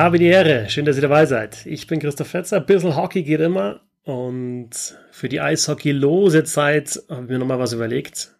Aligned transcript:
Habe 0.00 0.18
die 0.18 0.28
Ehre. 0.28 0.70
Schön, 0.70 0.86
dass 0.86 0.96
ihr 0.96 1.02
dabei 1.02 1.26
seid. 1.26 1.66
Ich 1.66 1.86
bin 1.86 2.00
Christoph 2.00 2.28
Fetzer. 2.28 2.58
Bissl 2.58 2.96
Hockey 2.96 3.22
geht 3.22 3.42
immer. 3.42 3.82
Und 4.02 4.70
für 5.10 5.28
die 5.28 5.42
Eishockey-lose 5.42 6.44
Zeit 6.44 7.02
habe 7.10 7.24
ich 7.24 7.28
mir 7.28 7.38
nochmal 7.38 7.58
was 7.58 7.74
überlegt. 7.74 8.34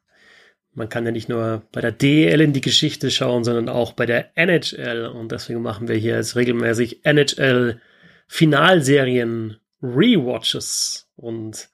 Man 0.72 0.88
kann 0.88 1.04
ja 1.04 1.10
nicht 1.10 1.28
nur 1.28 1.64
bei 1.70 1.82
der 1.82 1.92
DL 1.92 2.40
in 2.40 2.54
die 2.54 2.62
Geschichte 2.62 3.10
schauen, 3.10 3.44
sondern 3.44 3.68
auch 3.68 3.92
bei 3.92 4.06
der 4.06 4.34
NHL. 4.38 5.04
Und 5.04 5.32
deswegen 5.32 5.60
machen 5.60 5.86
wir 5.86 5.96
hier 5.96 6.14
jetzt 6.14 6.34
regelmäßig 6.34 7.04
NHL-Finalserien 7.04 9.58
Rewatches. 9.82 11.10
Und 11.14 11.68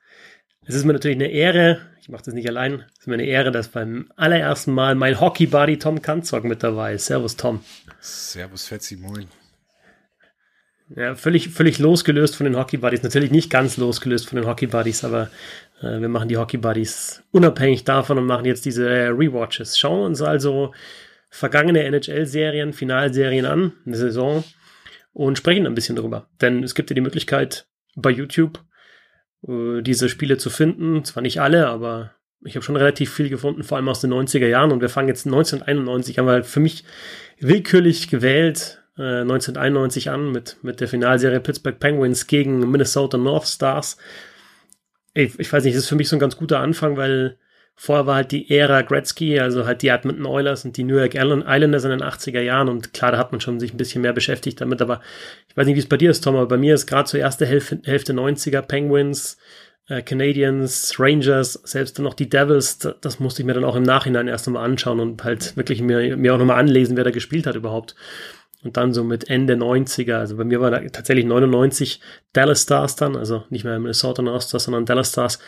es 0.67 0.75
ist 0.75 0.85
mir 0.85 0.95
natürlich 0.95 1.19
eine 1.19 1.31
Ehre, 1.31 1.79
ich 2.01 2.09
mache 2.09 2.25
das 2.25 2.35
nicht 2.35 2.49
allein, 2.49 2.87
es 2.95 3.03
ist 3.03 3.07
mir 3.07 3.15
eine 3.15 3.27
Ehre, 3.27 3.53
dass 3.53 3.69
beim 3.69 4.11
allerersten 4.17 4.73
Mal 4.73 4.97
mein 4.97 5.21
Hockey-Buddy 5.21 5.79
Tom 5.79 6.03
Kanzog 6.03 6.43
mit 6.43 6.65
dabei 6.65 6.95
ist. 6.95 7.07
Servus, 7.07 7.37
Tom. 7.37 7.61
Servus, 8.01 8.67
Fetzi, 8.67 8.97
moin. 8.97 9.29
Ja, 10.95 11.17
völlig, 11.17 11.49
völlig 11.49 11.81
losgelöst 11.81 12.37
von 12.37 12.45
den 12.45 12.57
Hockey 12.57 12.77
Buddies. 12.77 13.03
Natürlich 13.03 13.33
nicht 13.33 13.51
ganz 13.51 13.77
losgelöst 13.77 14.29
von 14.29 14.37
den 14.37 14.47
Hockey 14.47 14.69
Buddies, 14.69 15.03
aber 15.03 15.31
äh, 15.81 16.01
wir 16.01 16.09
machen 16.09 16.29
die 16.29 16.37
Hockey 16.37 16.59
Buddies 16.59 17.25
unabhängig 17.33 17.83
davon 17.85 18.19
und 18.19 18.27
machen 18.27 18.45
jetzt 18.45 18.65
diese 18.65 18.89
äh, 18.89 19.09
Rewatches. 19.09 19.79
Schauen 19.79 20.07
uns 20.07 20.23
also 20.23 20.73
vergangene 21.29 21.83
NHL-Serien, 21.83 22.73
Finalserien 22.73 23.47
an, 23.47 23.73
eine 23.85 23.97
Saison 23.97 24.45
und 25.13 25.39
sprechen 25.39 25.67
ein 25.67 25.75
bisschen 25.75 25.97
darüber. 25.97 26.29
Denn 26.41 26.63
es 26.63 26.77
gibt 26.77 26.91
ja 26.91 26.95
die 26.95 27.01
Möglichkeit 27.01 27.67
bei 27.97 28.11
YouTube 28.11 28.63
äh, 29.49 29.83
diese 29.83 30.09
Spiele 30.09 30.39
zu 30.39 30.51
finden. 30.51 31.05
Zwar 31.05 31.23
nicht 31.23 31.41
alle, 31.41 31.67
aber 31.67 32.13
ich 32.45 32.55
habe 32.55 32.65
schon 32.65 32.77
relativ 32.77 33.13
viel 33.13 33.29
gefunden, 33.29 33.65
vor 33.65 33.77
allem 33.77 33.89
aus 33.89 34.01
den 34.01 34.13
90er 34.13 34.47
Jahren. 34.47 34.71
Und 34.71 34.83
wir 34.83 34.89
fangen 34.89 35.09
jetzt 35.09 35.27
1991, 35.27 36.19
haben 36.19 36.27
wir 36.27 36.33
halt 36.33 36.47
für 36.47 36.61
mich 36.61 36.85
willkürlich 37.41 38.09
gewählt, 38.09 38.85
1991 38.99 40.07
äh, 40.07 40.11
an 40.11 40.33
mit, 40.33 40.57
mit 40.63 40.81
der 40.81 40.89
Finalserie 40.89 41.41
Pittsburgh 41.41 41.79
Penguins 41.79 42.27
gegen 42.27 42.71
Minnesota 42.71 43.19
North 43.19 43.47
Stars. 43.47 43.99
Ich, 45.15 45.39
ich 45.39 45.53
weiß 45.53 45.65
nicht, 45.65 45.77
das 45.77 45.85
ist 45.85 45.89
für 45.89 45.97
mich 45.97 46.09
so 46.09 46.17
ein 46.17 46.21
ganz 46.21 46.37
guter 46.37 46.61
Anfang, 46.61 46.97
weil 46.97 47.37
vorher 47.75 48.07
war 48.07 48.15
halt 48.17 48.33
die 48.33 48.51
Ära 48.51 48.83
Gretzky, 48.83 49.39
also 49.39 49.67
halt 49.67 49.83
die 49.83 49.89
Edmonton 49.89 50.25
Oilers 50.25 50.65
und 50.65 50.77
die 50.79 50.85
New 50.85 50.97
York 50.97 51.15
Islanders 51.15 51.85
in 51.85 51.91
den 51.91 52.03
80er 52.03 52.41
Jahren 52.41 52.69
und 52.69 52.95
klar, 52.95 53.13
da 53.13 53.19
hat 53.19 53.33
man 53.33 53.41
schon 53.41 53.61
sich 53.61 53.75
ein 53.75 53.77
bisschen 53.77 54.01
mehr 54.01 54.15
beschäftigt 54.15 54.61
damit, 54.63 54.81
aber 54.81 55.03
ich 55.49 55.57
weiß 55.57 55.67
nicht, 55.67 55.77
wie 55.77 55.81
es 55.81 55.89
bei 55.89 55.99
dir 55.99 56.11
ist, 56.11 56.25
Tom, 56.25 56.37
aber 56.37 56.49
bei 56.49 56.57
mir 56.57 56.75
ist 56.75 56.87
gerade 56.87 57.09
zur 57.09 57.21
ersten 57.21 57.47
Hälfte, 57.47 57.81
Hälfte 57.85 58.15
90er 58.15 58.63
Penguins, 58.63 59.37
äh, 59.89 60.01
Canadiens, 60.01 60.99
Rangers, 60.99 61.53
selbst 61.65 61.99
dann 61.99 62.05
noch 62.05 62.15
die 62.15 62.31
Devils, 62.31 62.79
das, 62.79 62.95
das 63.01 63.21
musste 63.21 63.43
ich 63.43 63.47
mir 63.47 63.55
dann 63.55 63.65
auch 63.65 63.77
im 63.77 63.83
Nachhinein 63.83 64.27
erst 64.27 64.47
einmal 64.47 64.65
anschauen 64.65 64.99
und 64.99 65.23
halt 65.23 65.57
wirklich 65.57 65.83
mir, 65.83 66.17
mir 66.17 66.35
auch 66.35 66.39
nochmal 66.39 66.59
anlesen, 66.59 66.97
wer 66.97 67.05
da 67.05 67.11
gespielt 67.11 67.47
hat 67.47 67.57
überhaupt. 67.57 67.95
Und 68.67 68.77
dann 68.77 68.93
so 68.93 69.05
mit 69.05 69.31
Ende 69.31 69.55
90er, 69.55 70.15
also 70.15 70.37
bei 70.37 70.43
mir 70.43 70.61
war 70.61 70.73
da 70.73 70.81
tatsächlich 70.81 71.25
99 71.25 72.01
Dallas 72.33 72.65
Stars 72.65 72.97
dann, 72.97 73.15
also 73.15 73.45
nicht 73.49 73.65
mehr 73.65 73.79
Minnesota 73.79 74.23
North 74.23 74.43
Stars, 74.43 74.65
sondern 74.65 74.85
Dallas 74.85 75.11
Stars 75.11 75.39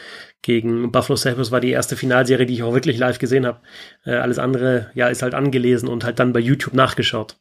gegen 0.40 0.92
Buffalo 0.92 1.16
Sabres 1.16 1.50
war 1.50 1.60
die 1.60 1.72
erste 1.72 1.96
Finalserie, 1.96 2.46
die 2.46 2.54
ich 2.54 2.62
auch 2.62 2.74
wirklich 2.74 2.96
live 2.96 3.18
gesehen 3.18 3.44
habe. 3.44 3.58
Äh, 4.04 4.12
alles 4.12 4.38
andere, 4.38 4.92
ja, 4.94 5.08
ist 5.08 5.22
halt 5.22 5.34
angelesen 5.34 5.88
und 5.88 6.04
halt 6.04 6.20
dann 6.20 6.32
bei 6.32 6.38
YouTube 6.38 6.74
nachgeschaut. 6.74 7.34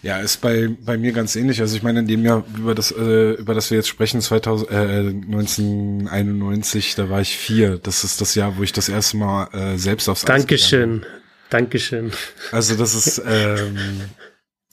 Ja, 0.00 0.18
ist 0.18 0.40
bei, 0.40 0.70
bei 0.80 0.96
mir 0.96 1.12
ganz 1.12 1.36
ähnlich. 1.36 1.60
Also 1.60 1.76
ich 1.76 1.82
meine, 1.82 2.00
in 2.00 2.08
dem 2.08 2.24
Jahr, 2.24 2.42
über 2.56 2.74
das, 2.74 2.90
äh, 2.90 3.34
über 3.34 3.52
das 3.52 3.70
wir 3.70 3.76
jetzt 3.76 3.88
sprechen, 3.88 4.22
2000, 4.22 4.70
äh, 4.70 4.74
1991, 4.74 6.94
da 6.94 7.10
war 7.10 7.20
ich 7.20 7.36
vier. 7.36 7.76
Das 7.76 8.02
ist 8.02 8.22
das 8.22 8.34
Jahr, 8.34 8.56
wo 8.56 8.62
ich 8.62 8.72
das 8.72 8.88
erste 8.88 9.18
Mal 9.18 9.48
äh, 9.52 9.76
selbst 9.76 10.08
aufs 10.08 10.24
Dankeschön. 10.24 11.04
Dankeschön. 11.52 12.12
Also 12.50 12.76
das 12.76 12.94
ist, 12.94 13.22
ähm, 13.26 13.76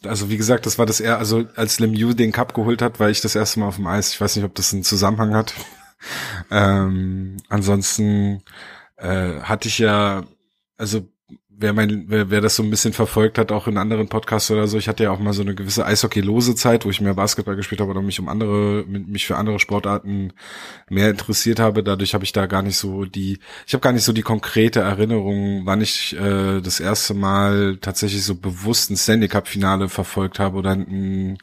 also 0.06 0.30
wie 0.30 0.38
gesagt, 0.38 0.66
das 0.66 0.78
war 0.78 0.86
das 0.86 1.00
eher, 1.00 1.18
also 1.18 1.46
als 1.56 1.80
Lemieux 1.80 2.16
den 2.16 2.32
Cup 2.32 2.54
geholt 2.54 2.82
hat, 2.82 3.00
war 3.00 3.10
ich 3.10 3.20
das 3.20 3.36
erste 3.36 3.60
Mal 3.60 3.68
auf 3.68 3.76
dem 3.76 3.88
Eis. 3.88 4.14
Ich 4.14 4.22
weiß 4.22 4.36
nicht, 4.36 4.46
ob 4.46 4.56
das 4.56 4.74
einen 4.74 4.84
Zusammenhang 4.84 5.34
hat. 5.36 5.54
ähm, 6.52 7.38
ansonsten 7.50 8.44
äh, 8.96 9.42
hatte 9.42 9.68
ich 9.68 9.80
ja, 9.80 10.24
also 10.78 11.06
wer 11.60 11.74
mein, 11.74 12.06
wer, 12.08 12.30
wer 12.30 12.42
das 12.42 12.56
so 12.56 12.64
ein 12.64 12.70
bisschen 12.70 12.94
verfolgt 12.94 13.38
hat, 13.38 13.52
auch 13.52 13.68
in 13.68 13.78
anderen 13.78 14.08
Podcasts 14.08 14.50
oder 14.50 14.68
so, 14.68 14.78
ich 14.78 14.88
hatte 14.88 15.04
ja 15.04 15.12
auch 15.12 15.20
mal 15.20 15.34
so 15.34 15.42
eine 15.42 15.56
gewisse 15.56 15.86
Eishockey-lose 15.86 16.56
Zeit, 16.56 16.86
wo 16.86 16.90
ich 16.90 17.02
mehr 17.02 17.14
Basketball 17.14 17.58
gespielt 17.58 17.82
habe 17.82 17.92
oder 17.92 18.02
mich 18.02 18.20
um 18.20 18.30
andere, 18.30 18.86
mich 18.88 19.28
für 19.28 19.36
andere 19.36 19.60
Sportarten 19.60 20.32
mehr 20.90 21.10
interessiert 21.10 21.60
habe. 21.60 21.84
Dadurch 21.84 22.14
habe 22.14 22.24
ich 22.24 22.32
da 22.32 22.46
gar 22.46 22.62
nicht 22.62 22.78
so 22.78 23.06
die, 23.06 23.40
ich 23.68 23.74
habe 23.74 23.82
gar 23.82 23.92
nicht 23.92 24.06
so 24.06 24.14
die 24.14 24.22
konkrete 24.22 24.80
Erinnerung, 24.80 25.66
wann 25.66 25.82
ich 25.82 26.16
äh, 26.18 26.62
das 26.62 26.80
erste 26.80 27.14
Mal 27.14 27.78
tatsächlich 27.82 28.24
so 28.24 28.36
bewusst 28.36 28.90
ein 28.90 28.98
Stanley 28.98 29.28
Cup-Finale 29.28 29.90
verfolgt 29.90 30.40
habe 30.40 30.58
oder 30.58 30.72
ein, 30.72 31.38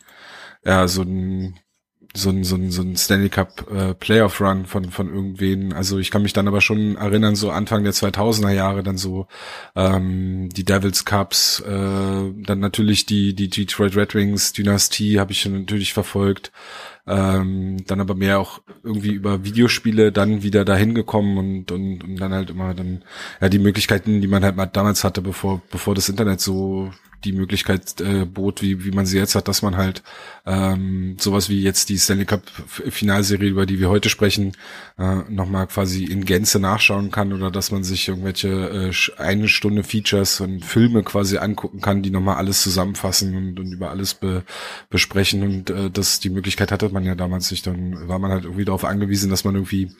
ja, 0.65 0.88
so 0.88 1.03
ein 1.03 1.59
so 2.16 2.31
ein, 2.31 2.44
so 2.44 2.56
ein, 2.56 2.71
so 2.71 2.82
ein 2.82 2.97
Stanley 2.97 3.28
Cup 3.28 3.71
äh, 3.71 3.94
Playoff 3.94 4.41
Run 4.41 4.66
von, 4.66 4.91
von 4.91 5.12
irgendwen. 5.12 5.72
Also 5.72 5.99
ich 5.99 6.10
kann 6.10 6.22
mich 6.22 6.32
dann 6.32 6.49
aber 6.49 6.60
schon 6.60 6.97
erinnern, 6.97 7.37
so 7.37 7.50
Anfang 7.50 7.84
der 7.84 7.93
2000er 7.93 8.50
Jahre 8.50 8.82
dann 8.82 8.99
so 8.99 9.27
ähm, 9.75 10.49
die 10.50 10.65
Devils 10.65 11.05
Cups, 11.05 11.60
äh, 11.60 11.71
dann 11.71 12.59
natürlich 12.60 13.06
die, 13.06 13.34
die 13.34 13.49
Detroit 13.49 13.97
Red 13.97 14.15
Wings 14.15 14.53
Dynastie 14.53 15.19
habe 15.21 15.32
ich 15.32 15.47
natürlich 15.47 15.93
verfolgt. 15.93 16.53
Ähm, 17.09 17.84
dann 17.87 18.00
aber 18.00 18.16
mehr 18.16 18.41
auch 18.41 18.62
irgendwie 18.82 19.12
über 19.12 19.44
Videospiele 19.44 20.10
dann 20.10 20.43
wieder 20.43 20.65
dahin 20.65 20.93
gekommen 20.93 21.38
und, 21.38 21.71
und, 21.71 22.03
und 22.03 22.16
dann 22.16 22.32
halt 22.32 22.50
immer 22.50 22.75
dann 22.75 23.05
ja 23.41 23.49
die 23.49 23.60
Möglichkeiten, 23.60 24.21
die 24.21 24.26
man 24.26 24.43
halt 24.43 24.56
mal 24.56 24.66
damals 24.66 25.05
hatte, 25.05 25.22
bevor 25.22 25.62
bevor 25.71 25.94
das 25.94 26.09
Internet 26.09 26.41
so 26.41 26.91
die 27.25 27.32
Möglichkeit 27.32 28.00
äh, 28.00 28.25
bot, 28.25 28.62
wie, 28.62 28.84
wie 28.84 28.91
man 28.91 29.06
sie 29.06 29.19
jetzt 29.19 29.34
hat, 29.34 29.49
dass 29.49 29.62
man 29.62 29.77
halt 29.77 30.03
ähm, 30.44 31.16
sowas 31.19 31.49
wie 31.49 31.62
jetzt 31.62 31.88
die 31.88 31.99
Stanley 31.99 32.25
Cup 32.25 32.43
Finalserie, 32.66 33.49
über 33.49 33.66
die 33.66 33.81
wir 33.81 33.88
heute 33.88 34.09
sprechen, 34.09 34.53
äh, 34.99 35.16
nochmal 35.28 35.66
quasi 35.66 36.05
in 36.05 36.25
Gänze 36.25 36.60
nachschauen 36.60 37.10
kann 37.10 37.32
oder 37.32 37.50
dass 37.50 37.71
man 37.71 37.84
sich 37.84 38.09
irgendwelche 38.09 38.49
äh, 38.49 39.21
eine 39.21 39.49
Stunde 39.49 39.82
Features 39.82 40.41
und 40.41 40.65
Filme 40.65 41.03
quasi 41.03 41.38
angucken 41.38 41.81
kann, 41.81 42.03
die 42.03 42.10
nochmal 42.10 42.37
alles 42.37 42.62
zusammenfassen 42.62 43.37
und, 43.37 43.60
und 43.60 43.72
über 43.72 43.91
alles 43.91 44.15
be, 44.15 44.44
besprechen. 44.91 45.43
Und 45.43 45.71
äh, 45.71 45.91
das 45.91 46.21
die 46.21 46.31
Möglichkeit 46.31 46.72
hatte 46.72 46.88
man 46.91 47.05
ja 47.05 47.15
damals 47.15 47.50
nicht, 47.50 47.66
dann 47.66 48.09
war 48.09 48.19
man 48.19 48.31
halt 48.31 48.44
irgendwie 48.44 48.65
darauf 48.65 48.84
angewiesen, 48.84 49.31
dass 49.31 49.44
man 49.44 49.55
irgendwie, 49.55 49.91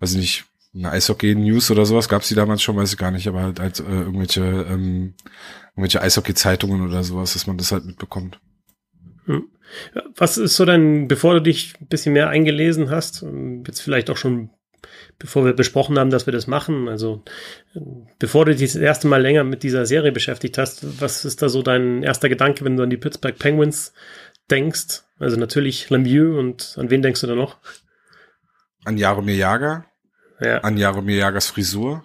weiß 0.00 0.12
ich 0.12 0.18
nicht, 0.18 0.44
eine 0.74 0.90
Eishockey-News 0.90 1.70
oder 1.70 1.86
sowas 1.86 2.08
gab 2.08 2.22
es 2.22 2.28
die 2.28 2.34
damals 2.34 2.62
schon, 2.62 2.76
weiß 2.76 2.92
ich 2.92 2.98
gar 2.98 3.10
nicht, 3.10 3.28
aber 3.28 3.42
halt, 3.42 3.60
halt 3.60 3.80
äh, 3.80 3.82
irgendwelche, 3.82 4.42
ähm, 4.42 5.14
irgendwelche 5.72 6.02
Eishockey-Zeitungen 6.02 6.84
oder 6.86 7.02
sowas, 7.04 7.34
dass 7.34 7.46
man 7.46 7.56
das 7.58 7.72
halt 7.72 7.84
mitbekommt. 7.84 8.40
Hm. 9.26 9.48
Was 10.16 10.36
ist 10.36 10.56
so 10.56 10.64
dein, 10.64 11.08
bevor 11.08 11.34
du 11.34 11.42
dich 11.42 11.74
ein 11.80 11.86
bisschen 11.86 12.12
mehr 12.12 12.28
eingelesen 12.28 12.90
hast, 12.90 13.22
ähm, 13.22 13.62
jetzt 13.66 13.80
vielleicht 13.80 14.10
auch 14.10 14.16
schon, 14.16 14.50
bevor 15.18 15.44
wir 15.44 15.52
besprochen 15.52 15.98
haben, 15.98 16.10
dass 16.10 16.26
wir 16.26 16.32
das 16.32 16.46
machen, 16.46 16.88
also 16.88 17.22
bevor 18.18 18.44
du 18.44 18.54
dich 18.54 18.72
das 18.72 18.80
erste 18.80 19.06
Mal 19.06 19.22
länger 19.22 19.44
mit 19.44 19.62
dieser 19.62 19.86
Serie 19.86 20.12
beschäftigt 20.12 20.58
hast, 20.58 21.00
was 21.00 21.24
ist 21.24 21.40
da 21.40 21.48
so 21.48 21.62
dein 21.62 22.02
erster 22.02 22.28
Gedanke, 22.28 22.64
wenn 22.64 22.76
du 22.76 22.82
an 22.82 22.90
die 22.90 22.96
Pittsburgh 22.96 23.38
Penguins 23.38 23.92
denkst? 24.50 25.02
Also 25.18 25.36
natürlich 25.36 25.88
Lemieux 25.88 26.36
und 26.36 26.74
an 26.78 26.90
wen 26.90 27.00
denkst 27.00 27.20
du 27.20 27.28
da 27.28 27.34
noch? 27.34 27.58
An 28.84 28.98
Jaromir 28.98 29.36
Jager 29.36 29.86
ja. 30.40 30.58
An 30.58 30.76
Jaromir 30.76 31.16
Jagers 31.16 31.48
Frisur. 31.48 32.04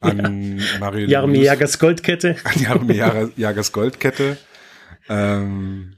An 0.00 0.58
ja. 0.58 0.78
Mario 0.78 1.08
Jaromir 1.08 1.42
Jagers 1.42 1.78
Goldkette. 1.78 2.36
An 2.44 2.60
Jaromir 2.60 3.30
Jagers 3.36 3.72
Goldkette. 3.72 4.38
Ähm, 5.08 5.96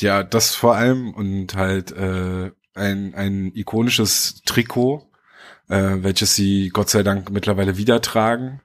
ja, 0.00 0.22
das 0.22 0.54
vor 0.54 0.76
allem 0.76 1.14
und 1.14 1.54
halt 1.54 1.92
äh, 1.92 2.50
ein, 2.74 3.14
ein 3.14 3.52
ikonisches 3.54 4.42
Trikot, 4.44 5.10
äh, 5.68 5.96
welches 6.00 6.34
sie 6.34 6.68
Gott 6.68 6.90
sei 6.90 7.02
Dank 7.02 7.30
mittlerweile 7.30 7.76
wieder 7.76 8.00
tragen. 8.00 8.60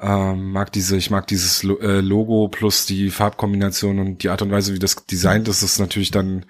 Ähm, 0.00 0.50
mag 0.52 0.72
diese, 0.72 0.96
ich 0.96 1.10
mag 1.10 1.26
dieses 1.26 1.62
äh, 1.62 2.00
Logo 2.00 2.48
plus 2.48 2.86
die 2.86 3.10
Farbkombination 3.10 3.98
und 3.98 4.22
die 4.22 4.30
Art 4.30 4.42
und 4.42 4.50
Weise, 4.50 4.74
wie 4.74 4.78
das 4.78 5.06
designt 5.06 5.48
ist, 5.48 5.62
ist 5.62 5.78
natürlich 5.78 6.10
dann 6.10 6.46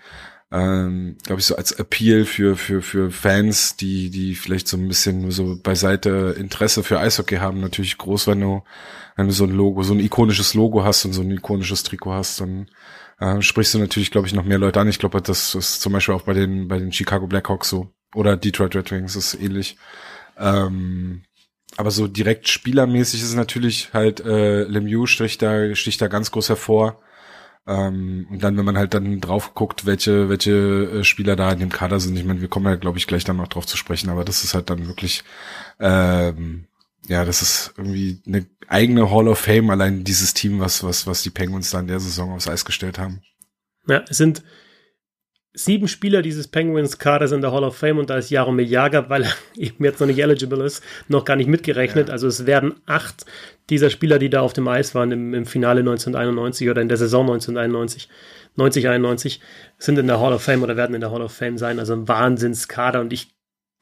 ähm, 0.52 1.16
glaube 1.24 1.40
ich, 1.40 1.46
so 1.46 1.56
als 1.56 1.72
Appeal 1.72 2.26
für, 2.26 2.56
für, 2.56 2.82
für 2.82 3.10
Fans, 3.10 3.76
die, 3.76 4.10
die 4.10 4.34
vielleicht 4.34 4.68
so 4.68 4.76
ein 4.76 4.86
bisschen 4.86 5.30
so 5.30 5.58
beiseite 5.60 6.34
Interesse 6.38 6.82
für 6.82 7.00
Eishockey 7.00 7.36
haben, 7.36 7.60
natürlich 7.60 7.96
groß, 7.96 8.26
wenn 8.26 8.40
du, 8.40 8.62
wenn 9.16 9.28
du 9.28 9.32
so 9.32 9.44
ein 9.44 9.50
Logo, 9.50 9.82
so 9.82 9.94
ein 9.94 10.00
ikonisches 10.00 10.52
Logo 10.52 10.84
hast 10.84 11.06
und 11.06 11.14
so 11.14 11.22
ein 11.22 11.30
ikonisches 11.30 11.84
Trikot 11.84 12.12
hast, 12.12 12.40
dann 12.40 12.66
äh, 13.18 13.40
sprichst 13.40 13.72
du 13.72 13.78
natürlich, 13.78 14.10
glaube 14.10 14.26
ich, 14.26 14.34
noch 14.34 14.44
mehr 14.44 14.58
Leute 14.58 14.78
an. 14.78 14.88
Ich 14.88 14.98
glaube, 14.98 15.22
das 15.22 15.54
ist 15.54 15.80
zum 15.80 15.94
Beispiel 15.94 16.14
auch 16.14 16.22
bei 16.22 16.34
den, 16.34 16.68
bei 16.68 16.78
den 16.78 16.92
Chicago 16.92 17.26
Blackhawks 17.26 17.70
so. 17.70 17.90
Oder 18.14 18.36
Detroit 18.36 18.76
Red 18.76 18.90
Wings 18.90 19.16
ist 19.16 19.34
ähnlich. 19.34 19.78
Ähm, 20.38 21.22
aber 21.78 21.90
so 21.90 22.08
direkt 22.08 22.48
spielermäßig 22.48 23.22
ist 23.22 23.28
es 23.30 23.34
natürlich 23.34 23.94
halt, 23.94 24.20
äh, 24.20 24.64
Lemieux 24.64 25.08
sticht 25.08 25.40
da, 25.40 25.74
sticht 25.74 26.02
da 26.02 26.08
ganz 26.08 26.30
groß 26.30 26.50
hervor. 26.50 27.00
Ähm, 27.66 28.26
und 28.30 28.42
dann, 28.42 28.56
wenn 28.56 28.64
man 28.64 28.76
halt 28.76 28.92
dann 28.94 29.20
drauf 29.20 29.54
guckt, 29.54 29.86
welche, 29.86 30.28
welche 30.28 30.52
äh, 30.52 31.04
Spieler 31.04 31.36
da 31.36 31.52
in 31.52 31.60
dem 31.60 31.70
Kader 31.70 32.00
sind, 32.00 32.16
ich 32.16 32.24
meine, 32.24 32.40
wir 32.40 32.48
kommen 32.48 32.66
ja, 32.66 32.74
glaube 32.74 32.98
ich, 32.98 33.06
gleich 33.06 33.24
dann 33.24 33.36
noch 33.36 33.48
drauf 33.48 33.66
zu 33.66 33.76
sprechen, 33.76 34.10
aber 34.10 34.24
das 34.24 34.42
ist 34.42 34.54
halt 34.54 34.68
dann 34.68 34.88
wirklich, 34.88 35.22
ähm, 35.78 36.66
ja, 37.06 37.24
das 37.24 37.42
ist 37.42 37.74
irgendwie 37.76 38.20
eine 38.26 38.46
eigene 38.66 39.10
Hall 39.10 39.28
of 39.28 39.38
Fame, 39.38 39.70
allein 39.70 40.02
dieses 40.02 40.34
Team, 40.34 40.58
was, 40.58 40.82
was, 40.82 41.06
was 41.06 41.22
die 41.22 41.30
Penguins 41.30 41.70
da 41.70 41.80
in 41.80 41.86
der 41.86 42.00
Saison 42.00 42.32
aufs 42.32 42.48
Eis 42.48 42.64
gestellt 42.64 42.98
haben. 42.98 43.22
Ja, 43.86 44.04
es 44.08 44.16
sind 44.16 44.42
sieben 45.54 45.86
Spieler 45.86 46.22
dieses 46.22 46.48
Penguins-Kaders 46.48 47.32
in 47.32 47.42
der 47.42 47.52
Hall 47.52 47.64
of 47.64 47.76
Fame 47.76 47.98
und 47.98 48.10
da 48.10 48.16
ist 48.16 48.30
Jaromir 48.30 48.64
Jager, 48.64 49.10
weil 49.10 49.24
er 49.24 49.32
eben 49.56 49.84
jetzt 49.84 50.00
noch 50.00 50.06
nicht 50.06 50.18
eligible 50.18 50.64
ist, 50.64 50.82
noch 51.08 51.24
gar 51.24 51.36
nicht 51.36 51.48
mitgerechnet. 51.48 52.08
Ja. 52.08 52.12
Also 52.12 52.26
es 52.26 52.46
werden 52.46 52.74
acht 52.86 53.26
dieser 53.70 53.90
Spieler, 53.90 54.18
die 54.18 54.30
da 54.30 54.40
auf 54.40 54.52
dem 54.52 54.68
Eis 54.68 54.94
waren 54.94 55.12
im, 55.12 55.34
im 55.34 55.46
Finale 55.46 55.80
1991 55.80 56.70
oder 56.70 56.80
in 56.80 56.88
der 56.88 56.96
Saison 56.96 57.22
1991, 57.22 58.08
90, 58.56 58.88
91, 58.88 59.40
sind 59.78 59.98
in 59.98 60.06
der 60.06 60.20
Hall 60.20 60.32
of 60.32 60.42
Fame 60.42 60.62
oder 60.62 60.76
werden 60.76 60.94
in 60.94 61.00
der 61.00 61.10
Hall 61.10 61.22
of 61.22 61.32
Fame 61.32 61.58
sein. 61.58 61.78
Also 61.78 61.92
ein 61.94 62.08
Wahnsinnskader 62.08 63.00
und 63.00 63.12
ich 63.12 63.28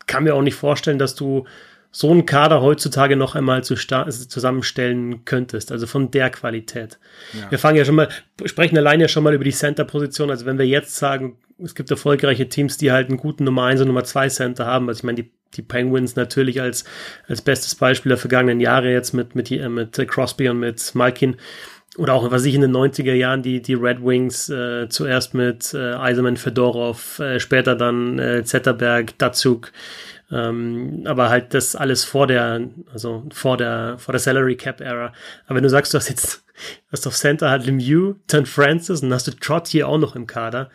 kann 0.07 0.25
mir 0.25 0.35
auch 0.35 0.43
nicht 0.43 0.55
vorstellen, 0.55 0.99
dass 0.99 1.15
du 1.15 1.47
so 1.93 2.11
einen 2.11 2.25
Kader 2.25 2.63
heutzutage 2.63 3.17
noch 3.17 3.35
einmal 3.35 3.65
zu 3.65 3.75
zusammenstellen 3.75 5.25
könntest, 5.25 5.73
also 5.73 5.87
von 5.89 6.11
der 6.11 6.31
Qualität. 6.31 6.99
Ja. 7.33 7.51
Wir 7.51 7.59
fangen 7.59 7.77
ja 7.77 7.85
schon 7.85 7.97
mal, 7.97 8.09
sprechen 8.45 8.79
alleine 8.79 9.05
ja 9.05 9.09
schon 9.09 9.25
mal 9.25 9.35
über 9.35 9.43
die 9.43 9.53
Center-Position. 9.53 10.31
Also 10.31 10.47
wenn 10.47 10.59
wir 10.59 10.67
jetzt 10.67 10.97
sagen, 10.97 11.37
es 11.65 11.75
gibt 11.75 11.91
erfolgreiche 11.91 12.49
Teams, 12.49 12.77
die 12.77 12.93
halt 12.93 13.09
einen 13.09 13.19
guten 13.19 13.45
Nummer 13.45 13.65
1 13.65 13.81
und 13.81 13.89
Nummer 13.89 14.05
2 14.05 14.29
Center 14.29 14.67
haben. 14.67 14.89
Also 14.89 15.01
ich 15.01 15.05
meine, 15.05 15.23
die, 15.23 15.31
die 15.55 15.63
Penguins 15.63 16.17
natürlich 16.17 16.61
als, 16.61 16.85
als 17.29 17.43
bestes 17.43 17.75
Beispiel 17.75 18.11
der 18.11 18.19
vergangenen 18.19 18.61
Jahre 18.61 18.91
jetzt 18.91 19.13
mit, 19.13 19.35
mit, 19.35 19.51
mit 19.51 20.09
Crosby 20.09 20.49
und 20.49 20.61
mit 20.61 20.95
Malkin. 20.95 21.37
Oder 21.97 22.15
auch, 22.15 22.31
was 22.31 22.45
ich 22.45 22.55
in 22.55 22.61
den 22.61 22.75
90er 22.75 23.15
Jahren, 23.15 23.43
die, 23.43 23.61
die 23.61 23.75
Red 23.75 24.05
Wings 24.05 24.49
äh, 24.49 24.89
zuerst 24.89 25.35
mit 25.35 25.75
äh, 25.75 25.95
Eiserman 25.95 26.37
Fedorov, 26.37 27.19
äh, 27.19 27.41
später 27.41 27.75
dann 27.75 28.19
äh, 28.19 28.45
Zetterberg, 28.45 29.19
Datsuk, 29.19 29.73
ähm, 30.31 31.03
aber 31.05 31.31
halt 31.31 31.53
das 31.53 31.75
alles 31.75 32.05
vor 32.05 32.29
der, 32.29 32.69
also 32.93 33.25
vor 33.33 33.57
der, 33.57 33.97
vor 33.99 34.13
der 34.13 34.21
Salary 34.21 34.57
Cap 34.57 34.81
Era. 34.81 35.13
Aber 35.47 35.57
wenn 35.57 35.65
du 35.65 35.69
sagst, 35.69 35.93
du 35.93 35.99
hast 35.99 36.09
jetzt, 36.09 36.45
hast 36.93 37.09
auf 37.09 37.17
Center 37.17 37.51
halt 37.51 37.67
Lemieux, 37.67 38.17
dann 38.29 38.47
Francis 38.47 39.03
und 39.03 39.13
hast 39.13 39.27
du 39.27 39.33
Trott 39.33 39.67
hier 39.67 39.89
auch 39.89 39.99
noch 39.99 40.15
im 40.15 40.29
Kader. 40.29 40.71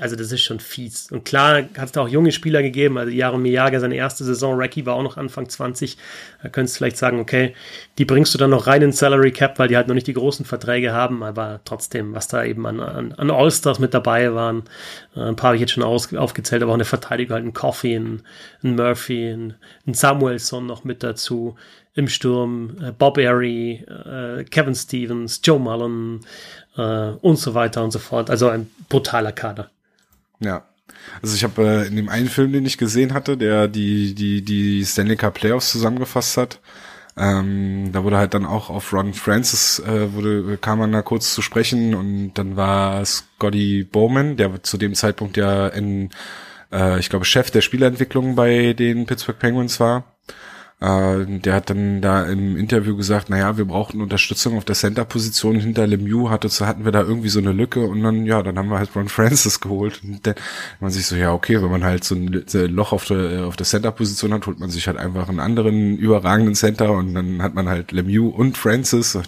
Also 0.00 0.16
das 0.16 0.32
ist 0.32 0.40
schon 0.40 0.58
fies. 0.58 1.12
Und 1.12 1.26
klar 1.26 1.64
hat 1.76 1.84
es 1.84 1.92
da 1.92 2.00
auch 2.00 2.08
junge 2.08 2.32
Spieler 2.32 2.62
gegeben. 2.62 2.96
Also 2.96 3.12
Jaromir 3.12 3.52
Jager, 3.52 3.78
seine 3.78 3.94
erste 3.94 4.24
Saison, 4.24 4.58
Racky 4.58 4.86
war 4.86 4.94
auch 4.94 5.02
noch 5.02 5.18
Anfang 5.18 5.50
20. 5.50 5.98
Da 6.42 6.48
könntest 6.48 6.76
du 6.76 6.78
vielleicht 6.78 6.96
sagen, 6.96 7.20
okay, 7.20 7.54
die 7.98 8.06
bringst 8.06 8.32
du 8.32 8.38
dann 8.38 8.48
noch 8.48 8.66
rein 8.66 8.80
in 8.80 8.92
Salary 8.92 9.32
Cap, 9.32 9.58
weil 9.58 9.68
die 9.68 9.76
halt 9.76 9.88
noch 9.88 9.94
nicht 9.94 10.06
die 10.06 10.14
großen 10.14 10.46
Verträge 10.46 10.94
haben. 10.94 11.22
Aber 11.22 11.60
trotzdem, 11.66 12.14
was 12.14 12.26
da 12.26 12.42
eben 12.42 12.66
an, 12.66 12.80
an, 12.80 13.12
an 13.12 13.30
All-Stars 13.30 13.80
mit 13.80 13.92
dabei 13.92 14.32
waren, 14.32 14.64
äh, 15.14 15.20
ein 15.20 15.36
paar 15.36 15.48
habe 15.48 15.56
ich 15.56 15.60
jetzt 15.60 15.72
schon 15.72 15.82
aus, 15.82 16.14
aufgezählt, 16.14 16.62
aber 16.62 16.72
auch 16.72 16.76
eine 16.76 16.86
Verteidigung 16.86 17.34
halt 17.34 17.44
ein 17.44 17.52
Coffee, 17.52 17.96
ein, 17.96 18.22
ein 18.64 18.76
Murphy, 18.76 19.30
ein, 19.30 19.54
ein 19.86 19.92
Samuelson 19.92 20.64
noch 20.64 20.84
mit 20.84 21.02
dazu 21.02 21.54
im 21.94 22.08
Sturm, 22.08 22.78
äh, 22.82 22.92
Bob 22.92 23.18
Airy, 23.18 23.84
äh, 23.86 24.44
Kevin 24.44 24.74
Stevens, 24.74 25.42
Joe 25.44 25.60
Mullen 25.60 26.20
und 26.74 27.38
so 27.38 27.52
weiter 27.52 27.84
und 27.84 27.90
so 27.90 27.98
fort. 27.98 28.30
Also 28.30 28.48
ein 28.48 28.70
brutaler 28.88 29.32
Kader. 29.32 29.68
Ja. 30.42 30.64
Also 31.20 31.34
ich 31.34 31.44
habe 31.44 31.62
äh, 31.62 31.86
in 31.86 31.96
dem 31.96 32.08
einen 32.08 32.28
Film, 32.28 32.52
den 32.52 32.66
ich 32.66 32.78
gesehen 32.78 33.14
hatte, 33.14 33.36
der 33.36 33.68
die 33.68 34.14
die 34.14 34.42
die 34.42 34.84
Stanley 34.84 35.16
Cup 35.16 35.34
Playoffs 35.34 35.70
zusammengefasst 35.70 36.36
hat, 36.36 36.60
ähm, 37.16 37.90
da 37.92 38.04
wurde 38.04 38.16
halt 38.18 38.34
dann 38.34 38.46
auch 38.46 38.70
auf 38.70 38.92
Ron 38.92 39.14
Francis 39.14 39.80
äh, 39.80 40.12
wurde 40.14 40.58
kam 40.58 40.78
man 40.78 40.92
da 40.92 41.02
kurz 41.02 41.34
zu 41.34 41.42
sprechen 41.42 41.94
und 41.94 42.34
dann 42.34 42.56
war 42.56 43.04
Scotty 43.04 43.84
Bowman, 43.84 44.36
der 44.36 44.62
zu 44.62 44.78
dem 44.78 44.94
Zeitpunkt 44.94 45.36
ja 45.36 45.68
in 45.68 46.10
äh, 46.72 46.98
ich 46.98 47.10
glaube 47.10 47.24
Chef 47.24 47.50
der 47.50 47.60
Spielentwicklung 47.60 48.34
bei 48.34 48.72
den 48.72 49.06
Pittsburgh 49.06 49.38
Penguins 49.38 49.80
war 49.80 50.11
äh, 50.82 51.24
der 51.26 51.54
hat 51.54 51.70
dann 51.70 52.00
da 52.00 52.24
im 52.24 52.56
Interview 52.56 52.96
gesagt, 52.96 53.30
naja, 53.30 53.56
wir 53.56 53.66
brauchten 53.66 54.00
Unterstützung 54.00 54.56
auf 54.56 54.64
der 54.64 54.74
Center-Position 54.74 55.60
hinter 55.60 55.86
Lemieux, 55.86 56.28
hatte, 56.28 56.48
hatten 56.66 56.84
wir 56.84 56.90
da 56.90 57.02
irgendwie 57.02 57.28
so 57.28 57.38
eine 57.38 57.52
Lücke 57.52 57.86
und 57.86 58.02
dann, 58.02 58.26
ja, 58.26 58.42
dann 58.42 58.58
haben 58.58 58.68
wir 58.68 58.78
halt 58.78 58.94
Ron 58.96 59.08
Francis 59.08 59.60
geholt. 59.60 60.00
Und 60.02 60.26
dann 60.26 60.34
man 60.80 60.90
sich 60.90 61.06
so, 61.06 61.14
ja, 61.14 61.32
okay, 61.32 61.62
wenn 61.62 61.70
man 61.70 61.84
halt 61.84 62.02
so 62.02 62.16
ein 62.16 62.44
Loch 62.52 62.92
auf 62.92 63.04
der, 63.04 63.46
auf 63.46 63.54
der 63.54 63.66
Center-Position 63.66 64.34
hat, 64.34 64.46
holt 64.46 64.58
man 64.58 64.70
sich 64.70 64.88
halt 64.88 64.96
einfach 64.96 65.28
einen 65.28 65.38
anderen 65.38 65.96
überragenden 65.96 66.56
Center 66.56 66.90
und 66.92 67.14
dann 67.14 67.42
hat 67.42 67.54
man 67.54 67.68
halt 67.68 67.92
Lemieux 67.92 68.34
und 68.34 68.58
Francis. 68.58 69.14
Und, 69.14 69.26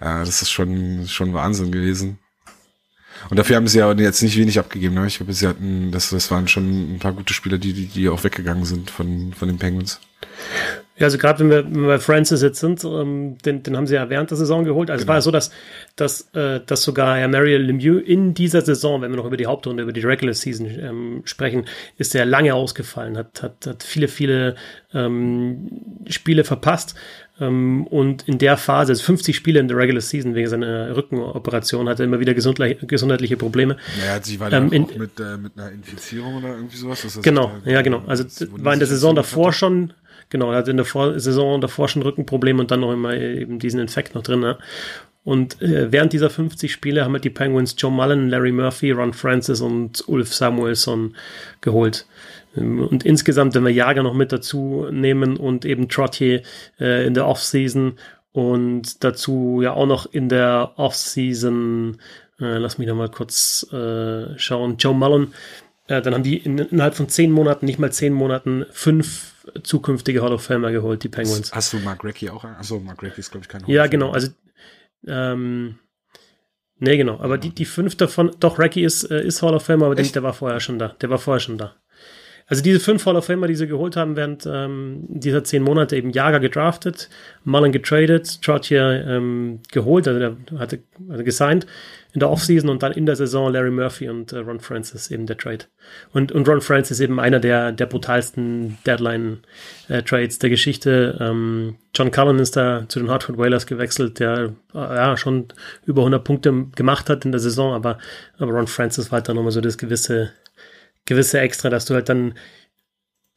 äh, 0.00 0.24
das 0.24 0.40
ist 0.40 0.50
schon, 0.50 1.06
schon 1.08 1.34
Wahnsinn 1.34 1.72
gewesen. 1.72 2.18
Und 3.28 3.38
dafür 3.38 3.56
haben 3.56 3.68
sie 3.68 3.78
ja 3.78 3.92
jetzt 3.92 4.22
nicht 4.22 4.38
wenig 4.38 4.58
abgegeben. 4.58 4.94
Ne? 4.94 5.06
Ich 5.06 5.18
glaube, 5.18 5.32
sie 5.32 5.46
hatten, 5.46 5.90
das, 5.90 6.10
das 6.10 6.30
waren 6.30 6.48
schon 6.48 6.94
ein 6.94 6.98
paar 6.98 7.12
gute 7.12 7.34
Spieler, 7.34 7.58
die, 7.58 7.72
die, 7.72 7.86
die 7.86 8.08
auch 8.08 8.24
weggegangen 8.24 8.64
sind 8.64 8.90
von, 8.90 9.32
von 9.34 9.48
den 9.48 9.58
Penguins. 9.58 10.00
Ja, 11.00 11.06
also 11.06 11.16
gerade 11.16 11.38
wenn 11.38 11.50
wir, 11.50 11.64
wenn 11.64 11.80
wir 11.80 11.88
bei 11.88 11.98
Francis 11.98 12.42
jetzt 12.42 12.60
sind, 12.60 12.84
ähm, 12.84 13.38
den, 13.38 13.62
den 13.62 13.74
haben 13.74 13.86
sie 13.86 13.94
ja 13.94 14.10
während 14.10 14.30
der 14.30 14.36
Saison 14.36 14.64
geholt. 14.64 14.90
Also 14.90 15.04
genau. 15.04 15.04
es 15.04 15.08
war 15.08 15.16
ja 15.16 15.20
so, 15.22 15.30
dass, 15.30 15.50
dass, 15.96 16.28
äh, 16.34 16.60
dass 16.64 16.82
sogar 16.82 17.16
Herr 17.16 17.28
Mariel 17.28 17.62
Lemieux 17.62 18.06
in 18.06 18.34
dieser 18.34 18.60
Saison, 18.60 19.00
wenn 19.00 19.10
wir 19.10 19.16
noch 19.16 19.24
über 19.24 19.38
die 19.38 19.46
Hauptrunde, 19.46 19.82
über 19.82 19.94
die 19.94 20.02
Regular 20.02 20.34
Season 20.34 20.66
ähm, 20.66 21.22
sprechen, 21.24 21.64
ist 21.96 22.14
er 22.14 22.26
lange 22.26 22.54
ausgefallen, 22.54 23.16
hat, 23.16 23.42
hat, 23.42 23.66
hat 23.66 23.82
viele, 23.82 24.08
viele 24.08 24.56
ähm, 24.92 25.70
Spiele 26.06 26.44
verpasst. 26.44 26.94
Ähm, 27.40 27.86
und 27.86 28.28
in 28.28 28.38
der 28.38 28.56
Phase, 28.56 28.92
also 28.92 29.02
50 29.02 29.34
Spiele 29.34 29.60
in 29.60 29.68
der 29.68 29.76
Regular 29.76 30.00
Season 30.00 30.34
wegen 30.34 30.48
seiner 30.48 30.94
Rückenoperation, 30.94 31.88
hatte 31.88 32.02
er 32.02 32.06
immer 32.06 32.20
wieder 32.20 32.34
gesundheitliche 32.34 33.36
Probleme. 33.36 33.76
Naja, 33.98 34.20
sie 34.22 34.38
war 34.38 34.52
ähm, 34.52 34.72
in, 34.72 34.84
auch 34.84 34.94
mit, 34.96 35.18
äh, 35.18 35.36
mit 35.36 35.56
einer 35.56 35.70
Infizierung 35.70 36.36
oder 36.36 36.48
irgendwie 36.50 36.76
sowas. 36.76 37.20
genau, 37.22 37.52
ja, 37.64 37.82
genau. 37.82 38.02
Also 38.06 38.24
war 38.62 38.72
in 38.72 38.78
der 38.78 38.88
Saison 38.88 39.14
davor 39.14 39.48
hatte? 39.48 39.58
schon 39.58 39.92
Genau, 40.30 40.52
er 40.52 40.58
hatte 40.58 40.70
in 40.70 40.76
der 40.76 40.86
Vor 40.86 41.18
Saison 41.18 41.60
davor 41.60 41.88
schon 41.88 42.02
Rückenprobleme 42.02 42.60
und 42.60 42.70
dann 42.70 42.80
noch 42.80 42.92
immer 42.92 43.14
eben 43.14 43.58
diesen 43.58 43.80
Infekt 43.80 44.14
noch 44.14 44.22
drin. 44.22 44.40
Ne? 44.40 44.58
Und 45.24 45.60
äh, 45.60 45.92
während 45.92 46.12
dieser 46.12 46.30
50 46.30 46.72
Spiele 46.72 47.04
haben 47.04 47.12
halt 47.12 47.24
die 47.24 47.30
Penguins 47.30 47.74
Joe 47.76 47.90
Mullen, 47.90 48.30
Larry 48.30 48.52
Murphy, 48.52 48.92
Ron 48.92 49.12
Francis 49.12 49.60
und 49.60 50.08
Ulf 50.08 50.32
Samuelson 50.32 51.16
geholt. 51.60 52.06
Und 52.56 53.04
insgesamt, 53.04 53.54
wenn 53.54 53.64
wir 53.64 53.72
Jager 53.72 54.02
noch 54.02 54.14
mit 54.14 54.32
dazu 54.32 54.88
nehmen 54.90 55.36
und 55.36 55.64
eben 55.64 55.88
Trottier 55.88 56.42
äh, 56.80 57.06
in 57.06 57.14
der 57.14 57.26
Offseason 57.26 57.94
und 58.32 59.04
dazu 59.04 59.60
ja 59.62 59.72
auch 59.72 59.86
noch 59.86 60.06
in 60.12 60.28
der 60.28 60.72
Offseason, 60.76 61.98
äh, 62.40 62.58
lass 62.58 62.78
mich 62.78 62.88
noch 62.88 62.96
mal 62.96 63.10
kurz 63.10 63.66
äh, 63.72 64.36
schauen, 64.38 64.76
Joe 64.78 64.94
Mullen, 64.94 65.32
äh, 65.86 66.02
dann 66.02 66.14
haben 66.14 66.22
die 66.22 66.38
in, 66.38 66.58
innerhalb 66.58 66.94
von 66.94 67.08
zehn 67.08 67.30
Monaten, 67.30 67.66
nicht 67.66 67.78
mal 67.78 67.92
zehn 67.92 68.12
Monaten, 68.12 68.66
fünf 68.70 69.34
zukünftige 69.62 70.22
Hall 70.22 70.32
of 70.32 70.42
Famer 70.42 70.70
geholt, 70.70 71.02
die 71.02 71.08
Penguins. 71.08 71.52
Hast 71.52 71.72
du 71.72 71.78
Mark 71.78 72.04
Recchi 72.04 72.30
auch? 72.30 72.44
Achso, 72.44 72.78
Mark 72.78 73.02
Recchi 73.02 73.20
ist, 73.20 73.30
glaube 73.30 73.44
ich, 73.44 73.48
kein 73.48 73.62
Hall 73.62 73.70
Ja, 73.70 73.86
genau. 73.86 74.10
Also, 74.10 74.28
ähm, 75.06 75.78
nee, 76.78 76.96
genau. 76.96 77.18
Aber 77.20 77.38
die, 77.38 77.50
die 77.50 77.64
fünf 77.64 77.96
davon, 77.96 78.30
doch, 78.38 78.58
Recchi 78.58 78.84
ist, 78.84 79.04
äh, 79.04 79.24
ist 79.24 79.42
Hall 79.42 79.54
of 79.54 79.64
Famer, 79.64 79.86
aber 79.86 79.98
Echt? 79.98 80.14
der 80.14 80.22
war 80.22 80.32
vorher 80.32 80.60
schon 80.60 80.78
da. 80.78 80.88
Der 81.00 81.10
war 81.10 81.18
vorher 81.18 81.40
schon 81.40 81.58
da. 81.58 81.74
Also 82.50 82.64
diese 82.64 82.80
fünf 82.80 83.06
Hall 83.06 83.14
of 83.14 83.26
Famer, 83.26 83.46
die 83.46 83.54
sie 83.54 83.68
geholt 83.68 83.96
haben 83.96 84.16
während 84.16 84.44
ähm, 84.44 85.04
dieser 85.06 85.44
zehn 85.44 85.62
Monate, 85.62 85.96
eben 85.96 86.10
Jager 86.10 86.40
gedraftet, 86.40 87.08
Mullen 87.44 87.70
getradet, 87.70 88.42
Trottier 88.42 89.04
ähm, 89.06 89.60
geholt, 89.70 90.08
also 90.08 90.18
der 90.18 90.36
hatte, 90.58 90.80
hatte 91.08 91.22
gesigned 91.22 91.66
in 92.12 92.18
der 92.18 92.28
Offseason 92.28 92.68
und 92.68 92.82
dann 92.82 92.90
in 92.90 93.06
der 93.06 93.14
Saison 93.14 93.52
Larry 93.52 93.70
Murphy 93.70 94.08
und 94.08 94.32
äh, 94.32 94.38
Ron 94.38 94.58
Francis 94.58 95.12
eben 95.12 95.26
der 95.26 95.36
Trade. 95.36 95.66
Und, 96.12 96.32
und 96.32 96.48
Ron 96.48 96.60
Francis 96.60 96.98
eben 96.98 97.20
einer 97.20 97.38
der, 97.38 97.70
der 97.70 97.86
brutalsten 97.86 98.78
Deadline-Trades 98.84 100.36
äh, 100.36 100.38
der 100.40 100.50
Geschichte. 100.50 101.18
Ähm, 101.20 101.76
John 101.94 102.10
Cullen 102.10 102.40
ist 102.40 102.56
da 102.56 102.84
zu 102.88 102.98
den 102.98 103.10
Hartford 103.10 103.38
Whalers 103.38 103.66
gewechselt, 103.66 104.18
der 104.18 104.54
äh, 104.74 104.78
ja 104.78 105.16
schon 105.16 105.46
über 105.86 106.00
100 106.00 106.24
Punkte 106.24 106.66
gemacht 106.74 107.08
hat 107.08 107.24
in 107.24 107.30
der 107.30 107.40
Saison, 107.40 107.74
aber, 107.74 107.98
aber 108.38 108.54
Ron 108.54 108.66
Francis 108.66 109.12
war 109.12 109.18
halt 109.18 109.28
dann 109.28 109.36
nochmal 109.36 109.52
so 109.52 109.60
das 109.60 109.78
gewisse 109.78 110.32
gewisse 111.10 111.40
Extra, 111.40 111.68
dass 111.68 111.84
du 111.84 111.94
halt 111.94 112.08
dann, 112.08 112.34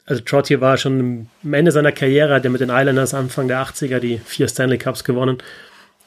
also 0.05 0.21
Trottier 0.21 0.61
war 0.61 0.77
schon 0.77 1.27
am 1.43 1.53
Ende 1.53 1.71
seiner 1.71 1.91
Karriere, 1.91 2.35
hat 2.35 2.45
er 2.45 2.51
mit 2.51 2.61
den 2.61 2.69
Islanders 2.69 3.13
Anfang 3.13 3.47
der 3.47 3.61
80er 3.61 3.99
die 3.99 4.19
vier 4.19 4.47
Stanley 4.47 4.77
Cups 4.77 5.03
gewonnen. 5.03 5.39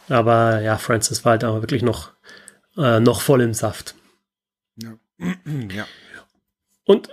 Aber 0.09 0.61
ja, 0.61 0.79
Francis 0.79 1.25
war 1.25 1.33
halt 1.33 1.45
auch 1.45 1.61
wirklich 1.61 1.83
noch, 1.83 2.13
äh, 2.79 3.01
noch 3.01 3.21
voll 3.21 3.43
im 3.43 3.53
Saft. 3.53 3.97
Ja. 4.81 4.97
ja. 5.75 5.87
Und, 6.85 7.09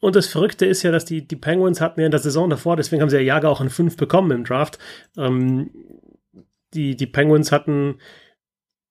und 0.00 0.14
das 0.14 0.26
Verrückte 0.26 0.66
ist 0.66 0.82
ja, 0.82 0.92
dass 0.92 1.06
die, 1.06 1.26
die 1.26 1.36
Penguins 1.36 1.80
hatten 1.80 2.00
ja 2.00 2.06
in 2.06 2.12
der 2.12 2.20
Saison 2.20 2.50
davor, 2.50 2.76
deswegen 2.76 3.00
haben 3.00 3.08
sie 3.08 3.16
ja 3.16 3.22
Jager 3.22 3.48
auch 3.48 3.60
einen 3.60 3.70
5 3.70 3.96
bekommen 3.96 4.30
im 4.30 4.44
Draft. 4.44 4.78
Ähm, 5.16 5.70
die, 6.74 6.96
die 6.96 7.06
Penguins 7.06 7.50
hatten 7.50 7.98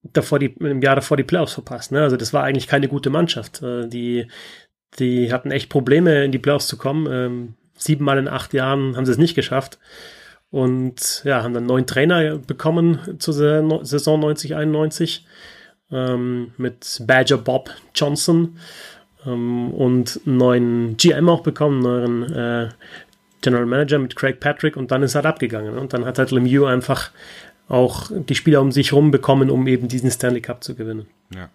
davor 0.02 0.40
die, 0.40 0.46
im 0.58 0.82
Jahr 0.82 0.96
davor 0.96 1.16
die 1.16 1.22
Playoffs 1.22 1.54
verpasst. 1.54 1.92
Ne? 1.92 2.02
Also 2.02 2.16
das 2.16 2.32
war 2.32 2.42
eigentlich 2.42 2.66
keine 2.66 2.88
gute 2.88 3.10
Mannschaft. 3.10 3.62
Äh, 3.62 3.86
die, 3.88 4.28
die 4.98 5.32
hatten 5.32 5.50
echt 5.50 5.68
Probleme, 5.68 6.24
in 6.24 6.32
die 6.32 6.38
Playoffs 6.38 6.66
zu 6.66 6.76
kommen. 6.76 7.06
Ähm, 7.10 7.54
siebenmal 7.74 8.18
in 8.18 8.28
acht 8.28 8.54
Jahren 8.54 8.96
haben 8.96 9.06
sie 9.06 9.12
es 9.12 9.18
nicht 9.18 9.34
geschafft. 9.34 9.78
Und 10.50 11.22
ja, 11.24 11.42
haben 11.42 11.54
dann 11.54 11.66
neuen 11.66 11.86
Trainer 11.86 12.38
bekommen 12.38 12.98
zur 13.18 13.34
Saison 13.34 14.24
90-91 14.24 15.20
ähm, 15.90 16.52
mit 16.56 17.02
Badger 17.04 17.38
Bob 17.38 17.70
Johnson 17.94 18.56
ähm, 19.26 19.70
und 19.72 20.20
einen 20.24 20.36
neuen 20.36 20.96
GM 20.96 21.28
auch 21.28 21.42
bekommen, 21.42 21.84
einen 21.84 22.20
neuen 22.20 22.32
äh, 22.32 22.68
General 23.42 23.66
Manager 23.66 23.98
mit 23.98 24.16
Craig 24.16 24.40
Patrick 24.40 24.76
und 24.76 24.90
dann 24.90 25.02
ist 25.02 25.14
halt 25.14 25.26
abgegangen. 25.26 25.78
Und 25.78 25.92
dann 25.92 26.04
hat 26.04 26.18
halt 26.18 26.30
Lemieux 26.30 26.66
einfach 26.66 27.10
auch 27.68 28.10
die 28.12 28.34
Spieler 28.34 28.60
um 28.60 28.72
sich 28.72 28.92
herum 28.92 29.10
bekommen, 29.10 29.50
um 29.50 29.66
eben 29.66 29.88
diesen 29.88 30.10
Stanley 30.10 30.40
Cup 30.40 30.62
zu 30.62 30.74
gewinnen. 30.74 31.06
Ja. 31.34 31.48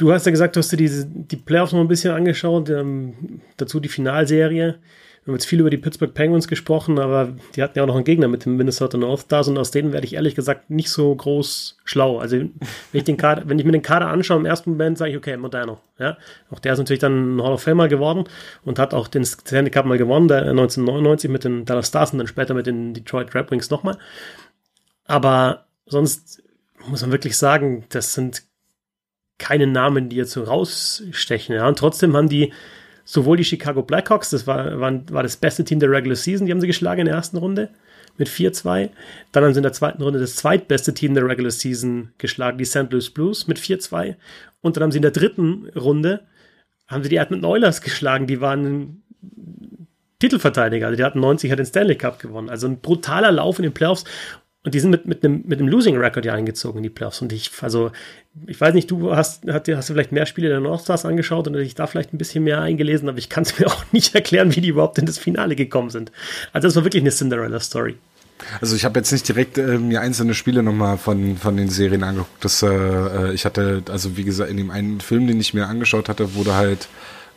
Du 0.00 0.10
hast 0.14 0.24
ja 0.24 0.30
gesagt, 0.30 0.56
du 0.56 0.60
hast 0.60 0.72
dir 0.72 0.78
diese, 0.78 1.06
die 1.06 1.36
Playoffs 1.36 1.74
noch 1.74 1.80
ein 1.80 1.86
bisschen 1.86 2.14
angeschaut, 2.14 2.70
ähm, 2.70 3.42
dazu 3.58 3.80
die 3.80 3.90
Finalserie. 3.90 4.78
Wir 5.24 5.26
haben 5.26 5.34
jetzt 5.34 5.44
viel 5.44 5.60
über 5.60 5.68
die 5.68 5.76
Pittsburgh 5.76 6.14
Penguins 6.14 6.48
gesprochen, 6.48 6.98
aber 6.98 7.34
die 7.54 7.62
hatten 7.62 7.76
ja 7.76 7.82
auch 7.82 7.86
noch 7.86 7.96
einen 7.96 8.04
Gegner 8.04 8.26
mit 8.26 8.46
dem 8.46 8.56
Minnesota 8.56 8.96
North 8.96 9.20
Stars 9.20 9.48
und 9.48 9.58
aus 9.58 9.72
denen 9.72 9.92
werde 9.92 10.06
ich 10.06 10.14
ehrlich 10.14 10.34
gesagt 10.34 10.70
nicht 10.70 10.88
so 10.88 11.14
groß 11.14 11.80
schlau. 11.84 12.18
Also 12.18 12.38
wenn 12.38 12.50
ich, 12.94 13.04
den 13.04 13.18
Kader, 13.18 13.42
wenn 13.44 13.58
ich 13.58 13.66
mir 13.66 13.72
den 13.72 13.82
Kader 13.82 14.06
anschaue 14.06 14.38
im 14.38 14.46
ersten 14.46 14.70
Moment, 14.70 14.96
sage 14.96 15.10
ich, 15.10 15.18
okay, 15.18 15.36
Moderno. 15.36 15.82
Ja? 15.98 16.16
Auch 16.50 16.60
der 16.60 16.72
ist 16.72 16.78
natürlich 16.78 17.00
dann 17.00 17.36
ein 17.36 17.42
Hall 17.42 17.52
of 17.52 17.62
Famer 17.62 17.88
geworden 17.88 18.24
und 18.64 18.78
hat 18.78 18.94
auch 18.94 19.06
den 19.06 19.26
Stanley 19.26 19.70
Cup 19.70 19.84
mal 19.84 19.98
gewonnen, 19.98 20.28
der 20.28 20.38
1999 20.48 21.30
mit 21.30 21.44
den 21.44 21.66
Dallas 21.66 21.88
Stars 21.88 22.12
und 22.12 22.18
dann 22.20 22.26
später 22.26 22.54
mit 22.54 22.66
den 22.66 22.94
Detroit 22.94 23.34
Red 23.34 23.50
Wings 23.50 23.68
nochmal. 23.68 23.98
Aber 25.04 25.66
sonst 25.84 26.42
muss 26.88 27.02
man 27.02 27.12
wirklich 27.12 27.36
sagen, 27.36 27.84
das 27.90 28.14
sind 28.14 28.49
keine 29.40 29.66
Namen, 29.66 30.08
die 30.08 30.16
jetzt 30.16 30.32
so 30.32 30.44
rausstechen. 30.44 31.56
Ja? 31.56 31.66
Und 31.66 31.78
trotzdem 31.78 32.16
haben 32.16 32.28
die 32.28 32.52
sowohl 33.04 33.36
die 33.36 33.44
Chicago 33.44 33.82
Blackhawks, 33.82 34.30
das 34.30 34.46
war, 34.46 34.78
waren, 34.78 35.10
war 35.10 35.24
das 35.24 35.36
beste 35.36 35.64
Team 35.64 35.80
der 35.80 35.90
Regular 35.90 36.14
Season, 36.14 36.46
die 36.46 36.52
haben 36.52 36.60
sie 36.60 36.68
geschlagen 36.68 37.00
in 37.00 37.06
der 37.06 37.16
ersten 37.16 37.38
Runde 37.38 37.70
mit 38.18 38.28
4-2. 38.28 38.90
Dann 39.32 39.44
haben 39.44 39.52
sie 39.52 39.58
in 39.58 39.64
der 39.64 39.72
zweiten 39.72 40.02
Runde 40.02 40.20
das 40.20 40.36
zweitbeste 40.36 40.94
Team 40.94 41.14
der 41.14 41.26
Regular 41.26 41.50
Season 41.50 42.12
geschlagen, 42.18 42.58
die 42.58 42.64
St. 42.64 42.90
Louis 42.90 43.10
Blues 43.10 43.48
mit 43.48 43.58
4-2. 43.58 44.14
Und 44.60 44.76
dann 44.76 44.84
haben 44.84 44.92
sie 44.92 44.98
in 44.98 45.02
der 45.02 45.10
dritten 45.10 45.68
Runde 45.74 46.20
haben 46.86 47.04
sie 47.04 47.08
die 47.08 47.16
Edmonton 47.16 47.48
Oilers 47.48 47.82
geschlagen, 47.82 48.26
die 48.26 48.40
waren 48.40 49.02
Titelverteidiger, 50.18 50.86
also 50.86 50.96
die 50.96 51.04
hatten 51.04 51.20
90, 51.20 51.50
hat 51.50 51.58
den 51.58 51.66
Stanley 51.66 51.96
Cup 51.96 52.18
gewonnen. 52.18 52.50
Also 52.50 52.66
ein 52.66 52.80
brutaler 52.80 53.32
Lauf 53.32 53.58
in 53.58 53.62
den 53.62 53.72
Playoffs 53.72 54.04
und 54.62 54.74
die 54.74 54.80
sind 54.80 54.90
mit, 54.90 55.06
mit 55.06 55.24
einem, 55.24 55.42
mit 55.46 55.58
einem 55.58 55.68
Losing 55.68 55.96
Record 55.96 56.26
ja 56.26 56.34
eingezogen 56.34 56.78
in 56.78 56.82
die 56.82 56.90
Playoffs. 56.90 57.22
Und 57.22 57.32
ich, 57.32 57.50
also, 57.62 57.92
ich 58.46 58.60
weiß 58.60 58.74
nicht, 58.74 58.90
du 58.90 59.14
hast, 59.16 59.44
hast, 59.46 59.68
hast 59.68 59.88
du 59.88 59.94
vielleicht 59.94 60.12
mehr 60.12 60.26
Spiele 60.26 60.48
der 60.48 60.60
North 60.60 60.82
Stars 60.82 61.06
angeschaut 61.06 61.46
und 61.46 61.54
dich 61.54 61.74
da 61.74 61.86
vielleicht 61.86 62.12
ein 62.12 62.18
bisschen 62.18 62.44
mehr 62.44 62.60
eingelesen, 62.60 63.08
aber 63.08 63.18
ich 63.18 63.30
kann 63.30 63.44
es 63.44 63.58
mir 63.58 63.66
auch 63.68 63.84
nicht 63.92 64.14
erklären, 64.14 64.54
wie 64.54 64.60
die 64.60 64.68
überhaupt 64.68 64.98
in 64.98 65.06
das 65.06 65.18
Finale 65.18 65.56
gekommen 65.56 65.90
sind. 65.90 66.12
Also, 66.52 66.68
das 66.68 66.76
war 66.76 66.84
wirklich 66.84 67.02
eine 67.02 67.10
Cinderella-Story. 67.10 67.96
Also 68.60 68.74
ich 68.74 68.84
habe 68.84 68.98
jetzt 68.98 69.12
nicht 69.12 69.28
direkt 69.28 69.58
äh, 69.58 69.78
mir 69.78 70.00
einzelne 70.00 70.32
Spiele 70.34 70.62
nochmal 70.62 70.96
von, 70.98 71.36
von 71.36 71.56
den 71.56 71.68
Serien 71.68 72.02
angeguckt. 72.02 72.42
Das, 72.42 72.62
äh, 72.62 72.68
äh, 72.68 73.34
ich 73.34 73.44
hatte, 73.44 73.82
also 73.90 74.16
wie 74.16 74.24
gesagt, 74.24 74.50
in 74.50 74.56
dem 74.56 74.70
einen 74.70 75.00
Film, 75.00 75.26
den 75.26 75.38
ich 75.40 75.54
mir 75.54 75.66
angeschaut 75.66 76.08
hatte, 76.08 76.34
wurde 76.34 76.54
halt 76.54 76.88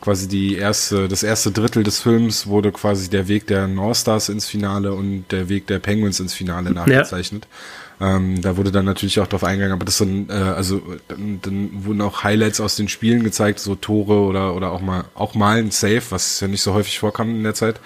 quasi 0.04 0.28
die 0.28 0.58
erste, 0.58 1.08
das 1.08 1.24
erste 1.24 1.52
Drittel 1.52 1.84
des 1.84 2.00
Films 2.00 2.46
wurde 2.46 2.74
quasi 2.74 3.10
der 3.10 3.30
Weg 3.30 3.48
der 3.48 3.70
North 3.70 3.96
Stars 3.96 4.28
ins 4.28 4.48
Finale 4.48 4.94
und 4.94 5.26
der 5.32 5.48
Weg 5.48 5.66
der 5.68 5.80
Penguins 5.80 6.20
ins 6.20 6.34
Finale 6.34 6.72
nachgezeichnet. 6.72 7.48
Ja. 7.50 8.18
Ähm, 8.18 8.42
da 8.42 8.58
wurde 8.58 8.72
dann 8.72 8.84
natürlich 8.84 9.22
auch 9.22 9.28
drauf 9.28 9.46
eingegangen, 9.46 9.74
aber 9.74 9.86
das 9.86 9.98
sind, 9.98 10.30
äh, 10.30 10.34
also 10.34 10.82
dann, 11.08 11.40
dann 11.42 11.86
wurden 11.86 12.02
auch 12.02 12.26
Highlights 12.26 12.60
aus 12.60 12.76
den 12.76 12.90
Spielen 12.90 13.24
gezeigt, 13.24 13.60
so 13.60 13.76
Tore 13.76 14.20
oder 14.20 14.56
oder 14.56 14.72
auch 14.74 14.82
mal 14.82 15.06
auch 15.16 15.36
mal 15.36 15.60
ein 15.60 15.72
Save, 15.72 16.02
was 16.10 16.42
ja 16.42 16.50
nicht 16.50 16.64
so 16.64 16.74
häufig 16.74 17.00
vorkam 17.00 17.30
in 17.30 17.44
der 17.44 17.54
Zeit. 17.54 17.80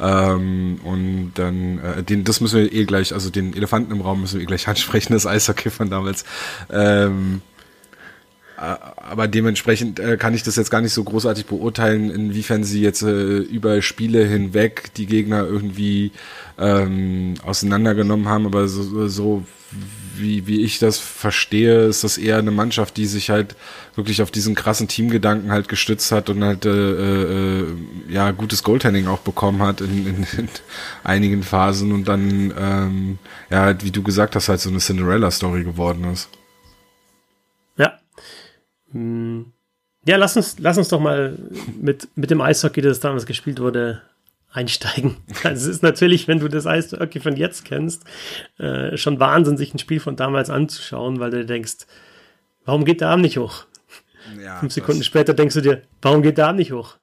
Ähm, 0.00 0.80
und 0.82 1.32
dann, 1.34 1.78
äh, 1.78 2.02
den, 2.02 2.24
das 2.24 2.40
müssen 2.40 2.62
wir 2.62 2.72
eh 2.72 2.84
gleich, 2.84 3.12
also 3.12 3.30
den 3.30 3.54
Elefanten 3.54 3.92
im 3.92 4.00
Raum 4.00 4.22
müssen 4.22 4.36
wir 4.36 4.42
eh 4.42 4.46
gleich 4.46 4.66
ansprechen, 4.68 5.12
das 5.12 5.26
Eishockey 5.26 5.70
von 5.70 5.88
damals. 5.88 6.24
Ähm, 6.72 7.42
aber 8.60 9.26
dementsprechend 9.26 9.98
äh, 10.00 10.18
kann 10.18 10.34
ich 10.34 10.42
das 10.42 10.56
jetzt 10.56 10.70
gar 10.70 10.82
nicht 10.82 10.92
so 10.92 11.02
großartig 11.02 11.46
beurteilen, 11.46 12.10
inwiefern 12.10 12.62
sie 12.62 12.82
jetzt 12.82 13.02
äh, 13.02 13.38
über 13.38 13.80
Spiele 13.80 14.24
hinweg 14.26 14.92
die 14.96 15.06
Gegner 15.06 15.46
irgendwie 15.46 16.12
ähm, 16.58 17.34
auseinandergenommen 17.42 18.28
haben. 18.28 18.44
Aber 18.44 18.68
so, 18.68 19.08
so 19.08 19.44
wie, 20.16 20.46
wie 20.46 20.60
ich 20.60 20.78
das 20.78 20.98
verstehe, 20.98 21.86
ist 21.86 22.04
das 22.04 22.18
eher 22.18 22.36
eine 22.36 22.50
Mannschaft, 22.50 22.98
die 22.98 23.06
sich 23.06 23.30
halt 23.30 23.56
wirklich 23.94 24.20
auf 24.20 24.30
diesen 24.30 24.54
krassen 24.54 24.88
Teamgedanken 24.88 25.50
halt 25.50 25.68
gestützt 25.68 26.12
hat 26.12 26.28
und 26.28 26.44
halt 26.44 26.66
äh, 26.66 27.60
äh, 27.60 27.66
ja 28.10 28.30
gutes 28.32 28.62
Goaltending 28.62 29.06
auch 29.06 29.20
bekommen 29.20 29.62
hat 29.62 29.80
in, 29.80 30.06
in, 30.06 30.26
in 30.36 30.48
einigen 31.02 31.42
Phasen 31.42 31.92
und 31.92 32.08
dann 32.08 32.52
ähm, 32.58 33.18
ja, 33.48 33.82
wie 33.82 33.90
du 33.90 34.02
gesagt 34.02 34.36
hast, 34.36 34.50
halt 34.50 34.60
so 34.60 34.68
eine 34.68 34.80
Cinderella-Story 34.80 35.64
geworden 35.64 36.04
ist. 36.12 36.28
Hm. 38.92 39.52
Ja, 40.06 40.16
lass 40.16 40.36
uns, 40.36 40.58
lass 40.58 40.78
uns 40.78 40.88
doch 40.88 41.00
mal 41.00 41.36
mit, 41.80 42.08
mit 42.16 42.30
dem 42.30 42.40
Eishockey, 42.40 42.80
das 42.80 43.00
damals 43.00 43.26
gespielt 43.26 43.60
wurde, 43.60 44.02
einsteigen. 44.50 45.16
Also 45.44 45.68
es 45.68 45.76
ist 45.76 45.82
natürlich, 45.82 46.28
wenn 46.28 46.40
du 46.40 46.48
das 46.48 46.66
Eishockey 46.66 47.20
von 47.20 47.36
jetzt 47.36 47.64
kennst, 47.64 48.04
äh, 48.58 48.96
schon 48.96 49.20
Wahnsinn, 49.20 49.56
sich 49.56 49.74
ein 49.74 49.78
Spiel 49.78 50.00
von 50.00 50.16
damals 50.16 50.50
anzuschauen, 50.50 51.20
weil 51.20 51.30
du 51.30 51.44
denkst, 51.44 51.86
warum 52.64 52.84
geht 52.84 53.00
der 53.00 53.08
Arm 53.08 53.20
nicht 53.20 53.38
hoch? 53.38 53.64
Ja, 54.42 54.58
Fünf 54.58 54.72
Sekunden 54.72 55.02
später 55.02 55.34
denkst 55.34 55.54
du 55.54 55.60
dir, 55.60 55.82
warum 56.02 56.22
geht 56.22 56.38
der 56.38 56.48
Arm 56.48 56.56
nicht 56.56 56.72
hoch? 56.72 56.96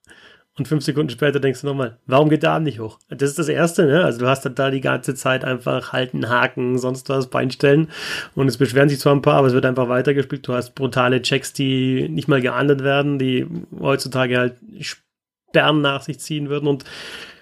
Und 0.57 0.67
fünf 0.67 0.83
Sekunden 0.83 1.11
später 1.11 1.39
denkst 1.39 1.61
du 1.61 1.67
nochmal, 1.67 1.99
warum 2.07 2.29
geht 2.29 2.41
der 2.41 2.51
Arm 2.51 2.63
nicht 2.63 2.79
hoch? 2.79 2.97
Das 3.09 3.29
ist 3.29 3.37
das 3.37 3.47
Erste, 3.47 3.85
ne? 3.85 4.03
Also 4.03 4.19
du 4.19 4.27
hast 4.27 4.43
da 4.43 4.71
die 4.71 4.81
ganze 4.81 5.13
Zeit 5.13 5.45
einfach 5.45 5.93
halten, 5.93 6.29
haken, 6.29 6.79
sonst 6.79 7.09
was, 7.09 7.27
Beinstellen. 7.27 7.89
Und 8.33 8.47
es 8.47 8.57
beschweren 8.57 8.89
sich 8.89 8.99
zwar 8.99 9.13
ein 9.13 9.21
paar, 9.21 9.35
aber 9.35 9.47
es 9.47 9.53
wird 9.53 9.67
einfach 9.67 9.87
weitergespielt. 9.87 10.47
Du 10.47 10.53
hast 10.53 10.73
brutale 10.73 11.21
Checks, 11.21 11.53
die 11.53 12.09
nicht 12.09 12.27
mal 12.27 12.41
geahndet 12.41 12.83
werden, 12.83 13.19
die 13.19 13.45
heutzutage 13.79 14.37
halt 14.39 14.55
Sperren 14.79 15.81
nach 15.81 16.01
sich 16.01 16.19
ziehen 16.19 16.49
würden. 16.49 16.67
Und 16.67 16.85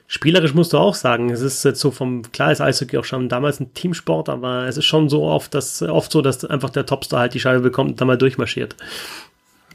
spielerisch 0.08 0.54
musst 0.54 0.74
du 0.74 0.78
auch 0.78 0.96
sagen, 0.96 1.30
es 1.30 1.40
ist 1.40 1.64
jetzt 1.64 1.80
so 1.80 1.92
vom, 1.92 2.22
klar 2.34 2.52
ist 2.52 2.60
Eishockey 2.60 2.98
auch 2.98 3.06
schon 3.06 3.30
damals 3.30 3.62
ein 3.62 3.74
Teamsport, 3.74 4.28
aber 4.28 4.68
es 4.68 4.76
ist 4.76 4.86
schon 4.86 5.08
so 5.08 5.24
oft, 5.24 5.54
dass, 5.54 5.82
oft 5.82 6.12
so, 6.12 6.22
dass 6.22 6.44
einfach 6.44 6.70
der 6.70 6.86
Topstar 6.86 7.22
halt 7.22 7.34
die 7.34 7.40
Scheibe 7.40 7.62
bekommt 7.62 7.92
und 7.92 8.02
dann 8.02 8.08
mal 8.08 8.18
durchmarschiert. 8.18 8.76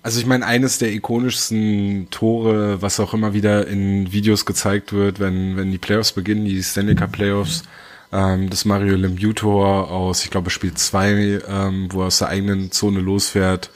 Also 0.02 0.18
ich 0.18 0.26
meine, 0.26 0.46
eines 0.46 0.78
der 0.78 0.92
ikonischsten 0.92 2.08
Tore, 2.10 2.80
was 2.80 3.00
auch 3.00 3.12
immer 3.12 3.34
wieder 3.34 3.66
in 3.66 4.12
Videos 4.12 4.46
gezeigt 4.46 4.94
wird, 4.94 5.20
wenn, 5.20 5.56
wenn 5.56 5.70
die 5.70 5.78
Playoffs 5.78 6.12
beginnen, 6.12 6.46
die 6.46 6.62
Stanley 6.62 6.94
Cup 6.94 7.12
Playoffs, 7.12 7.64
ähm, 8.10 8.48
das 8.48 8.64
Mario 8.64 8.96
Lemieux-Tor 8.96 9.90
aus, 9.90 10.24
ich 10.24 10.30
glaube, 10.30 10.48
Spiel 10.48 10.72
zwei, 10.74 11.40
ähm, 11.46 11.88
wo 11.90 12.00
er 12.00 12.06
aus 12.06 12.18
der 12.18 12.28
eigenen 12.28 12.72
Zone 12.72 13.00
losfährt, 13.00 13.70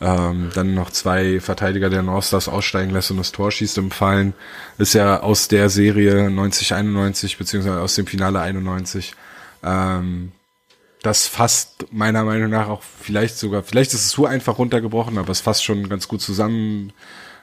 ähm, 0.00 0.50
dann 0.54 0.74
noch 0.74 0.90
zwei 0.90 1.40
Verteidiger 1.40 1.90
der 1.90 2.02
North 2.02 2.24
Stars 2.24 2.48
aussteigen 2.48 2.90
lässt 2.90 3.10
und 3.10 3.18
das 3.18 3.32
Tor 3.32 3.50
schießt 3.50 3.76
im 3.78 3.90
Fallen, 3.90 4.32
ist 4.78 4.94
ja 4.94 5.20
aus 5.20 5.48
der 5.48 5.68
Serie 5.68 6.28
90-91, 6.28 7.36
beziehungsweise 7.36 7.80
aus 7.80 7.94
dem 7.94 8.06
Finale 8.06 8.40
91. 8.40 9.14
Ähm, 9.62 10.32
das 11.06 11.26
fasst 11.26 11.86
meiner 11.92 12.24
Meinung 12.24 12.50
nach 12.50 12.68
auch 12.68 12.82
vielleicht 12.82 13.38
sogar, 13.38 13.62
vielleicht 13.62 13.94
ist 13.94 14.04
es 14.06 14.08
zu 14.10 14.26
einfach 14.26 14.58
runtergebrochen, 14.58 15.18
aber 15.18 15.30
es 15.30 15.40
fasst 15.40 15.64
schon 15.64 15.88
ganz 15.88 16.08
gut 16.08 16.20
zusammen. 16.20 16.92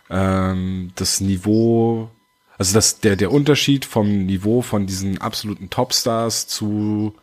Ähm, 0.09 0.91
das 0.95 1.21
Niveau, 1.21 2.11
also 2.57 2.73
das, 2.73 2.99
der, 2.99 3.15
der 3.15 3.31
Unterschied 3.31 3.85
vom 3.85 4.25
Niveau 4.25 4.61
von 4.61 4.85
diesen 4.85 5.19
absoluten 5.19 5.69
Topstars 5.69 6.47
zu 6.47 7.15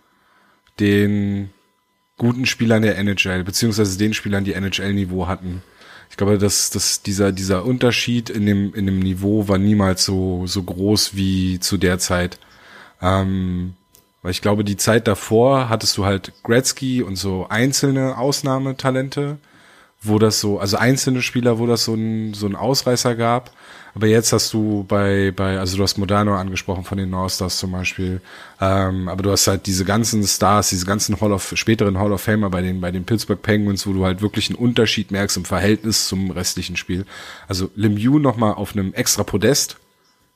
den 0.81 1.51
guten 2.17 2.47
Spielern 2.47 2.83
der 2.83 2.99
NHL, 2.99 3.45
beziehungsweise 3.45 3.99
den 3.99 4.15
Spielern, 4.15 4.45
die 4.45 4.55
NHL-Niveau 4.55 5.27
hatten. 5.27 5.63
Ich 6.11 6.17
glaube, 6.17 6.39
dass, 6.39 6.71
dass 6.71 7.03
dieser, 7.03 7.33
dieser 7.33 7.65
Unterschied 7.65 8.31
in 8.31 8.47
dem, 8.47 8.75
in 8.75 8.87
dem 8.87 8.99
Niveau 8.99 9.47
war 9.47 9.59
niemals 9.59 10.05
so, 10.05 10.47
so 10.47 10.63
groß 10.63 11.15
wie 11.15 11.61
zu 11.61 11.77
der 11.77 11.99
Zeit. 11.99 12.39
Ähm, 13.01 13.75
weil 14.23 14.33
ich 14.33 14.43
glaube, 14.43 14.65
die 14.65 14.77
Zeit 14.77 15.07
davor 15.07 15.69
hattest 15.69 15.97
du 15.97 16.05
halt 16.05 16.33
Gretzky 16.43 17.03
und 17.03 17.17
so 17.17 17.47
einzelne 17.49 18.19
Ausnahmetalente, 18.19 19.39
wo 20.03 20.19
das 20.19 20.41
so, 20.41 20.59
also 20.59 20.77
einzelne 20.77 21.23
Spieler, 21.23 21.59
wo 21.59 21.67
das 21.67 21.85
so 21.85 21.95
ein, 21.95 22.35
so 22.35 22.47
ein 22.47 22.57
Ausreißer 22.57 23.15
gab. 23.15 23.51
Aber 23.95 24.07
jetzt 24.07 24.33
hast 24.33 24.53
du 24.53 24.85
bei, 24.87 25.33
bei, 25.35 25.59
also 25.59 25.77
du 25.77 25.83
hast 25.83 25.99
Modano 25.99 26.37
angesprochen 26.37 26.85
von 26.85 26.97
den 26.97 27.11
North 27.11 27.33
Stars 27.33 27.59
zum 27.59 27.73
Beispiel. 27.73 28.21
Ähm, 28.61 29.09
aber 29.09 29.23
du 29.23 29.31
hast 29.31 29.47
halt 29.47 29.67
diese 29.67 29.85
ganzen 29.85 30.23
Stars, 30.23 30.71
diese 30.71 30.87
ganzen 30.87 31.21
Hall 31.21 31.33
of, 31.33 31.53
späteren 31.57 31.99
Hall 31.99 32.13
of 32.13 32.21
Famer 32.21 32.51
bei 32.51 32.63
den, 32.63 32.81
bei 32.81 32.93
den 32.93 33.05
Pittsburgh 33.05 33.43
Penguins, 33.43 33.87
wo 33.87 33.93
du 33.93 34.05
halt 34.05 34.23
wirklich 34.23 34.49
einen 34.49 34.59
Unterschied 34.59 35.11
merkst 35.11 35.37
im 35.39 35.45
Verhältnis 35.45 36.07
zum 36.07 36.31
restlichen 36.31 36.77
Spiel. 36.77 37.05
Also 37.49 37.71
Lemieux 37.75 38.21
nochmal 38.21 38.55
auf 38.55 38.75
einem 38.75 38.95
extra 38.95 39.25
Podest, 39.25 39.77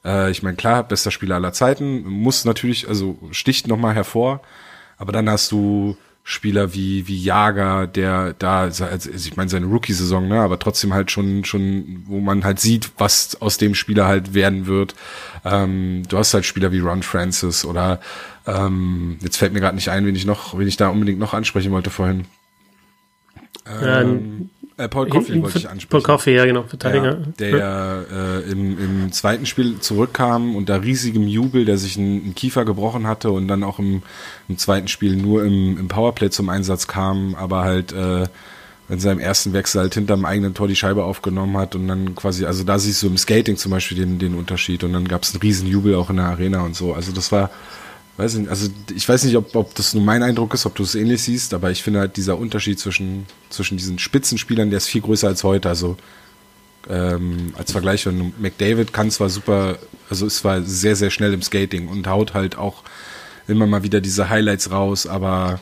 äh, 0.05 0.31
ich 0.31 0.43
meine, 0.43 0.57
klar, 0.57 0.83
bester 0.83 1.11
Spieler 1.11 1.37
aller 1.37 1.53
Zeiten, 1.53 2.05
muss 2.05 2.45
natürlich, 2.45 2.89
also 2.89 3.19
sticht 3.31 3.67
nochmal 3.67 3.95
hervor, 3.95 4.41
aber 4.99 5.13
dann 5.13 5.29
hast 5.29 5.53
du 5.53 5.97
Spieler 6.27 6.73
wie, 6.73 7.07
wie 7.07 7.23
Jager, 7.23 7.87
der 7.87 8.33
da, 8.33 8.63
also 8.63 9.11
ich 9.11 9.37
meine 9.37 9.51
seine 9.51 9.67
Rookie-Saison, 9.67 10.27
ne, 10.27 10.41
aber 10.41 10.59
trotzdem 10.59 10.95
halt 10.95 11.11
schon, 11.11 11.45
schon, 11.45 12.03
wo 12.07 12.19
man 12.21 12.45
halt 12.45 12.61
sieht, 12.61 12.93
was 12.97 13.41
aus 13.43 13.59
dem 13.59 13.75
Spieler 13.75 14.07
halt 14.07 14.33
werden 14.33 14.67
wird. 14.67 14.95
Ähm, 15.45 16.03
du 16.09 16.17
hast 16.17 16.33
halt 16.33 16.47
Spieler 16.47 16.73
wie 16.73 16.81
Ron 16.81 17.03
Francis 17.03 17.67
oder 17.67 18.01
ähm, 18.47 19.19
jetzt 19.21 19.37
fällt 19.37 19.53
mir 19.53 19.61
gerade 19.61 19.77
nicht 19.77 19.91
ein, 19.91 20.07
wen 20.07 20.17
ich 20.17 20.25
noch, 20.25 20.59
wen 20.59 20.67
ich 20.67 20.79
da 20.79 20.89
unbedingt 20.89 21.19
noch 21.19 21.35
ansprechen 21.35 21.73
wollte 21.73 21.91
vorhin. 21.91 22.25
Ähm, 23.83 24.49
Äh, 24.77 24.89
Paul 24.89 25.09
Coffey 25.09 25.41
wollte 25.41 25.59
ich 25.59 25.69
ansprechen. 25.69 25.89
Paul 25.89 26.03
Coffey, 26.03 26.35
ja 26.35 26.45
genau, 26.47 26.65
Verteidiger. 26.65 27.13
Ja, 27.13 27.27
der 27.39 27.51
ja 27.51 28.03
äh, 28.03 28.51
im, 28.51 28.79
im 28.79 29.13
zweiten 29.13 29.47
Spiel 29.47 29.79
zurückkam 29.79 30.57
unter 30.57 30.83
riesigem 30.83 31.29
Jubel, 31.29 31.65
der 31.65 31.79
sich 31.79 31.97
einen, 31.97 32.35
Kiefer 32.35 32.65
gebrochen 32.65 33.07
hatte 33.07 33.31
und 33.31 33.47
dann 33.47 33.63
auch 33.63 33.79
im, 33.79 34.03
im 34.49 34.59
zweiten 34.59 34.89
Spiel 34.89 35.17
nur 35.17 35.45
im, 35.45 35.79
im 35.79 35.87
Powerplay 35.87 36.31
zum 36.31 36.49
Einsatz 36.49 36.89
kam, 36.89 37.37
aber 37.37 37.63
halt 37.63 37.93
äh, 37.93 38.25
in 38.89 38.99
seinem 38.99 39.21
ersten 39.21 39.53
Wechsel 39.53 39.83
halt 39.83 39.95
hinterm 39.95 40.25
eigenen 40.25 40.55
Tor 40.55 40.67
die 40.67 40.77
Scheibe 40.77 41.05
aufgenommen 41.05 41.57
hat 41.57 41.77
und 41.77 41.87
dann 41.87 42.17
quasi, 42.17 42.45
also 42.45 42.65
da 42.65 42.79
siehst 42.79 43.03
du 43.03 43.07
im 43.07 43.17
Skating 43.17 43.57
zum 43.57 43.71
Beispiel 43.71 43.97
den, 43.97 44.19
den 44.19 44.35
Unterschied 44.35 44.83
und 44.83 44.93
dann 44.93 45.07
gab 45.07 45.23
es 45.23 45.33
einen 45.33 45.41
riesen 45.41 45.69
Jubel 45.69 45.95
auch 45.95 46.11
in 46.11 46.17
der 46.17 46.27
Arena 46.27 46.63
und 46.63 46.75
so. 46.75 46.93
Also 46.93 47.13
das 47.13 47.31
war 47.31 47.51
weiß 48.17 48.35
nicht, 48.35 48.49
also 48.49 48.69
ich 48.95 49.09
weiß 49.09 49.25
nicht, 49.25 49.37
ob, 49.37 49.55
ob 49.57 49.75
das 49.75 49.95
nur 49.95 50.05
mein 50.05 50.23
Eindruck 50.23 50.55
ist, 50.55 50.67
ob 50.67 50.75
du 50.75 50.83
es 50.83 50.95
ähnlich 50.95 51.23
siehst, 51.23 51.53
aber 51.53 51.71
ich 51.71 51.83
finde 51.83 52.01
halt 52.01 52.17
dieser 52.17 52.39
Unterschied 52.39 52.79
zwischen, 52.79 53.27
zwischen 53.51 53.77
diesen 53.77 53.99
Spitzenspielern, 53.99 54.71
der 54.71 54.79
ist 54.79 54.87
viel 54.87 55.03
größer 55.03 55.27
als 55.27 55.43
heute. 55.43 55.69
Also 55.69 55.97
ähm, 56.89 57.53
als 57.57 57.73
Vergleich, 57.73 58.07
wenn 58.07 58.33
McDavid 58.39 58.93
kann 58.93 59.11
zwar 59.11 59.31
super, 59.31 59.79
also 60.11 60.27
ist 60.27 60.39
zwar 60.39 60.63
sehr, 60.63 60.97
sehr 60.97 61.11
schnell 61.11 61.33
im 61.33 61.43
Skating 61.43 61.89
und 61.89 62.07
haut 62.07 62.35
halt 62.35 62.57
auch 62.57 62.83
immer 63.49 63.67
mal 63.67 63.83
wieder 63.83 64.01
diese 64.01 64.29
Highlights 64.29 64.71
raus, 64.71 65.07
aber 65.07 65.61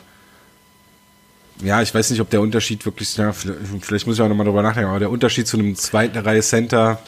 ja, 1.61 1.81
ich 1.81 1.93
weiß 1.93 2.09
nicht, 2.09 2.19
ob 2.19 2.29
der 2.29 2.41
Unterschied 2.41 2.85
wirklich, 2.85 3.15
ja, 3.17 3.31
vielleicht 3.31 4.07
muss 4.07 4.15
ich 4.15 4.21
auch 4.21 4.27
nochmal 4.27 4.45
drüber 4.45 4.63
nachdenken, 4.63 4.89
aber 4.89 4.99
der 4.99 5.11
Unterschied 5.11 5.47
zu 5.47 5.57
einem 5.57 5.75
zweiten 5.75 6.17
Reihe 6.17 6.41
Center, 6.41 6.99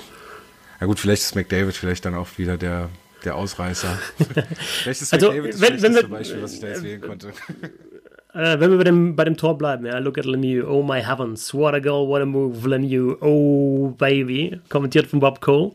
ja 0.79 0.87
gut, 0.87 0.99
vielleicht 0.99 1.23
ist 1.23 1.35
McDavid 1.35 1.75
vielleicht 1.75 2.05
dann 2.05 2.15
auch 2.15 2.27
wieder 2.37 2.57
der, 2.57 2.89
der 3.25 3.35
Ausreißer. 3.35 3.97
Welches 4.85 5.11
also, 5.13 5.33
wenn, 5.33 5.81
wenn 5.81 5.95
wir, 5.95 6.07
Beispiel, 6.07 6.41
was 6.41 6.53
ich 6.53 6.59
da 6.59 6.67
jetzt 6.67 6.83
wählen 6.83 7.01
konnte? 7.01 7.31
Äh, 8.35 8.59
wenn 8.59 8.69
wir 8.69 8.77
bei 8.77 8.83
dem, 8.83 9.15
bei 9.15 9.23
dem 9.23 9.37
Tor 9.37 9.57
bleiben, 9.57 9.85
ja, 9.85 9.97
look 9.99 10.17
at 10.17 10.25
Lemieux, 10.25 10.67
oh 10.67 10.83
my 10.83 11.01
heavens, 11.01 11.53
what 11.53 11.73
a 11.73 11.79
goal, 11.79 12.05
what 12.09 12.21
a 12.21 12.25
move, 12.25 12.67
Lemieux, 12.67 13.15
oh 13.21 13.93
baby, 13.97 14.59
kommentiert 14.67 15.07
von 15.07 15.21
Bob 15.21 15.39
Cole. 15.39 15.71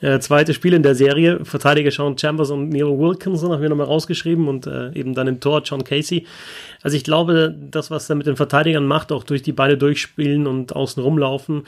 Ja. 0.00 0.14
Äh, 0.14 0.20
zweites 0.20 0.54
Spiel 0.54 0.74
in 0.74 0.84
der 0.84 0.94
Serie, 0.94 1.44
Verteidiger 1.44 1.90
Sean 1.90 2.16
Chambers 2.16 2.50
und 2.50 2.68
Neil 2.68 2.84
Wilkinson 2.84 3.50
haben 3.50 3.62
wir 3.62 3.68
nochmal 3.68 3.88
rausgeschrieben 3.88 4.46
und 4.46 4.68
äh, 4.68 4.92
eben 4.92 5.14
dann 5.14 5.26
im 5.26 5.40
Tor 5.40 5.62
John 5.64 5.82
Casey. 5.82 6.24
Also 6.82 6.96
ich 6.96 7.02
glaube, 7.02 7.52
das, 7.58 7.90
was 7.90 8.08
er 8.08 8.14
mit 8.14 8.28
den 8.28 8.36
Verteidigern 8.36 8.86
macht, 8.86 9.10
auch 9.10 9.24
durch 9.24 9.42
die 9.42 9.52
Beine 9.52 9.76
durchspielen 9.76 10.46
und 10.46 10.76
außen 10.76 11.02
rumlaufen, 11.02 11.64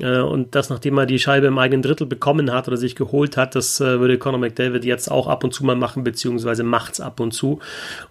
und 0.00 0.54
das, 0.54 0.70
nachdem 0.70 0.96
er 0.98 1.06
die 1.06 1.18
Scheibe 1.18 1.48
im 1.48 1.58
eigenen 1.58 1.82
Drittel 1.82 2.06
bekommen 2.06 2.52
hat 2.52 2.68
oder 2.68 2.76
sich 2.76 2.94
geholt 2.94 3.36
hat, 3.36 3.56
das 3.56 3.80
äh, 3.80 3.98
würde 3.98 4.16
Conor 4.16 4.38
McDavid 4.38 4.84
jetzt 4.84 5.10
auch 5.10 5.26
ab 5.26 5.42
und 5.42 5.52
zu 5.52 5.64
mal 5.64 5.74
machen, 5.74 6.04
beziehungsweise 6.04 6.62
macht's 6.62 7.00
ab 7.00 7.18
und 7.18 7.32
zu. 7.32 7.58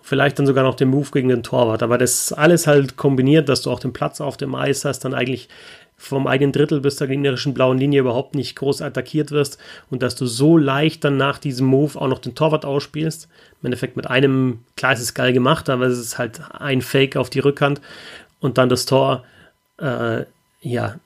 Vielleicht 0.02 0.38
dann 0.38 0.46
sogar 0.46 0.66
noch 0.66 0.76
den 0.76 0.90
Move 0.90 1.10
gegen 1.12 1.30
den 1.30 1.44
Torwart. 1.44 1.84
Aber 1.84 1.98
das 1.98 2.34
alles 2.34 2.68
halt 2.68 2.98
kombiniert, 2.98 3.48
dass 3.48 3.62
du 3.62 3.72
auch 3.72 3.80
den 3.80 3.94
Platz 3.94 4.20
auf 4.20 4.36
dem 4.36 4.54
Eis 4.54 4.84
hast, 4.84 5.06
dann 5.06 5.14
eigentlich 5.14 5.48
vom 5.96 6.28
eigenen 6.28 6.52
Drittel 6.52 6.82
bis 6.82 6.98
zur 6.98 7.08
gegnerischen 7.08 7.54
blauen 7.54 7.78
Linie 7.78 8.02
überhaupt 8.02 8.36
nicht 8.36 8.56
groß 8.56 8.82
attackiert 8.82 9.32
wirst 9.32 9.58
und 9.90 10.04
dass 10.04 10.16
du 10.16 10.28
so 10.28 10.58
leicht 10.58 11.04
dann 11.04 11.18
nach 11.18 11.40
diesem 11.40 11.68
Move 11.68 12.00
auch 12.00 12.08
noch 12.08 12.20
den 12.20 12.36
Torwart 12.36 12.66
ausspielst. 12.66 13.30
Im 13.62 13.68
Endeffekt 13.68 13.96
mit 13.96 14.08
einem, 14.08 14.60
klar 14.76 14.94
ist 14.94 15.00
es 15.00 15.14
geil 15.14 15.34
gemacht, 15.34 15.70
aber 15.70 15.86
es 15.86 15.98
ist 15.98 16.18
halt 16.20 16.42
ein 16.52 16.82
Fake 16.82 17.16
auf 17.16 17.32
die 17.32 17.40
Rückhand 17.40 17.82
und 18.40 18.58
dann 18.58 18.70
das 18.70 18.86
Tor. 18.86 19.24
Äh, 19.80 20.26
ja, 20.62 21.00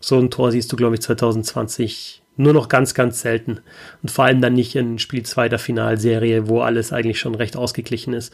so 0.00 0.18
ein 0.18 0.30
Tor 0.30 0.50
siehst 0.52 0.72
du, 0.72 0.76
glaube 0.76 0.94
ich, 0.94 1.02
2020 1.02 2.22
nur 2.36 2.52
noch 2.52 2.68
ganz, 2.68 2.94
ganz 2.94 3.20
selten. 3.20 3.60
Und 4.02 4.10
vor 4.10 4.24
allem 4.24 4.40
dann 4.40 4.54
nicht 4.54 4.74
in 4.76 4.98
Spiel 4.98 5.24
2 5.24 5.48
der 5.48 5.58
Finalserie, 5.58 6.48
wo 6.48 6.60
alles 6.60 6.92
eigentlich 6.92 7.18
schon 7.18 7.34
recht 7.34 7.56
ausgeglichen 7.56 8.12
ist. 8.12 8.32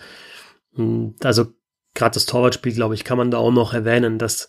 Also 1.23 1.47
gerade 1.94 2.14
das 2.14 2.26
Torwartspiel, 2.26 2.75
glaube 2.75 2.94
ich, 2.94 3.04
kann 3.04 3.18
man 3.18 3.30
da 3.30 3.38
auch 3.38 3.52
noch 3.52 3.73
erwähnen, 3.73 4.18
dass 4.18 4.49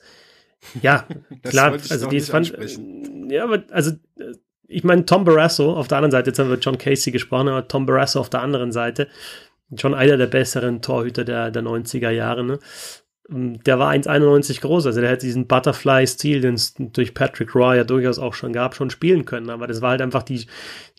ja, 0.82 1.08
das 1.42 1.52
klar, 1.52 1.72
also 1.72 2.08
die 2.08 2.20
fand, 2.22 2.54
ja, 3.30 3.44
aber 3.44 3.64
also 3.72 3.92
ich 4.68 4.84
meine 4.84 5.06
Tom 5.06 5.24
Barrasso 5.24 5.74
auf 5.74 5.88
der 5.88 5.98
anderen 5.98 6.12
Seite, 6.12 6.32
jetzt 6.32 6.40
haben 6.40 6.50
wir 6.50 6.58
John 6.58 6.78
Casey 6.78 7.12
gesprochen, 7.12 7.50
aber 7.50 7.68
Tom 7.68 7.86
Barrasso 7.86 8.20
auf 8.20 8.30
der 8.30 8.42
anderen 8.42 8.72
Seite, 8.72 9.08
schon 9.78 9.94
einer 9.94 10.18
der 10.18 10.28
besseren 10.28 10.82
Torhüter 10.82 11.24
der, 11.24 11.52
der 11.52 11.64
90er 11.64 12.10
Jahre, 12.10 12.44
ne? 12.44 12.60
Ähm, 13.30 13.64
der 13.64 13.80
war 13.80 13.92
1,91 13.92 14.62
groß, 14.62 14.86
also 14.86 15.02
der 15.02 15.10
hätte 15.10 15.26
diesen 15.26 15.48
Butterfly-Stil, 15.48 16.42
den 16.42 16.56
es 16.56 16.74
durch 16.78 17.14
Patrick 17.14 17.56
Roy 17.56 17.78
ja 17.78 17.84
durchaus 17.84 18.20
auch 18.20 18.34
schon 18.34 18.54
gab, 18.54 18.76
schon 18.76 18.90
spielen 18.90 19.26
können. 19.26 19.50
Aber 19.50 19.68
das 19.68 19.82
war 19.82 19.92
halt 19.92 20.02
einfach 20.02 20.24
die, 20.24 20.46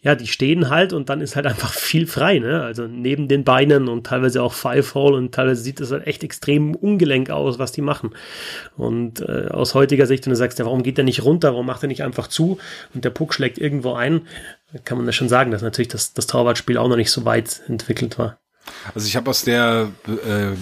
ja, 0.03 0.15
die 0.15 0.27
stehen 0.27 0.71
halt 0.71 0.93
und 0.93 1.09
dann 1.09 1.21
ist 1.21 1.37
halt 1.37 1.47
einfach 1.47 1.73
viel 1.73 2.07
frei, 2.07 2.39
ne? 2.39 2.63
Also 2.63 2.87
neben 2.87 3.29
den 3.29 3.45
Beinen 3.45 3.89
und 3.89 4.07
teilweise 4.07 4.43
auch 4.43 4.53
Five-Hole 4.53 5.17
und 5.17 5.35
teilweise 5.35 5.63
sieht 5.63 5.81
es 5.81 5.93
halt 5.93 6.07
echt 6.07 6.25
extrem 6.25 6.75
ungelenk 6.75 7.31
aus, 7.31 7.59
was 7.59 7.73
die 7.73 7.83
machen. 7.83 8.11
Und 8.77 9.21
äh, 9.21 9.49
aus 9.51 9.75
heutiger 9.75 10.07
Sicht, 10.07 10.27
wenn 10.27 10.31
du 10.31 10.37
sagst, 10.37 10.59
ja, 10.59 10.65
warum 10.65 10.83
geht 10.83 10.99
der 10.99 11.05
nicht 11.05 11.25
runter, 11.25 11.53
warum 11.53 11.67
macht 11.67 11.83
er 11.83 11.89
nicht 11.89 12.03
einfach 12.03 12.29
zu 12.29 12.59
und 12.95 13.05
der 13.05 13.11
Puck 13.11 13.35
schlägt 13.35 13.59
irgendwo 13.59 13.95
ein, 13.95 14.23
kann 14.85 14.99
man 14.99 15.07
das 15.07 15.15
schon 15.15 15.29
sagen, 15.29 15.51
dass 15.51 15.63
natürlich 15.63 15.89
das, 15.89 16.13
das 16.13 16.27
Torwartspiel 16.27 16.77
auch 16.77 16.89
noch 16.89 16.97
nicht 16.97 17.11
so 17.11 17.25
weit 17.25 17.63
entwickelt 17.69 18.19
war. 18.19 18.39
Also 18.95 19.07
ich 19.07 19.17
habe 19.17 19.31
aus 19.31 19.43
der 19.43 19.93
äh, 20.07 20.57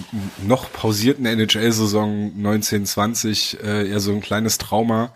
noch 0.45 0.71
pausierten 0.71 1.25
NHL-Saison 1.25 2.33
1920 2.37 3.59
äh, 3.63 3.89
eher 3.89 3.99
so 3.99 4.11
ein 4.11 4.21
kleines 4.21 4.57
Trauma. 4.57 5.13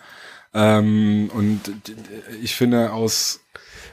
Ähm, 0.54 1.30
und 1.34 1.72
ich 2.42 2.56
finde 2.56 2.92
aus 2.94 3.42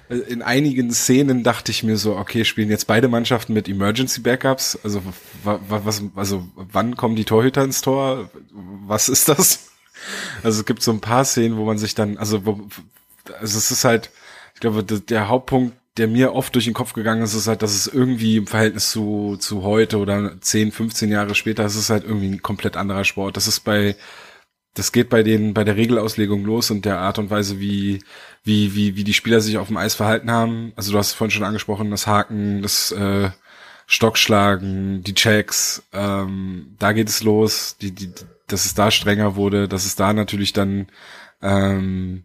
äh, 0.08 0.16
in 0.16 0.42
einigen 0.42 0.92
Szenen 0.92 1.42
dachte 1.42 1.70
ich 1.70 1.82
mir 1.82 1.96
so, 1.96 2.16
okay, 2.16 2.44
spielen 2.44 2.70
jetzt 2.70 2.86
beide 2.86 3.08
Mannschaften 3.08 3.52
mit 3.52 3.68
Emergency 3.68 4.20
Backups? 4.20 4.78
Also 4.82 5.02
was, 5.42 6.02
also 6.14 6.46
wann 6.54 6.96
kommen 6.96 7.16
die 7.16 7.24
Torhüter 7.24 7.64
ins 7.64 7.80
Tor? 7.80 8.30
Was 8.86 9.08
ist 9.08 9.28
das? 9.28 9.70
Also 10.42 10.60
es 10.60 10.66
gibt 10.66 10.82
so 10.82 10.92
ein 10.92 11.00
paar 11.00 11.24
Szenen, 11.24 11.56
wo 11.56 11.64
man 11.64 11.78
sich 11.78 11.94
dann, 11.94 12.18
also 12.18 12.44
wo, 12.44 12.68
also 13.40 13.58
es 13.58 13.70
ist 13.70 13.84
halt, 13.84 14.10
ich 14.54 14.60
glaube, 14.60 14.84
der 14.84 15.28
Hauptpunkt 15.28 15.76
der 15.96 16.08
mir 16.08 16.34
oft 16.34 16.54
durch 16.54 16.66
den 16.66 16.74
Kopf 16.74 16.92
gegangen 16.92 17.22
ist, 17.22 17.34
ist 17.34 17.48
halt, 17.48 17.62
dass 17.62 17.74
es 17.74 17.86
irgendwie 17.86 18.36
im 18.36 18.46
Verhältnis 18.46 18.90
zu, 18.90 19.36
zu 19.38 19.62
heute 19.62 19.98
oder 19.98 20.40
10, 20.40 20.72
15 20.72 21.10
Jahre 21.10 21.34
später, 21.34 21.64
es 21.64 21.76
ist 21.76 21.90
halt 21.90 22.04
irgendwie 22.04 22.28
ein 22.28 22.42
komplett 22.42 22.76
anderer 22.76 23.04
Sport. 23.04 23.36
Das 23.36 23.48
ist 23.48 23.60
bei, 23.60 23.96
das 24.74 24.92
geht 24.92 25.08
bei 25.08 25.22
den, 25.22 25.54
bei 25.54 25.64
der 25.64 25.76
Regelauslegung 25.76 26.44
los 26.44 26.70
und 26.70 26.84
der 26.84 26.98
Art 26.98 27.18
und 27.18 27.30
Weise, 27.30 27.60
wie, 27.60 28.02
wie, 28.44 28.74
wie, 28.74 28.96
wie 28.96 29.04
die 29.04 29.14
Spieler 29.14 29.40
sich 29.40 29.58
auf 29.58 29.68
dem 29.68 29.78
Eis 29.78 29.94
verhalten 29.94 30.30
haben. 30.30 30.72
Also 30.76 30.92
du 30.92 30.98
hast 30.98 31.14
vorhin 31.14 31.30
schon 31.30 31.44
angesprochen, 31.44 31.90
das 31.90 32.06
Haken, 32.06 32.62
das, 32.62 32.92
äh, 32.92 33.30
Stockschlagen, 33.86 35.02
die 35.04 35.14
Checks, 35.14 35.84
ähm, 35.92 36.74
da 36.78 36.92
geht 36.92 37.08
es 37.08 37.22
los, 37.22 37.76
die, 37.80 37.92
die, 37.92 38.10
dass 38.48 38.66
es 38.66 38.74
da 38.74 38.90
strenger 38.90 39.36
wurde, 39.36 39.68
dass 39.68 39.86
es 39.86 39.94
da 39.94 40.12
natürlich 40.12 40.52
dann 40.52 40.88
ähm, 41.40 42.24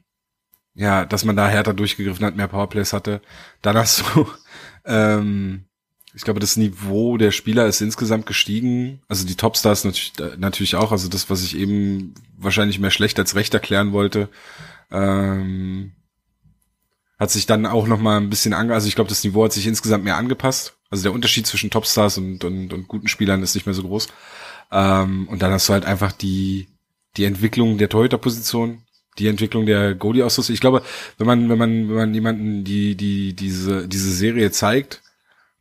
ja, 0.74 1.06
dass 1.06 1.26
man 1.26 1.36
da 1.36 1.48
härter 1.48 1.74
durchgegriffen 1.74 2.26
hat, 2.26 2.36
mehr 2.36 2.48
Powerplays 2.48 2.94
hatte. 2.94 3.22
Dann 3.62 3.78
hast 3.78 4.04
du, 4.16 4.28
ähm, 4.86 5.66
ich 6.14 6.24
glaube, 6.24 6.40
das 6.40 6.58
Niveau 6.58 7.18
der 7.18 7.32
Spieler 7.32 7.66
ist 7.68 7.82
insgesamt 7.82 8.26
gestiegen. 8.26 9.02
Also 9.08 9.26
die 9.26 9.36
Topstars 9.36 9.84
natürlich, 9.84 10.14
äh, 10.20 10.38
natürlich 10.38 10.76
auch. 10.76 10.92
Also 10.92 11.08
das, 11.10 11.30
was 11.30 11.44
ich 11.44 11.58
eben 11.58 12.14
wahrscheinlich 12.38 12.80
mehr 12.80 12.92
schlecht 12.92 13.20
als 13.20 13.36
recht 13.36 13.54
erklären 13.54 13.92
wollte, 13.92 14.30
ähm, 14.92 15.94
hat 17.20 17.32
sich 17.32 17.46
dann 17.46 17.66
auch 17.66 17.88
noch 17.88 18.00
mal 18.00 18.18
ein 18.18 18.30
bisschen 18.30 18.54
ange, 18.54 18.74
also 18.74 18.88
ich 18.88 18.96
glaube, 18.96 19.10
das 19.10 19.24
Niveau 19.24 19.44
hat 19.44 19.54
sich 19.54 19.68
insgesamt 19.68 20.04
mehr 20.04 20.18
angepasst. 20.18 20.78
Also 20.90 21.04
der 21.04 21.14
Unterschied 21.14 21.48
zwischen 21.48 21.70
Topstars 21.70 22.18
und, 22.18 22.44
und, 22.44 22.74
und 22.74 22.88
guten 22.88 23.08
Spielern 23.08 23.44
ist 23.44 23.56
nicht 23.56 23.66
mehr 23.66 23.76
so 23.76 23.84
groß. 23.84 24.08
Ähm, 24.72 25.28
und 25.30 25.42
dann 25.42 25.52
hast 25.52 25.70
du 25.70 25.74
halt 25.74 25.86
einfach 25.86 26.12
die, 26.12 26.68
die 27.18 27.26
Entwicklung 27.26 27.78
der 27.78 27.90
Torhüterposition 27.90 28.84
die 29.18 29.28
Entwicklung 29.28 29.66
der 29.66 29.96
Goalie-Ausrüstung. 29.96 30.54
Ich 30.54 30.62
glaube, 30.62 30.84
wenn 31.18 31.28
man, 31.28 31.50
wenn 31.50 31.58
man, 31.58 31.90
wenn 31.90 31.96
man 31.96 32.14
jemanden 32.14 32.64
die, 32.64 32.96
die, 32.96 33.34
diese, 33.34 33.88
diese 33.88 34.12
Serie 34.12 34.52
zeigt, 34.52 35.02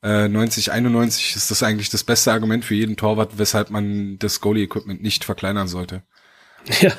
äh, 0.02 0.28
90, 0.28 0.72
91 0.72 1.36
ist 1.36 1.50
das 1.50 1.62
eigentlich 1.62 1.90
das 1.90 2.04
beste 2.04 2.32
Argument 2.32 2.64
für 2.64 2.74
jeden 2.74 2.96
Torwart, 2.96 3.38
weshalb 3.38 3.70
man 3.70 4.18
das 4.18 4.40
Goalie-Equipment 4.40 5.02
nicht 5.02 5.24
verkleinern 5.24 5.68
sollte. 5.68 6.02
Ja. 6.80 6.92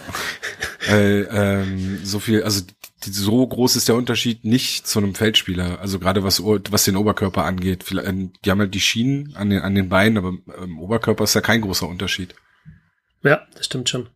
äh, 0.89 1.21
ähm, 1.21 1.99
so 2.03 2.19
viel, 2.19 2.43
also 2.43 2.61
die, 3.05 3.11
so 3.11 3.45
groß 3.45 3.75
ist 3.75 3.87
der 3.87 3.95
Unterschied 3.95 4.43
nicht 4.43 4.87
zu 4.87 4.99
einem 4.99 5.15
Feldspieler. 5.15 5.79
Also 5.79 5.99
gerade 5.99 6.23
was, 6.23 6.43
was 6.43 6.85
den 6.85 6.95
Oberkörper 6.95 7.43
angeht. 7.45 7.85
Ähm, 7.91 8.31
die 8.43 8.51
haben 8.51 8.59
halt 8.59 8.73
die 8.73 8.79
Schienen 8.79 9.35
an 9.35 9.49
den, 9.49 9.61
an 9.61 9.75
den 9.75 9.89
Beinen, 9.89 10.17
aber 10.17 10.33
im 10.63 10.79
Oberkörper 10.79 11.23
ist 11.23 11.35
ja 11.35 11.41
kein 11.41 11.61
großer 11.61 11.87
Unterschied. 11.87 12.35
Ja, 13.23 13.41
das 13.55 13.65
stimmt 13.67 13.89
schon. 13.89 14.07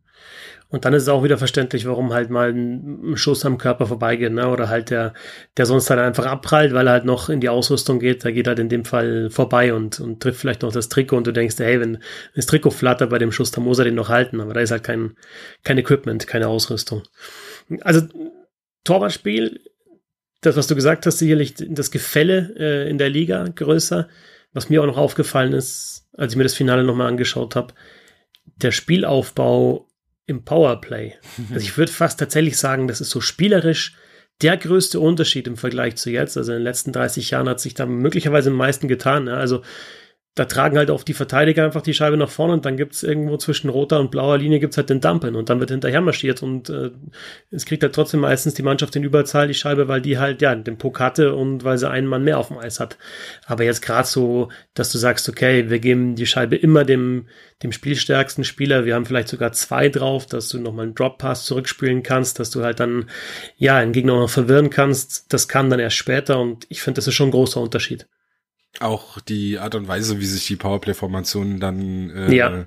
Und 0.75 0.83
dann 0.83 0.93
ist 0.93 1.03
es 1.03 1.07
auch 1.07 1.23
wieder 1.23 1.37
verständlich, 1.37 1.85
warum 1.85 2.11
halt 2.11 2.29
mal 2.29 2.49
ein 2.49 3.15
Schuss 3.15 3.45
am 3.45 3.57
Körper 3.57 3.85
vorbeigeht, 3.85 4.33
ne? 4.33 4.49
Oder 4.49 4.67
halt 4.67 4.89
der, 4.89 5.13
der 5.55 5.65
sonst 5.65 5.89
halt 5.89 6.01
einfach 6.01 6.25
abprallt, 6.25 6.73
weil 6.73 6.85
er 6.87 6.91
halt 6.91 7.05
noch 7.05 7.29
in 7.29 7.39
die 7.39 7.47
Ausrüstung 7.47 7.97
geht, 7.97 8.25
da 8.25 8.31
geht 8.31 8.45
halt 8.45 8.59
in 8.59 8.67
dem 8.67 8.83
Fall 8.83 9.29
vorbei 9.29 9.73
und, 9.73 10.01
und 10.01 10.21
trifft 10.21 10.41
vielleicht 10.41 10.63
noch 10.63 10.73
das 10.73 10.89
Trikot 10.89 11.15
und 11.15 11.27
du 11.27 11.31
denkst, 11.31 11.55
hey, 11.59 11.79
wenn 11.79 11.99
das 12.35 12.45
Trikot 12.45 12.71
flattert 12.71 13.09
bei 13.09 13.19
dem 13.19 13.31
Schuss, 13.31 13.51
dann 13.51 13.63
muss 13.63 13.79
er 13.79 13.85
den 13.85 13.95
noch 13.95 14.09
halten, 14.09 14.41
aber 14.41 14.53
da 14.53 14.59
ist 14.59 14.71
halt 14.71 14.83
kein, 14.83 15.15
kein 15.63 15.77
Equipment, 15.77 16.27
keine 16.27 16.49
Ausrüstung. 16.49 17.03
Also 17.79 18.01
Torwartspiel, 18.83 19.61
das, 20.41 20.57
was 20.57 20.67
du 20.67 20.75
gesagt 20.75 21.05
hast, 21.05 21.19
sicherlich 21.19 21.53
das 21.55 21.89
Gefälle 21.89 22.53
äh, 22.59 22.89
in 22.89 22.97
der 22.97 23.09
Liga 23.09 23.47
größer. 23.47 24.09
Was 24.51 24.69
mir 24.69 24.81
auch 24.81 24.87
noch 24.87 24.97
aufgefallen 24.97 25.53
ist, 25.53 26.09
als 26.17 26.33
ich 26.33 26.37
mir 26.37 26.43
das 26.43 26.53
Finale 26.53 26.83
nochmal 26.83 27.07
angeschaut 27.07 27.55
habe, 27.55 27.73
der 28.57 28.71
Spielaufbau 28.71 29.87
im 30.27 30.43
Powerplay. 30.43 31.13
Also 31.51 31.65
ich 31.65 31.77
würde 31.77 31.91
fast 31.91 32.19
tatsächlich 32.19 32.57
sagen, 32.57 32.87
das 32.87 33.01
ist 33.01 33.11
so 33.11 33.21
spielerisch 33.21 33.95
der 34.41 34.57
größte 34.57 34.99
Unterschied 34.99 35.47
im 35.47 35.55
Vergleich 35.55 35.95
zu 35.95 36.09
jetzt. 36.09 36.37
Also 36.37 36.51
in 36.51 36.59
den 36.59 36.63
letzten 36.63 36.91
30 36.91 37.31
Jahren 37.31 37.47
hat 37.47 37.59
sich 37.59 37.73
da 37.73 37.85
möglicherweise 37.85 38.49
am 38.49 38.57
meisten 38.57 38.87
getan. 38.87 39.27
Also 39.27 39.61
da 40.35 40.43
tragen 40.43 40.77
halt 40.77 40.89
oft 40.89 41.07
die 41.07 41.13
Verteidiger 41.13 41.63
einfach 41.63 41.81
die 41.81 41.93
Scheibe 41.93 42.17
nach 42.17 42.29
vorne 42.29 42.53
und 42.53 42.65
dann 42.65 42.75
gibt's 42.75 43.03
irgendwo 43.03 43.37
zwischen 43.37 43.69
roter 43.69 44.01
und 44.01 44.11
blauer 44.11 44.37
Linie 44.37 44.59
gibt's 44.59 44.75
halt 44.75 44.89
den 44.89 44.99
Dumpen 44.99 45.33
und 45.33 45.49
dann 45.49 45.61
wird 45.61 45.71
hinterher 45.71 46.01
marschiert 46.01 46.43
und 46.43 46.69
äh, 46.69 46.91
es 47.51 47.65
kriegt 47.65 47.83
halt 47.83 47.95
trotzdem 47.95 48.19
meistens 48.19 48.53
die 48.53 48.61
Mannschaft 48.61 48.93
in 48.97 49.03
Überzahl 49.03 49.47
die 49.47 49.53
Scheibe, 49.53 49.87
weil 49.87 50.01
die 50.01 50.17
halt 50.17 50.41
ja 50.41 50.53
den 50.53 50.77
Puck 50.77 50.99
hatte 50.99 51.33
und 51.33 51.63
weil 51.63 51.77
sie 51.77 51.89
einen 51.89 52.07
Mann 52.07 52.25
mehr 52.25 52.37
auf 52.37 52.49
dem 52.49 52.57
Eis 52.57 52.81
hat. 52.81 52.97
Aber 53.45 53.63
jetzt 53.63 53.81
gerade 53.81 54.07
so, 54.07 54.49
dass 54.73 54.91
du 54.91 54.97
sagst, 54.97 55.29
okay, 55.29 55.69
wir 55.69 55.79
geben 55.79 56.15
die 56.15 56.27
Scheibe 56.27 56.57
immer 56.57 56.83
dem 56.83 57.27
dem 57.63 57.71
spielstärksten 57.71 58.43
Spieler, 58.43 58.83
wir 58.83 58.95
haben 58.95 59.05
vielleicht 59.05 59.29
sogar 59.29 59.53
zwei 59.53 59.87
drauf, 59.87 60.25
dass 60.25 60.49
du 60.49 60.59
nochmal 60.59 60.87
einen 60.87 60.95
Drop 60.95 61.17
Pass 61.17 61.45
zurückspielen 61.45 62.03
kannst, 62.03 62.39
dass 62.39 62.49
du 62.49 62.63
halt 62.63 62.81
dann 62.81 63.09
ja 63.55 63.77
einen 63.77 63.93
Gegner 63.93 64.19
noch 64.19 64.29
verwirren 64.29 64.69
kannst. 64.69 65.31
Das 65.31 65.47
kam 65.47 65.69
dann 65.69 65.79
erst 65.79 65.95
später 65.95 66.39
und 66.41 66.65
ich 66.67 66.81
finde, 66.81 66.97
das 66.97 67.07
ist 67.07 67.13
schon 67.13 67.29
ein 67.29 67.31
großer 67.31 67.61
Unterschied. 67.61 68.05
Auch 68.79 69.19
die 69.21 69.59
Art 69.59 69.75
und 69.75 69.87
Weise, 69.87 70.19
wie 70.19 70.25
sich 70.25 70.47
die 70.47 70.55
Powerplay-Formationen 70.55 71.59
dann, 71.59 72.09
äh, 72.09 72.33
ja. 72.33 72.65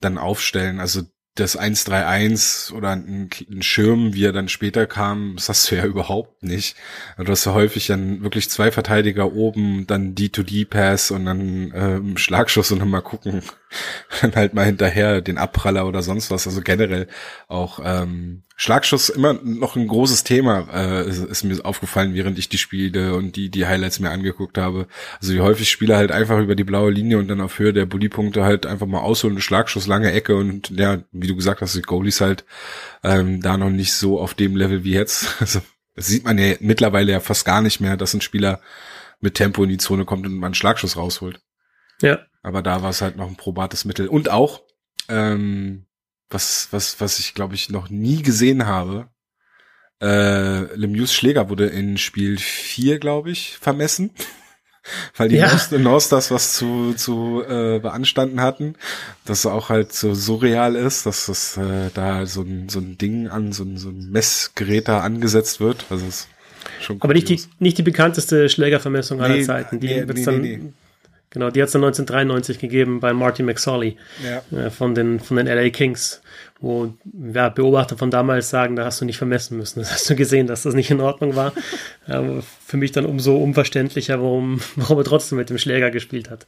dann 0.00 0.18
aufstellen. 0.18 0.80
Also 0.80 1.02
das 1.36 1.58
1-3-1 1.58 2.72
oder 2.72 2.90
ein, 2.90 3.28
ein, 3.50 3.62
Schirm, 3.62 4.14
wie 4.14 4.24
er 4.24 4.32
dann 4.32 4.48
später 4.48 4.86
kam, 4.86 5.34
das 5.36 5.48
hast 5.48 5.70
du 5.70 5.76
ja 5.76 5.84
überhaupt 5.86 6.42
nicht. 6.42 6.76
Also 7.12 7.24
du 7.24 7.32
hast 7.32 7.44
ja 7.44 7.54
häufig 7.54 7.86
dann 7.86 8.22
wirklich 8.22 8.50
zwei 8.50 8.72
Verteidiger 8.72 9.32
oben, 9.32 9.86
dann 9.86 10.14
D-to-D-Pass 10.14 11.10
und 11.10 11.26
dann 11.26 11.72
ähm, 11.74 12.16
Schlagschuss 12.16 12.72
und 12.72 12.78
dann 12.78 12.88
mal 12.88 13.02
gucken, 13.02 13.42
dann 14.22 14.34
halt 14.34 14.54
mal 14.54 14.64
hinterher 14.64 15.20
den 15.20 15.38
Abpraller 15.38 15.86
oder 15.86 16.02
sonst 16.02 16.30
was. 16.30 16.46
Also 16.46 16.62
generell 16.62 17.06
auch 17.48 17.80
ähm, 17.84 18.42
Schlagschuss 18.58 19.10
immer 19.10 19.34
noch 19.34 19.76
ein 19.76 19.86
großes 19.86 20.24
Thema, 20.24 20.66
äh, 20.72 21.06
ist, 21.06 21.22
ist, 21.22 21.44
mir 21.44 21.62
aufgefallen, 21.62 22.14
während 22.14 22.38
ich 22.38 22.48
die 22.48 22.56
Spiele 22.56 23.14
und 23.14 23.36
die, 23.36 23.50
die 23.50 23.66
Highlights 23.66 24.00
mir 24.00 24.10
angeguckt 24.10 24.56
habe. 24.56 24.86
Also 25.20 25.34
wie 25.34 25.42
häufig 25.42 25.70
Spieler 25.70 25.98
halt 25.98 26.10
einfach 26.10 26.38
über 26.38 26.54
die 26.54 26.64
blaue 26.64 26.90
Linie 26.90 27.18
und 27.18 27.28
dann 27.28 27.42
auf 27.42 27.58
Höhe 27.58 27.74
der 27.74 27.84
Bully-Punkte 27.84 28.44
halt 28.44 28.64
einfach 28.64 28.86
mal 28.86 29.00
ausholen, 29.00 29.42
Schlagschuss, 29.42 29.86
lange 29.86 30.10
Ecke 30.10 30.36
und 30.36 30.70
ja, 30.70 31.02
wie 31.12 31.26
du 31.26 31.36
gesagt 31.36 31.60
hast, 31.60 31.76
die 31.76 31.82
Goalies 31.82 32.22
halt 32.22 32.46
ähm, 33.04 33.42
da 33.42 33.58
noch 33.58 33.68
nicht 33.68 33.92
so 33.92 34.18
auf 34.18 34.32
dem 34.32 34.56
Level 34.56 34.84
wie 34.84 34.94
jetzt. 34.94 35.36
Also 35.46 35.60
das 35.94 36.06
sieht 36.08 36.24
man 36.24 36.36
ja 36.36 36.54
mittlerweile 36.60 37.12
ja 37.12 37.20
fast 37.20 37.44
gar 37.44 37.62
nicht 37.62 37.80
mehr, 37.80 37.96
dass 37.96 38.12
ein 38.12 38.20
Spieler 38.20 38.60
mit 39.20 39.34
Tempo 39.34 39.64
in 39.64 39.70
die 39.70 39.78
Zone 39.78 40.04
kommt 40.04 40.26
und 40.26 40.34
man 40.34 40.48
einen 40.48 40.54
Schlagschuss 40.54 40.96
rausholt. 40.96 41.40
Ja. 42.02 42.18
Aber 42.42 42.62
da 42.62 42.82
war 42.82 42.90
es 42.90 43.00
halt 43.00 43.16
noch 43.16 43.28
ein 43.28 43.36
probates 43.36 43.84
Mittel. 43.84 44.08
Und 44.08 44.28
auch, 44.30 44.62
ähm, 45.08 45.85
was, 46.30 46.68
was, 46.70 47.00
was 47.00 47.18
ich 47.18 47.34
glaube 47.34 47.54
ich 47.54 47.70
noch 47.70 47.90
nie 47.90 48.22
gesehen 48.22 48.66
habe. 48.66 49.08
Äh, 50.00 50.74
Lemieux 50.74 51.12
Schläger 51.12 51.48
wurde 51.48 51.66
in 51.66 51.96
Spiel 51.96 52.36
4, 52.38 52.98
glaube 52.98 53.30
ich, 53.30 53.56
vermessen. 53.58 54.10
Weil 55.16 55.30
die 55.30 55.36
ja. 55.36 55.50
North 55.78 56.12
das 56.12 56.30
was 56.30 56.54
zu, 56.54 56.94
zu 56.94 57.42
äh, 57.42 57.80
beanstanden 57.80 58.40
hatten, 58.40 58.76
dass 59.24 59.40
es 59.40 59.46
auch 59.46 59.68
halt 59.68 59.92
so 59.92 60.14
surreal 60.14 60.76
ist, 60.76 61.06
dass 61.06 61.26
das 61.26 61.56
äh, 61.56 61.90
da 61.92 62.24
so 62.26 62.42
ein, 62.42 62.68
so 62.68 62.78
ein 62.78 62.96
Ding 62.96 63.26
an, 63.26 63.52
so 63.52 63.64
ein, 63.64 63.78
so 63.78 63.88
ein 63.88 64.10
Messgerät 64.10 64.86
da 64.86 65.00
angesetzt 65.00 65.58
wird. 65.58 65.86
Also 65.90 66.06
es 66.06 66.28
schon 66.80 67.00
Aber 67.02 67.14
nicht 67.14 67.28
die, 67.28 67.40
nicht 67.58 67.78
die 67.78 67.82
bekannteste 67.82 68.48
Schlägervermessung 68.48 69.20
aller 69.20 69.36
nee, 69.36 69.44
Zeiten. 69.44 69.80
Die 69.80 69.86
nee, 69.86 70.04
nee, 70.04 70.24
dann, 70.24 70.40
nee, 70.40 70.56
nee. 70.56 70.72
Genau, 71.36 71.50
die 71.50 71.60
hat 71.60 71.66
es 71.66 71.72
dann 71.72 71.84
1993 71.84 72.58
gegeben 72.58 72.98
bei 72.98 73.12
Marty 73.12 73.42
McSorley 73.42 73.98
ja. 74.24 74.58
äh, 74.58 74.70
von, 74.70 74.94
den, 74.94 75.20
von 75.20 75.36
den 75.36 75.46
LA 75.46 75.68
Kings 75.68 76.22
wo 76.58 76.94
ja, 77.34 77.50
Beobachter 77.50 77.98
von 77.98 78.10
damals 78.10 78.48
sagen, 78.48 78.76
da 78.76 78.86
hast 78.86 79.00
du 79.00 79.04
nicht 79.04 79.18
vermessen 79.18 79.58
müssen. 79.58 79.80
Das 79.86 79.92
hast 79.92 80.10
du 80.10 80.16
gesehen, 80.16 80.46
dass 80.46 80.62
das 80.62 80.74
nicht 80.74 80.90
in 80.90 81.00
Ordnung 81.00 81.36
war. 81.36 81.52
Aber 82.06 82.42
für 82.42 82.76
mich 82.76 82.92
dann 82.92 83.04
umso 83.04 83.36
unverständlicher, 83.36 84.20
warum, 84.20 84.60
warum 84.76 84.98
er 84.98 85.04
trotzdem 85.04 85.38
mit 85.38 85.50
dem 85.50 85.58
Schläger 85.58 85.90
gespielt 85.90 86.30
hat. 86.30 86.46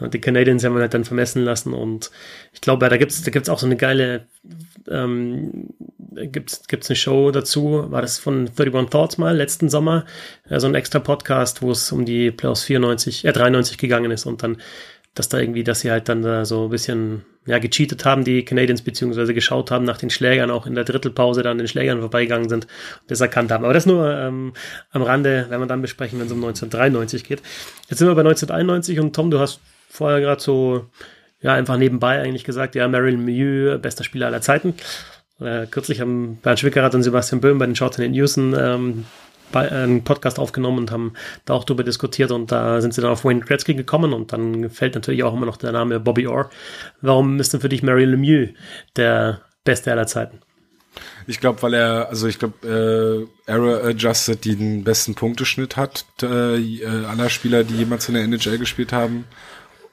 Ja. 0.00 0.06
Und 0.06 0.14
die 0.14 0.20
Canadiens 0.20 0.64
haben 0.64 0.74
ihn 0.74 0.80
halt 0.80 0.94
dann 0.94 1.04
vermessen 1.04 1.44
lassen. 1.44 1.72
Und 1.72 2.10
ich 2.52 2.60
glaube, 2.60 2.88
da 2.88 2.96
gibt's 2.96 3.22
da 3.22 3.30
gibt's 3.30 3.48
auch 3.48 3.58
so 3.60 3.66
eine 3.66 3.76
geile, 3.76 4.26
ähm, 4.90 5.68
gibt's 6.32 6.66
gibt's 6.66 6.90
eine 6.90 6.96
Show 6.96 7.30
dazu. 7.30 7.86
War 7.90 8.02
das 8.02 8.18
von 8.18 8.48
31 8.48 8.90
Thoughts 8.90 9.18
mal 9.18 9.36
letzten 9.36 9.68
Sommer? 9.68 10.04
Äh, 10.48 10.60
so 10.60 10.66
ein 10.66 10.74
extra 10.74 10.98
Podcast, 10.98 11.62
wo 11.62 11.70
es 11.70 11.92
um 11.92 12.04
die 12.04 12.30
Playoffs 12.30 12.64
94, 12.64 13.24
äh, 13.24 13.32
93 13.32 13.78
gegangen 13.78 14.10
ist 14.10 14.26
und 14.26 14.42
dann 14.42 14.58
dass 15.16 15.30
da 15.30 15.38
irgendwie, 15.38 15.64
dass 15.64 15.80
sie 15.80 15.90
halt 15.90 16.08
dann 16.08 16.22
da 16.22 16.44
so 16.44 16.64
ein 16.64 16.70
bisschen 16.70 17.24
ja, 17.46 17.58
gecheatet 17.58 18.04
haben, 18.04 18.22
die 18.22 18.44
Canadiens, 18.44 18.82
beziehungsweise 18.82 19.32
geschaut 19.32 19.70
haben 19.70 19.84
nach 19.84 19.96
den 19.96 20.10
Schlägern, 20.10 20.50
auch 20.50 20.66
in 20.66 20.74
der 20.74 20.84
Drittelpause 20.84 21.42
dann 21.42 21.58
den 21.58 21.68
Schlägern 21.68 22.00
vorbeigegangen 22.00 22.48
sind 22.48 22.66
und 22.66 23.10
das 23.10 23.20
erkannt 23.20 23.50
haben. 23.50 23.64
Aber 23.64 23.72
das 23.72 23.86
nur 23.86 24.12
ähm, 24.12 24.52
am 24.90 25.02
Rande, 25.02 25.46
wenn 25.48 25.58
wir 25.58 25.66
dann 25.66 25.80
besprechen, 25.80 26.18
wenn 26.18 26.26
es 26.26 26.32
um 26.32 26.44
1993 26.44 27.24
geht. 27.24 27.42
Jetzt 27.88 27.98
sind 27.98 28.08
wir 28.08 28.14
bei 28.14 28.20
1991 28.20 29.00
und 29.00 29.16
Tom, 29.16 29.30
du 29.30 29.38
hast 29.38 29.60
vorher 29.88 30.20
gerade 30.20 30.42
so, 30.42 30.86
ja, 31.40 31.54
einfach 31.54 31.78
nebenbei 31.78 32.20
eigentlich 32.20 32.44
gesagt, 32.44 32.74
ja, 32.74 32.86
Marilyn 32.86 33.24
Mieux, 33.24 33.80
bester 33.80 34.04
Spieler 34.04 34.26
aller 34.26 34.42
Zeiten. 34.42 34.74
Äh, 35.40 35.66
kürzlich 35.66 36.00
haben 36.00 36.36
Bernd 36.36 36.60
Schwickerath 36.60 36.94
und 36.94 37.02
Sebastian 37.02 37.40
Böhm 37.40 37.58
bei 37.58 37.66
den 37.66 37.76
Shorten 37.76 38.02
in 38.02 38.14
Houston 38.14 38.54
ähm, 38.58 39.04
bei, 39.52 39.66
äh, 39.66 39.70
einen 39.70 40.02
Podcast 40.02 40.38
aufgenommen 40.38 40.78
und 40.78 40.90
haben 40.90 41.12
da 41.44 41.54
auch 41.54 41.64
darüber 41.64 41.84
diskutiert 41.84 42.30
und 42.30 42.50
da 42.50 42.80
sind 42.80 42.94
sie 42.94 43.00
dann 43.00 43.10
auf 43.10 43.24
Wayne 43.24 43.40
Gretzky 43.40 43.74
gekommen 43.74 44.12
und 44.12 44.32
dann 44.32 44.70
fällt 44.70 44.94
natürlich 44.94 45.22
auch 45.24 45.34
immer 45.34 45.46
noch 45.46 45.56
der 45.56 45.72
Name 45.72 46.00
Bobby 46.00 46.26
Orr. 46.26 46.50
Warum 47.00 47.38
ist 47.38 47.52
denn 47.52 47.60
für 47.60 47.68
dich 47.68 47.82
Mary 47.82 48.04
Lemieux 48.04 48.54
der 48.96 49.42
beste 49.64 49.92
aller 49.92 50.06
Zeiten? 50.06 50.40
Ich 51.26 51.40
glaube, 51.40 51.60
weil 51.62 51.74
er, 51.74 52.08
also 52.08 52.26
ich 52.26 52.38
glaube, 52.38 53.28
äh, 53.46 53.50
Error 53.50 53.84
Adjusted 53.84 54.44
den 54.44 54.84
besten 54.84 55.14
Punkteschnitt 55.14 55.76
hat 55.76 56.06
äh, 56.22 56.56
äh 56.56 57.04
aller 57.04 57.28
Spieler, 57.28 57.64
die 57.64 57.74
jemals 57.74 58.08
in 58.08 58.14
der 58.14 58.24
NHL 58.24 58.58
gespielt 58.58 58.92
haben. 58.92 59.24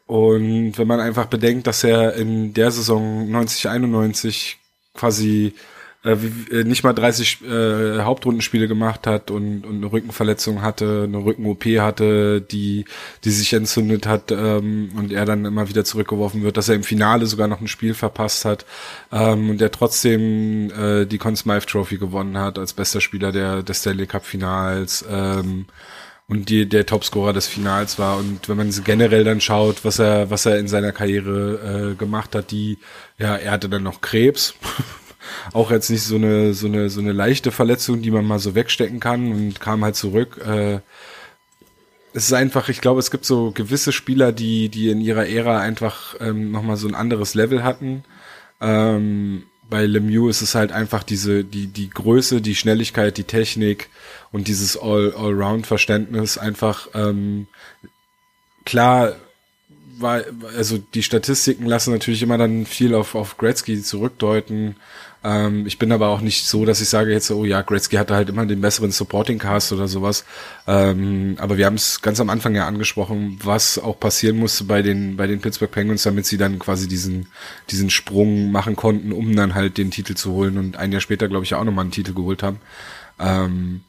Und 0.05 0.77
wenn 0.77 0.87
man 0.87 0.99
einfach 0.99 1.25
bedenkt, 1.25 1.67
dass 1.67 1.83
er 1.83 2.13
in 2.13 2.53
der 2.53 2.71
Saison 2.71 3.27
90-91 3.29 4.55
quasi 4.93 5.53
äh, 6.03 6.17
wie, 6.19 6.51
äh, 6.53 6.63
nicht 6.63 6.83
mal 6.83 6.93
30 6.93 7.41
äh, 7.43 8.01
Hauptrundenspiele 8.01 8.67
gemacht 8.67 9.07
hat 9.07 9.31
und, 9.31 9.65
und 9.65 9.77
eine 9.77 9.91
Rückenverletzung 9.91 10.61
hatte, 10.61 11.05
eine 11.07 11.23
Rücken-OP 11.23 11.63
hatte, 11.79 12.41
die, 12.41 12.85
die 13.23 13.31
sich 13.31 13.53
entzündet 13.53 14.05
hat 14.05 14.31
ähm, 14.31 14.91
und 14.97 15.13
er 15.13 15.25
dann 15.25 15.45
immer 15.45 15.69
wieder 15.69 15.85
zurückgeworfen 15.85 16.43
wird, 16.43 16.57
dass 16.57 16.69
er 16.69 16.75
im 16.75 16.83
Finale 16.83 17.25
sogar 17.25 17.47
noch 17.47 17.61
ein 17.61 17.67
Spiel 17.67 17.93
verpasst 17.93 18.43
hat 18.45 18.65
ähm, 19.11 19.51
und 19.51 19.61
der 19.61 19.71
trotzdem 19.71 20.71
äh, 20.71 21.05
die 21.05 21.17
Conn 21.17 21.35
Smythe 21.35 21.67
Trophy 21.67 21.97
gewonnen 21.97 22.37
hat 22.37 22.59
als 22.59 22.73
bester 22.73 22.99
Spieler 22.99 23.31
der, 23.31 23.63
des 23.63 23.79
Stanley 23.79 24.05
Cup 24.05 24.25
Finals. 24.25 25.05
Ähm, 25.09 25.67
und 26.27 26.49
die, 26.49 26.67
der 26.67 26.85
Topscorer 26.85 27.33
des 27.33 27.47
Finals 27.47 27.99
war. 27.99 28.17
Und 28.17 28.47
wenn 28.47 28.57
man 28.57 28.71
generell 28.83 29.23
dann 29.23 29.41
schaut, 29.41 29.83
was 29.83 29.99
er, 29.99 30.29
was 30.29 30.45
er 30.45 30.57
in 30.57 30.67
seiner 30.67 30.91
Karriere 30.91 31.91
äh, 31.91 31.95
gemacht 31.95 32.35
hat, 32.35 32.51
die, 32.51 32.77
ja, 33.17 33.35
er 33.35 33.51
hatte 33.51 33.69
dann 33.69 33.83
noch 33.83 34.01
Krebs, 34.01 34.55
auch 35.53 35.71
jetzt 35.71 35.89
nicht 35.89 36.03
so 36.03 36.15
eine, 36.15 36.53
so 36.53 36.67
eine, 36.67 36.89
so 36.89 37.01
eine 37.01 37.11
leichte 37.11 37.51
Verletzung, 37.51 38.01
die 38.01 38.11
man 38.11 38.25
mal 38.25 38.39
so 38.39 38.55
wegstecken 38.55 38.99
kann 38.99 39.31
und 39.31 39.59
kam 39.59 39.83
halt 39.83 39.95
zurück. 39.95 40.39
Äh, 40.45 40.79
es 42.13 42.25
ist 42.25 42.33
einfach, 42.33 42.69
ich 42.69 42.79
glaube, 42.79 42.99
es 42.99 43.11
gibt 43.11 43.25
so 43.25 43.51
gewisse 43.51 43.91
Spieler, 43.91 44.31
die, 44.31 44.69
die 44.69 44.89
in 44.89 45.01
ihrer 45.01 45.27
Ära 45.27 45.59
einfach 45.59 46.15
ähm, 46.19 46.51
nochmal 46.51 46.77
so 46.77 46.87
ein 46.87 46.95
anderes 46.95 47.33
Level 47.33 47.63
hatten. 47.63 48.03
Ähm, 48.61 49.43
bei 49.69 49.85
Lemieux 49.85 50.29
ist 50.29 50.41
es 50.41 50.55
halt 50.55 50.71
einfach 50.71 51.01
diese, 51.01 51.43
die, 51.43 51.67
die 51.67 51.89
Größe, 51.89 52.41
die 52.41 52.55
Schnelligkeit, 52.55 53.17
die 53.17 53.23
Technik 53.23 53.89
und 54.33 54.49
dieses 54.49 54.75
All, 54.77 55.13
Allround-Verständnis 55.15 56.37
einfach, 56.37 56.89
ähm, 56.93 57.47
klar, 58.65 59.13
war, 59.99 60.23
also 60.57 60.77
die 60.77 61.03
Statistiken 61.03 61.65
lassen 61.65 61.93
natürlich 61.93 62.21
immer 62.21 62.37
dann 62.37 62.65
viel 62.65 62.93
auf, 62.93 63.15
auf 63.15 63.37
Gretzky 63.37 63.81
zurückdeuten, 63.81 64.75
ähm, 65.23 65.65
ich 65.65 65.79
bin 65.79 65.91
aber 65.91 66.09
auch 66.09 66.21
nicht 66.21 66.45
so, 66.45 66.65
dass 66.65 66.81
ich 66.81 66.89
sage 66.89 67.11
jetzt, 67.11 67.31
oh 67.31 67.45
ja, 67.45 67.61
Gretzky 67.61 67.95
hatte 67.95 68.13
halt 68.15 68.29
immer 68.29 68.45
den 68.45 68.59
besseren 68.61 68.91
Supporting 68.91 69.39
Cast 69.39 69.71
oder 69.71 69.87
sowas. 69.87 70.25
Ähm, 70.67 71.37
aber 71.39 71.57
wir 71.57 71.65
haben 71.65 71.75
es 71.75 72.01
ganz 72.01 72.19
am 72.19 72.29
Anfang 72.29 72.55
ja 72.55 72.67
angesprochen, 72.67 73.39
was 73.41 73.77
auch 73.79 73.99
passieren 73.99 74.37
musste 74.37 74.65
bei 74.65 74.81
den, 74.81 75.15
bei 75.15 75.27
den 75.27 75.39
Pittsburgh 75.39 75.71
Penguins, 75.71 76.03
damit 76.03 76.25
sie 76.25 76.37
dann 76.37 76.59
quasi 76.59 76.87
diesen, 76.87 77.27
diesen 77.69 77.89
Sprung 77.89 78.51
machen 78.51 78.75
konnten, 78.75 79.13
um 79.13 79.35
dann 79.35 79.55
halt 79.55 79.77
den 79.77 79.91
Titel 79.91 80.15
zu 80.15 80.33
holen 80.33 80.57
und 80.57 80.75
ein 80.77 80.91
Jahr 80.91 81.01
später, 81.01 81.29
glaube 81.29 81.45
ich, 81.45 81.55
auch 81.55 81.63
nochmal 81.63 81.83
einen 81.83 81.91
Titel 81.91 82.13
geholt 82.13 82.43
haben. 82.43 82.59
Ähm, 83.19 83.81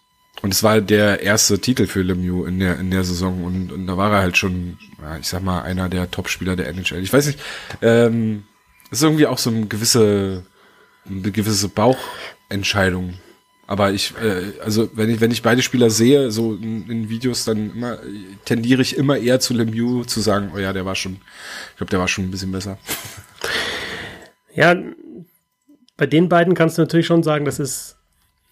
und 0.43 0.53
es 0.53 0.63
war 0.63 0.81
der 0.81 1.23
erste 1.23 1.59
Titel 1.59 1.87
für 1.87 2.03
Lemieux 2.03 2.47
in 2.47 2.59
der, 2.61 2.79
in 2.79 2.91
der 2.91 3.05
Saison 3.05 3.45
und, 3.45 3.73
und 3.73 3.87
da 3.87 3.97
war 3.97 4.13
er 4.13 4.21
halt 4.21 4.37
schon, 4.37 4.79
ja, 5.01 5.17
ich 5.19 5.29
sag 5.29 5.43
mal, 5.43 5.63
einer 5.63 5.89
der 5.89 6.11
Topspieler 6.11 6.57
der 6.57 6.69
NHL. 6.69 7.03
Ich 7.03 7.13
weiß 7.13 7.27
nicht, 7.27 7.39
ähm, 7.83 8.45
ist 8.91 9.03
irgendwie 9.03 9.27
auch 9.27 9.39
so 9.39 9.51
ein 9.51 9.69
gewisse 9.69 10.45
eine 11.09 11.31
gewisse 11.31 11.69
Bauchentscheidung. 11.69 13.15
Aber 13.67 13.93
ich, 13.93 14.13
äh, 14.23 14.61
also 14.63 14.91
wenn 14.95 15.09
ich, 15.09 15.21
wenn 15.21 15.31
ich 15.31 15.43
beide 15.43 15.63
Spieler 15.63 15.89
sehe, 15.89 16.31
so 16.31 16.55
in, 16.55 16.89
in 16.91 17.09
Videos, 17.09 17.45
dann 17.45 17.71
immer, 17.71 17.99
tendiere 18.45 18.83
ich 18.83 18.97
immer 18.97 19.17
eher 19.17 19.41
zu 19.41 19.55
Lemieux 19.55 20.07
zu 20.07 20.21
sagen, 20.21 20.53
oh 20.55 20.59
ja, 20.59 20.73
der 20.73 20.85
war 20.85 20.95
schon, 20.95 21.19
ich 21.71 21.77
glaube, 21.79 21.91
der 21.91 21.99
war 21.99 22.09
schon 22.09 22.25
ein 22.25 22.31
bisschen 22.31 22.53
besser. 22.53 22.79
Ja, 24.55 24.77
bei 25.97 26.07
den 26.07 26.29
beiden 26.29 26.55
kannst 26.55 26.77
du 26.77 26.83
natürlich 26.83 27.07
schon 27.07 27.23
sagen, 27.23 27.45
das 27.45 27.59
ist 27.59 27.97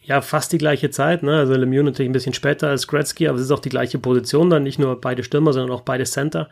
ja 0.03 0.21
fast 0.21 0.53
die 0.53 0.59
gleiche 0.59 0.91
Zeit. 0.91 1.23
Ne? 1.23 1.37
Also 1.37 1.55
Lemieux 1.55 1.85
natürlich 1.85 2.11
ein 2.11 2.13
bisschen 2.13 2.35
später 2.35 2.69
als 2.69 2.87
Gretzky, 2.87 3.29
aber 3.29 3.39
es 3.39 3.45
ist 3.45 3.51
auch 3.51 3.61
die 3.61 3.69
gleiche 3.69 3.99
Position 3.99 4.51
dann, 4.51 4.63
nicht 4.63 4.79
nur 4.79 5.01
beide 5.01 5.25
Stürmer, 5.25 5.53
sondern 5.53 5.71
auch 5.77 5.83
beide 5.83 6.05
Center. 6.05 6.49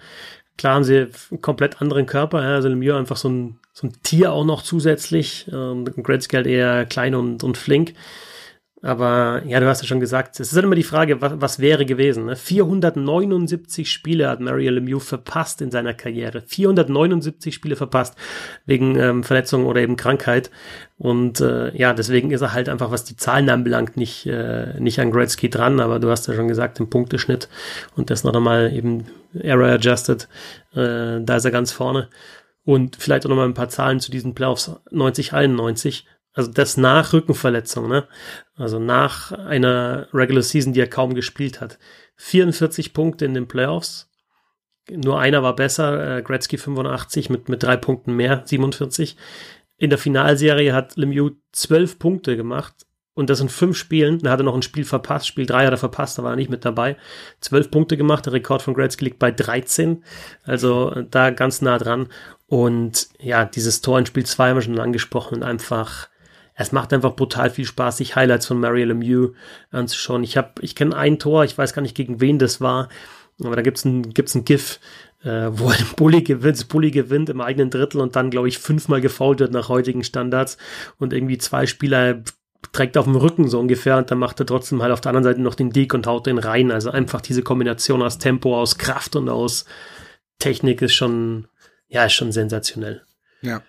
Klar 0.57 0.75
haben 0.75 0.85
sie 0.85 1.09
einen 1.31 1.41
komplett 1.41 1.81
anderen 1.81 2.07
Körper. 2.07 2.43
Ja? 2.43 2.55
Also 2.55 2.69
Lemieux 2.69 2.97
einfach 2.97 3.17
so 3.17 3.29
ein, 3.29 3.59
so 3.73 3.87
ein 3.87 3.93
Tier 4.03 4.33
auch 4.33 4.45
noch 4.45 4.63
zusätzlich. 4.63 5.47
Ähm, 5.53 5.85
Gretzky 5.85 6.37
halt 6.37 6.47
eher 6.47 6.85
klein 6.87 7.15
und, 7.15 7.43
und 7.43 7.57
flink. 7.57 7.95
Aber 8.83 9.43
ja, 9.45 9.61
du 9.61 9.67
hast 9.67 9.83
ja 9.83 9.87
schon 9.87 10.01
gesagt, 10.01 10.41
es 10.41 10.49
ist 10.49 10.55
halt 10.55 10.65
immer 10.65 10.75
die 10.75 10.83
Frage, 10.83 11.21
was, 11.21 11.35
was 11.37 11.59
wäre 11.59 11.85
gewesen. 11.85 12.25
Ne? 12.27 12.37
479 12.37 13.91
Spiele 13.91 14.29
hat 14.29 14.41
Mario 14.41 14.71
Lemieux 14.73 15.05
verpasst 15.07 15.61
in 15.61 15.71
seiner 15.71 15.93
Karriere. 15.93 16.43
479 16.47 17.55
Spiele 17.55 17.77
verpasst 17.77 18.17
wegen 18.65 18.97
ähm, 18.97 19.23
Verletzung 19.23 19.67
oder 19.67 19.83
eben 19.83 19.97
Krankheit. 19.97 20.51
Und 20.97 21.43
äh, 21.43 21.77
ja, 21.77 21.93
deswegen 21.93 22.31
ist 22.31 22.41
er 22.41 22.55
halt 22.55 22.71
einfach, 22.71 22.91
was 22.91 23.05
die 23.05 23.17
Zahlen 23.17 23.51
anbelangt, 23.51 23.99
nicht, 23.99 24.27
äh, 24.27 24.81
nicht 24.81 24.99
an 24.99 25.11
Gretzky 25.11 25.51
dran. 25.51 25.79
Aber 25.79 25.99
du 25.99 26.09
hast 26.09 26.27
ja 26.27 26.35
schon 26.35 26.49
gesagt, 26.49 26.81
im 26.81 26.89
Punkteschnitt 26.89 27.51
und 27.97 28.09
das 28.09 28.25
noch 28.25 28.35
einmal 28.35 28.73
eben 28.73 29.05
Error 29.35 29.69
Adjusted, 29.69 30.27
äh, 30.73 31.21
da 31.21 31.37
ist 31.37 31.45
er 31.45 31.51
ganz 31.51 31.71
vorne. 31.71 32.09
Und 32.65 32.97
vielleicht 32.97 33.27
auch 33.27 33.31
noch 33.31 33.37
mal 33.37 33.47
ein 33.47 33.55
paar 33.55 33.69
Zahlen 33.69 34.01
zu 34.01 34.11
diesen 34.11 34.35
Playoffs 34.35 34.71
90, 34.91 35.35
91 35.35 36.07
also 36.33 36.51
das 36.51 36.77
nach 36.77 37.13
Rückenverletzung, 37.13 37.89
ne? 37.89 38.07
Also 38.57 38.79
nach 38.79 39.33
einer 39.33 40.09
Regular 40.13 40.43
Season, 40.43 40.73
die 40.73 40.81
er 40.81 40.89
kaum 40.89 41.15
gespielt 41.15 41.61
hat. 41.61 41.79
44 42.17 42.93
Punkte 42.93 43.25
in 43.25 43.35
den 43.35 43.49
Playoffs. 43.49 44.09
Nur 44.91 45.21
einer 45.21 45.43
war 45.43 45.57
besser, 45.57 46.19
äh, 46.19 46.23
Gretzky 46.23 46.59
85 46.59 47.31
mit, 47.31 47.49
mit 47.49 47.63
drei 47.63 47.77
Punkten 47.77 48.15
mehr, 48.15 48.43
47. 48.45 49.17
In 49.77 49.91
der 49.91 49.99
Finalserie 49.99 50.73
hat 50.73 50.97
Lemieux 50.97 51.33
zwölf 51.53 51.99
Punkte 51.99 52.37
gemacht 52.37 52.87
und 53.15 53.31
das 53.31 53.41
in 53.41 53.49
fünf 53.49 53.77
Spielen. 53.77 54.19
Da 54.19 54.31
hat 54.31 54.41
er 54.41 54.45
noch 54.45 54.55
ein 54.55 54.63
Spiel 54.63 54.85
verpasst. 54.85 55.27
Spiel 55.27 55.47
drei 55.47 55.65
hat 55.65 55.73
er 55.73 55.79
verpasst, 55.79 56.19
da 56.19 56.23
war 56.23 56.33
er 56.33 56.37
nicht 56.37 56.51
mit 56.51 56.65
dabei. 56.65 56.97
Zwölf 57.41 57.71
Punkte 57.71 57.97
gemacht. 57.97 58.27
Der 58.27 58.35
Rekord 58.35 58.63
von 58.63 58.75
Gretzky 58.75 59.07
liegt 59.07 59.19
bei 59.19 59.31
13. 59.31 60.05
Also 60.43 60.93
äh, 60.93 61.07
da 61.11 61.31
ganz 61.31 61.63
nah 61.63 61.79
dran. 61.79 62.09
Und 62.47 63.09
ja, 63.19 63.45
dieses 63.45 63.81
Tor 63.81 63.99
in 63.99 64.07
Spiel 64.07 64.27
zwei 64.27 64.51
haben 64.51 64.57
wir 64.57 64.63
schon 64.63 64.79
angesprochen 64.79 65.37
und 65.37 65.43
einfach 65.45 66.10
es 66.61 66.73
macht 66.73 66.93
einfach 66.93 67.17
brutal 67.17 67.49
viel 67.49 67.65
Spaß, 67.65 67.97
sich 67.97 68.17
Highlights 68.17 68.47
von 68.47 68.61
Mario 68.61 68.85
Lemieux 68.85 69.35
anzuschauen. 69.71 70.23
Ich 70.23 70.37
habe, 70.37 70.61
ich 70.61 70.75
kenne 70.75 70.95
ein 70.95 71.19
Tor, 71.19 71.45
ich 71.45 71.57
weiß 71.57 71.73
gar 71.73 71.81
nicht, 71.81 71.97
gegen 71.97 72.21
wen 72.21 72.39
das 72.39 72.61
war, 72.61 72.91
aber 73.43 73.57
da 73.57 73.63
gibt's 73.63 73.87
ein, 73.87 74.13
gibt's 74.13 74.35
ein 74.35 74.45
GIF, 74.45 74.79
äh, 75.23 75.49
wo 75.53 75.71
den 75.71 75.87
Bulli 75.97 76.23
gewinnt, 76.23 76.59
das 76.59 76.65
Bulli 76.65 76.91
gewinnt 76.91 77.31
im 77.31 77.41
eigenen 77.41 77.71
Drittel 77.71 78.03
und 78.03 78.15
dann, 78.15 78.29
glaube 78.29 78.49
ich, 78.49 78.59
fünfmal 78.59 79.01
gefault 79.01 79.41
wird 79.41 79.53
nach 79.53 79.71
heutigen 79.71 80.05
Standards 80.05 80.59
und 80.99 81.15
irgendwie 81.15 81.39
zwei 81.39 81.65
Spieler 81.65 82.23
trägt 82.73 82.99
auf 82.99 83.07
dem 83.07 83.17
Rücken 83.17 83.49
so 83.49 83.59
ungefähr 83.59 83.97
und 83.97 84.11
dann 84.11 84.19
macht 84.19 84.39
er 84.39 84.45
trotzdem 84.45 84.83
halt 84.83 84.93
auf 84.93 85.01
der 85.01 85.11
anderen 85.11 85.25
Seite 85.25 85.41
noch 85.41 85.55
den 85.55 85.71
Deke 85.71 85.97
und 85.97 86.07
haut 86.07 86.27
den 86.27 86.37
rein. 86.37 86.71
Also 86.71 86.91
einfach 86.91 87.23
diese 87.23 87.43
Kombination 87.43 88.03
aus 88.03 88.19
Tempo, 88.19 88.61
aus 88.61 88.77
Kraft 88.77 89.17
und 89.17 89.31
aus 89.31 89.65
Technik 90.39 90.83
ist 90.83 90.93
schon, 90.93 91.49
ja, 91.89 92.05
ist 92.05 92.13
schon 92.13 92.33
sensationell. 92.33 93.03
Ja. 93.41 93.63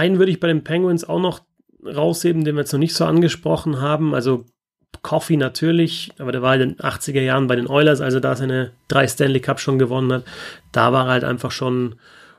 Einen 0.00 0.18
würde 0.18 0.32
ich 0.32 0.40
bei 0.40 0.48
den 0.48 0.64
Penguins 0.64 1.04
auch 1.04 1.20
noch 1.20 1.40
rausheben, 1.84 2.42
den 2.44 2.54
wir 2.54 2.62
jetzt 2.62 2.72
noch 2.72 2.80
nicht 2.80 2.94
so 2.94 3.04
angesprochen 3.04 3.82
haben. 3.82 4.14
Also 4.14 4.46
Coffee 5.02 5.36
natürlich, 5.36 6.10
aber 6.18 6.32
der 6.32 6.40
war 6.40 6.54
in 6.54 6.60
den 6.60 6.76
80er 6.76 7.20
Jahren 7.20 7.46
bei 7.46 7.56
den 7.56 7.68
Oilers, 7.68 8.00
also 8.00 8.18
da 8.18 8.34
seine 8.34 8.72
drei 8.88 9.06
Stanley 9.06 9.40
Cup 9.40 9.60
schon 9.60 9.78
gewonnen 9.78 10.10
hat. 10.10 10.24
Da 10.72 10.94
war 10.94 11.06
er 11.06 11.12
halt 11.12 11.24
einfach 11.24 11.50
schon, 11.50 11.96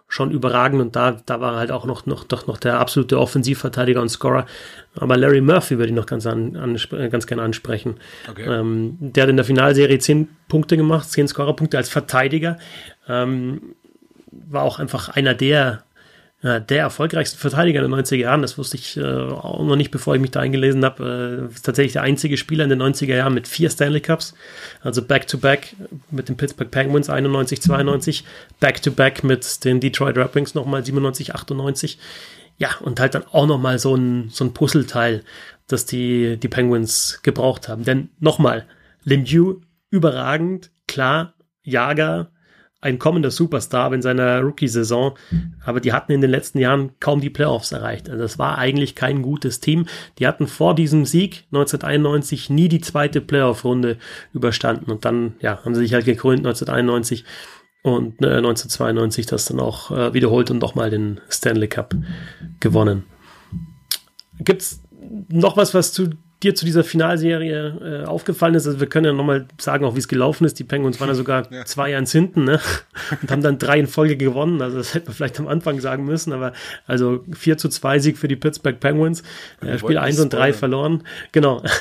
schon 0.08 0.32
überragend 0.32 0.82
und 0.82 0.95
da, 0.95 1.21
da 1.24 1.39
war 1.39 1.54
er 1.54 1.60
halt 1.60 1.71
auch 1.71 1.86
noch, 1.86 2.08
noch, 2.08 2.24
doch 2.24 2.47
noch 2.47 2.58
der 2.58 2.80
absolute 2.80 3.19
Offensivverteidiger 3.19 4.02
und 4.02 4.10
Scorer. 4.10 4.47
Aber 4.95 5.15
Larry 5.15 5.41
Murphy 5.41 5.78
würde 5.78 5.89
ich 5.89 5.95
noch 5.95 6.08
ganz, 6.08 6.26
an, 6.26 6.56
an, 6.56 6.78
ganz 7.12 7.28
gerne 7.28 7.43
ansprechen. 7.43 7.95
Okay. 8.28 8.43
Ähm, 8.43 8.97
der 9.00 9.24
hat 9.24 9.30
in 9.30 9.38
der 9.38 9.45
Finalserie 9.45 10.00
zehn 10.00 10.30
Punkte 10.47 10.78
gemacht, 10.78 11.10
zehn 11.12 11.28
Scorerpunkte 11.28 11.78
als 11.78 11.89
Verteidiger. 11.89 12.58
Ähm, 13.08 13.76
war 14.32 14.63
auch 14.63 14.80
einfach 14.80 15.10
einer 15.10 15.36
der 15.36 15.84
der 16.43 16.80
erfolgreichste 16.80 17.38
Verteidiger 17.38 17.82
der 17.82 17.89
90er 17.89 18.15
Jahren. 18.15 18.41
Das 18.41 18.58
wusste 18.58 18.75
ich 18.75 18.97
äh, 18.97 19.04
auch 19.04 19.63
noch 19.63 19.75
nicht, 19.75 19.91
bevor 19.91 20.15
ich 20.15 20.21
mich 20.21 20.32
da 20.32 20.39
eingelesen 20.39 20.84
habe. 20.84 21.49
Äh, 21.51 21.62
tatsächlich 21.62 21.93
der 21.93 22.01
einzige 22.01 22.36
Spieler 22.36 22.63
in 22.63 22.71
den 22.71 22.82
90er 22.82 23.15
Jahren 23.15 23.36
mit 23.36 23.47
vier 23.47 23.69
Stanley 23.69 24.01
Cups. 24.01 24.34
Also 24.82 25.04
Back-to-Back 25.04 25.75
-back 25.80 25.97
mit 26.10 26.30
den 26.30 26.38
Pittsburgh 26.38 26.71
Penguins 26.71 27.10
91, 27.10 27.62
92. 27.62 28.23
Back-to-Back 28.60 29.19
-back 29.19 29.25
mit 29.27 29.65
den 29.65 29.80
Detroit 29.80 30.17
Red 30.17 30.34
Wings 30.34 30.56
nochmal 30.56 30.84
97, 30.84 31.36
98. 31.36 31.99
Ja, 32.58 32.69
und 32.80 32.99
halt 32.99 33.13
dann 33.13 33.23
auch 33.32 33.45
nochmal 33.45 33.77
so 33.77 33.95
ein, 33.95 34.30
so 34.30 34.43
ein 34.43 34.54
Puzzleteil, 34.54 35.23
das 35.67 35.86
die, 35.86 36.38
die 36.38 36.47
Penguins 36.47 37.19
gebraucht 37.21 37.69
haben. 37.69 37.84
Denn 37.84 38.10
nochmal, 38.19 38.65
Lemieux 39.04 39.62
überragend, 39.91 40.71
klar, 40.88 41.34
Jager, 41.63 42.32
ein 42.82 42.98
kommender 42.98 43.30
Superstar 43.30 43.94
in 43.94 44.02
seiner 44.02 44.41
Rookie-Saison, 44.41 45.17
aber 45.63 45.80
die 45.80 45.94
hatten 45.94 46.12
in 46.12 46.22
den 46.22 46.32
letzten 46.32 46.58
Jahren 46.58 46.91
kaum 47.00 47.22
die 47.22 47.30
Playoffs 47.30 47.72
erreicht. 47.72 48.10
Also 48.10 48.22
das 48.22 48.39
war 48.39 48.58
eigentlich 48.58 48.96
kein 48.96 49.22
gutes 49.22 49.60
Team. 49.60 49.86
Die 50.17 50.28
hatten 50.28 50.48
vor 50.48 50.74
diesem 50.74 51.06
Sieg 51.06 51.46
1991 51.52 52.50
nie 52.50 52.67
die 52.67 52.82
zweite 52.82 53.22
Playoff-Runde 53.22 53.98
überstanden 54.34 54.91
und 54.91 55.06
dann 55.06 55.36
ja, 55.41 55.63
haben 55.63 55.76
sie 55.76 55.82
sich 55.82 55.94
halt 55.94 56.06
gekrönt 56.06 56.39
1991 56.39 57.24
und 57.84 58.22
äh, 58.22 58.38
1992 58.38 59.28
das 59.28 59.46
dann 59.46 59.60
auch 59.60 59.91
äh, 59.91 60.13
wiederholt 60.13 60.50
und 60.50 60.60
nochmal 60.60 60.89
den 60.89 61.22
Stanley 61.30 61.67
Cup 61.67 61.96
gewonnen. 62.60 63.04
Gibt's 64.39 64.82
noch 65.30 65.56
was, 65.56 65.74
was 65.74 65.94
zu 65.94 66.10
dir 66.43 66.56
zu 66.56 66.65
dieser 66.65 66.84
Finalserie 66.84 68.04
äh, 68.04 68.06
aufgefallen 68.06 68.56
ist. 68.56 68.65
Also 68.65 68.80
wir 68.80 68.88
können 68.88 69.06
ja 69.06 69.13
nochmal 69.13 69.45
sagen, 69.60 69.86
auch 69.86 69.95
wie 69.95 69.99
es 69.99 70.08
gelaufen 70.08 70.45
ist. 70.45 70.58
Die 70.60 70.63
Penguins 70.63 70.99
waren 70.99 71.10
ja 71.10 71.15
sogar 71.15 71.51
ja. 71.51 71.65
zwei 71.65 71.91
Jahre 71.91 72.06
hinten 72.06 72.45
ne? 72.45 72.60
und 73.21 73.30
haben 73.32 73.43
dann 73.43 73.60
drei 73.60 73.80
in 73.80 73.88
Folge 73.88 74.17
gewonnen. 74.17 74.62
Also 74.62 74.77
das 74.77 74.93
hätte 74.93 75.08
man 75.08 75.15
vielleicht 75.15 75.39
am 75.39 75.47
Anfang 75.47 75.80
sagen 75.80 76.06
müssen, 76.06 76.34
aber 76.34 76.54
also 76.88 77.23
4 77.32 77.58
zu 77.58 77.69
2 77.69 77.99
Sieg 77.99 78.17
für 78.17 78.27
die 78.27 78.36
Pittsburgh 78.36 78.80
Penguins. 78.80 79.23
Äh, 79.62 79.77
Spiel 79.77 79.97
1 79.97 80.19
und 80.19 80.34
3 80.34 80.54
verloren. 80.54 81.04
Genau. 81.32 81.63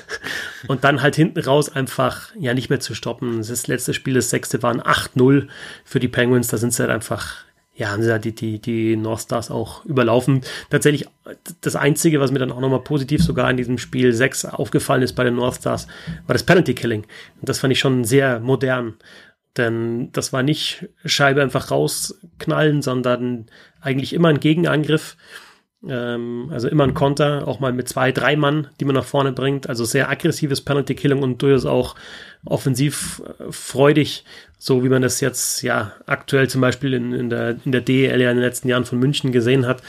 Und 0.68 0.84
dann 0.84 1.00
halt 1.00 1.16
hinten 1.16 1.40
raus 1.40 1.74
einfach 1.74 2.32
ja 2.38 2.52
nicht 2.52 2.68
mehr 2.68 2.80
zu 2.80 2.94
stoppen. 2.94 3.38
Das 3.38 3.66
letzte 3.66 3.94
Spiel, 3.94 4.12
das 4.12 4.28
sechste, 4.28 4.62
waren 4.62 4.82
8-0 4.82 5.48
für 5.84 6.00
die 6.00 6.08
Penguins. 6.08 6.48
Da 6.48 6.58
sind 6.58 6.74
sie 6.74 6.82
halt 6.82 6.90
einfach 6.90 7.44
ja, 7.80 7.88
haben 7.88 8.02
sie 8.02 8.10
ja 8.10 8.18
die, 8.18 8.34
die, 8.34 8.58
die 8.58 8.94
North 8.94 9.22
Stars 9.22 9.50
auch 9.50 9.86
überlaufen. 9.86 10.42
Tatsächlich 10.68 11.08
das 11.62 11.76
Einzige, 11.76 12.20
was 12.20 12.30
mir 12.30 12.38
dann 12.38 12.52
auch 12.52 12.60
nochmal 12.60 12.84
positiv 12.84 13.22
sogar 13.22 13.50
in 13.50 13.56
diesem 13.56 13.78
Spiel 13.78 14.12
6 14.12 14.44
aufgefallen 14.44 15.00
ist 15.00 15.14
bei 15.14 15.24
den 15.24 15.36
North 15.36 15.56
Stars, 15.56 15.86
war 16.26 16.34
das 16.34 16.44
Penalty 16.44 16.74
Killing. 16.74 17.04
Und 17.40 17.48
das 17.48 17.58
fand 17.58 17.72
ich 17.72 17.78
schon 17.78 18.04
sehr 18.04 18.38
modern. 18.38 18.96
Denn 19.56 20.12
das 20.12 20.30
war 20.30 20.42
nicht 20.42 20.90
Scheibe 21.06 21.40
einfach 21.40 21.70
rausknallen, 21.70 22.82
sondern 22.82 23.46
eigentlich 23.80 24.12
immer 24.12 24.28
ein 24.28 24.40
Gegenangriff. 24.40 25.16
Ähm, 25.88 26.50
also 26.52 26.68
immer 26.68 26.84
ein 26.84 26.94
Konter, 26.94 27.48
auch 27.48 27.58
mal 27.60 27.72
mit 27.72 27.88
zwei, 27.88 28.12
drei 28.12 28.36
Mann, 28.36 28.66
die 28.78 28.84
man 28.84 28.94
nach 28.94 29.04
vorne 29.04 29.32
bringt. 29.32 29.68
Also 29.68 29.84
sehr 29.84 30.10
aggressives 30.10 30.60
Penalty 30.60 30.94
Killing 30.94 31.22
und 31.22 31.40
durchaus 31.40 31.64
auch 31.64 31.94
offensiv 32.44 33.22
äh, 33.38 33.50
freudig, 33.50 34.24
so 34.58 34.84
wie 34.84 34.88
man 34.88 35.02
das 35.02 35.20
jetzt 35.20 35.62
ja 35.62 35.92
aktuell 36.06 36.48
zum 36.48 36.60
Beispiel 36.60 36.92
in, 36.92 37.12
in, 37.12 37.30
der, 37.30 37.56
in 37.64 37.72
der 37.72 37.80
DEL 37.80 38.20
ja 38.20 38.30
in 38.30 38.36
den 38.36 38.44
letzten 38.44 38.68
Jahren 38.68 38.84
von 38.84 38.98
München 38.98 39.32
gesehen 39.32 39.66
hat. 39.66 39.82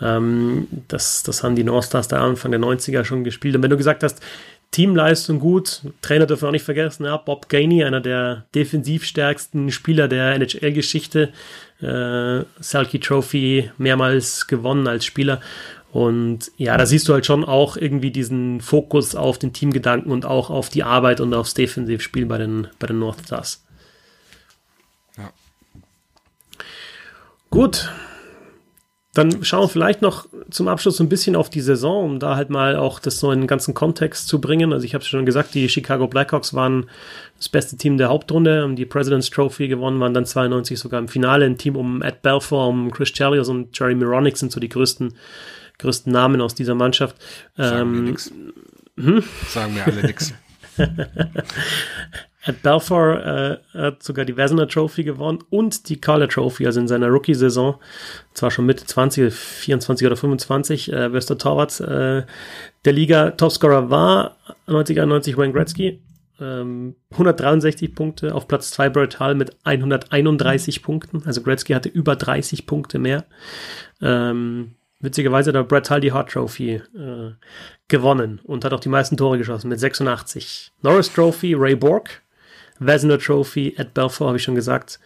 Ähm, 0.00 0.66
das, 0.88 1.22
das 1.22 1.42
haben 1.42 1.56
die 1.56 1.64
North 1.64 1.84
Stars 1.84 2.08
da 2.08 2.24
Anfang 2.24 2.50
der 2.50 2.60
90er 2.60 3.04
schon 3.04 3.24
gespielt. 3.24 3.56
Und 3.56 3.62
wenn 3.62 3.70
du 3.70 3.76
gesagt 3.76 4.02
hast, 4.02 4.22
Teamleistung 4.70 5.38
gut, 5.38 5.82
Trainer 6.02 6.26
dürfen 6.26 6.42
wir 6.42 6.48
auch 6.48 6.52
nicht 6.52 6.64
vergessen, 6.64 7.04
ja, 7.04 7.16
Bob 7.16 7.48
Gainey, 7.48 7.84
einer 7.84 8.00
der 8.00 8.44
defensivstärksten 8.56 9.70
Spieler 9.70 10.08
der 10.08 10.34
NHL-Geschichte, 10.34 11.32
äh, 11.80 12.44
Selkie 12.60 13.00
Trophy 13.00 13.70
mehrmals 13.78 14.46
gewonnen 14.46 14.86
als 14.86 15.04
Spieler 15.04 15.40
und 15.94 16.50
ja, 16.56 16.76
da 16.76 16.86
siehst 16.86 17.06
du 17.06 17.12
halt 17.12 17.24
schon 17.24 17.44
auch 17.44 17.76
irgendwie 17.76 18.10
diesen 18.10 18.60
Fokus 18.60 19.14
auf 19.14 19.38
den 19.38 19.52
Teamgedanken 19.52 20.10
und 20.10 20.26
auch 20.26 20.50
auf 20.50 20.68
die 20.68 20.82
Arbeit 20.82 21.20
und 21.20 21.32
aufs 21.32 21.54
Defensivspiel 21.54 22.26
bei 22.26 22.36
den, 22.36 22.66
bei 22.80 22.88
den 22.88 22.98
North 22.98 23.20
Stars. 23.24 23.64
Ja. 25.16 25.32
Gut. 27.48 27.92
Dann 29.14 29.44
schauen 29.44 29.62
wir 29.62 29.68
vielleicht 29.68 30.02
noch 30.02 30.26
zum 30.50 30.68
Abschluss 30.68 30.96
so 30.96 31.04
ein 31.04 31.08
bisschen 31.08 31.36
auf 31.36 31.48
die 31.48 31.60
Saison, 31.60 32.04
um 32.04 32.18
da 32.18 32.36
halt 32.36 32.50
mal 32.50 32.76
auch 32.76 32.98
das 32.98 33.18
so 33.18 33.30
in 33.30 33.40
den 33.40 33.46
ganzen 33.46 33.72
Kontext 33.72 34.26
zu 34.26 34.40
bringen. 34.40 34.72
Also 34.72 34.84
ich 34.84 34.94
habe 34.94 35.02
es 35.02 35.08
schon 35.08 35.24
gesagt, 35.24 35.54
die 35.54 35.68
Chicago 35.68 36.08
Blackhawks 36.08 36.52
waren 36.52 36.90
das 37.36 37.48
beste 37.48 37.76
Team 37.76 37.96
der 37.96 38.08
Hauptrunde, 38.08 38.62
haben 38.62 38.76
die 38.76 38.86
President's 38.86 39.30
Trophy 39.30 39.68
gewonnen, 39.68 40.00
waren 40.00 40.14
dann 40.14 40.26
92 40.26 40.78
sogar 40.78 40.98
im 40.98 41.08
Finale. 41.08 41.46
Ein 41.46 41.58
Team 41.58 41.76
um 41.76 42.02
Ed 42.02 42.22
Belfour, 42.22 42.66
um 42.66 42.90
Chris 42.90 43.12
Chelios 43.12 43.48
und 43.48 43.78
Jerry 43.78 43.94
Mironic 43.94 44.36
sind 44.36 44.50
so 44.52 44.60
die 44.60 44.68
größten 44.68 45.14
größten 45.78 46.12
Namen 46.12 46.40
aus 46.40 46.54
dieser 46.54 46.74
Mannschaft. 46.74 47.16
Sagen 47.56 47.80
ähm, 47.80 47.94
wir 47.94 48.10
nix. 48.10 48.32
Hm? 48.96 49.24
Sagen 49.48 49.74
wir 49.74 49.86
alle 49.86 50.02
nix. 50.02 50.34
Ed 52.46 52.62
Balfour 52.62 53.24
äh, 53.74 53.78
hat 53.78 54.02
sogar 54.02 54.26
die 54.26 54.36
Vezina 54.36 54.66
Trophy 54.66 55.02
gewonnen 55.02 55.38
und 55.48 55.88
die 55.88 55.98
Calder 55.98 56.28
Trophy, 56.28 56.66
also 56.66 56.78
in 56.78 56.88
seiner 56.88 57.08
Rookie-Saison, 57.08 57.76
zwar 58.34 58.50
schon 58.50 58.66
Mitte 58.66 58.84
20, 58.84 59.32
24 59.32 60.06
oder 60.06 60.16
25, 60.16 60.92
äh, 60.92 61.08
bester 61.08 61.38
Torwart 61.38 61.80
äh, 61.80 62.24
der 62.84 62.92
Liga. 62.92 63.30
Topscorer 63.30 63.88
war 63.88 64.36
90 64.66 65.00
91 65.00 65.38
Wayne 65.38 65.54
Gretzky, 65.54 66.02
ähm, 66.38 66.96
163 67.12 67.94
Punkte, 67.94 68.34
auf 68.34 68.46
Platz 68.46 68.72
2 68.72 68.90
Brett 68.90 69.20
Hall 69.20 69.34
mit 69.34 69.56
131 69.64 70.82
Punkten, 70.82 71.22
also 71.24 71.40
Gretzky 71.40 71.72
hatte 71.72 71.88
über 71.88 72.14
30 72.14 72.66
Punkte 72.66 72.98
mehr. 72.98 73.24
Ähm, 74.02 74.74
witzigerweise 75.00 75.50
hat 75.54 75.68
Brett 75.68 75.90
Hull 75.90 76.00
die 76.00 76.12
Hart 76.12 76.30
Trophy 76.30 76.74
äh, 76.74 77.32
gewonnen 77.88 78.40
und 78.44 78.66
hat 78.66 78.74
auch 78.74 78.80
die 78.80 78.90
meisten 78.90 79.16
Tore 79.16 79.38
geschossen 79.38 79.68
mit 79.68 79.80
86. 79.80 80.72
Norris 80.82 81.10
Trophy, 81.10 81.54
Ray 81.54 81.74
Borg 81.74 82.20
Vezina 82.86 83.16
Trophy, 83.16 83.74
Ed 83.76 83.94
Belfour, 83.94 84.28
habe 84.28 84.36
ich 84.38 84.42
schon 84.42 84.54
gesagt. 84.54 85.00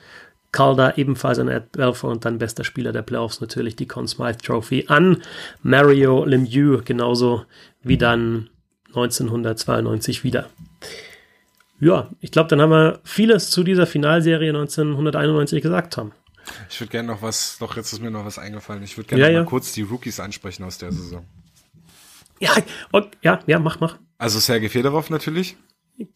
Calder 0.50 0.96
ebenfalls 0.96 1.38
an 1.38 1.48
Ed 1.48 1.72
Belfour 1.72 2.10
und 2.10 2.24
dann 2.24 2.38
bester 2.38 2.64
Spieler 2.64 2.92
der 2.92 3.02
Playoffs 3.02 3.40
natürlich 3.40 3.76
die 3.76 3.86
Conn 3.86 4.08
Smythe 4.08 4.38
Trophy 4.38 4.86
an 4.88 5.22
Mario 5.62 6.24
Lemieux, 6.24 6.84
genauso 6.84 7.44
wie 7.82 7.98
dann 7.98 8.48
1992 8.88 10.24
wieder. 10.24 10.48
Ja, 11.80 12.08
ich 12.20 12.32
glaube, 12.32 12.48
dann 12.48 12.60
haben 12.60 12.70
wir 12.70 13.00
vieles 13.04 13.50
zu 13.50 13.62
dieser 13.62 13.86
Finalserie 13.86 14.48
1991 14.48 15.62
gesagt, 15.62 15.94
Tom. 15.94 16.12
Ich 16.70 16.80
würde 16.80 16.90
gerne 16.90 17.08
noch 17.08 17.22
was, 17.22 17.58
doch 17.60 17.76
jetzt 17.76 17.92
ist 17.92 18.00
mir 18.00 18.10
noch 18.10 18.24
was 18.24 18.38
eingefallen. 18.38 18.82
Ich 18.82 18.96
würde 18.96 19.08
gerne 19.08 19.22
Ja, 19.24 19.28
mal 19.28 19.34
ja. 19.40 19.44
kurz 19.44 19.72
die 19.72 19.82
Rookies 19.82 20.18
ansprechen 20.18 20.64
aus 20.64 20.78
der 20.78 20.92
Saison. 20.92 21.24
Ja, 22.40 22.52
ok, 22.92 23.08
ja, 23.22 23.40
ja, 23.46 23.58
mach, 23.58 23.80
mach. 23.80 23.98
Also 24.16 24.38
Sergei 24.40 24.68
Fedorov 24.68 25.10
natürlich, 25.10 25.56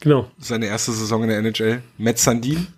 Genau. 0.00 0.30
seine 0.38 0.66
erste 0.66 0.92
Saison 0.92 1.22
in 1.22 1.28
der 1.28 1.38
NHL. 1.38 1.82
Matt 1.98 2.18
Sandin 2.18 2.68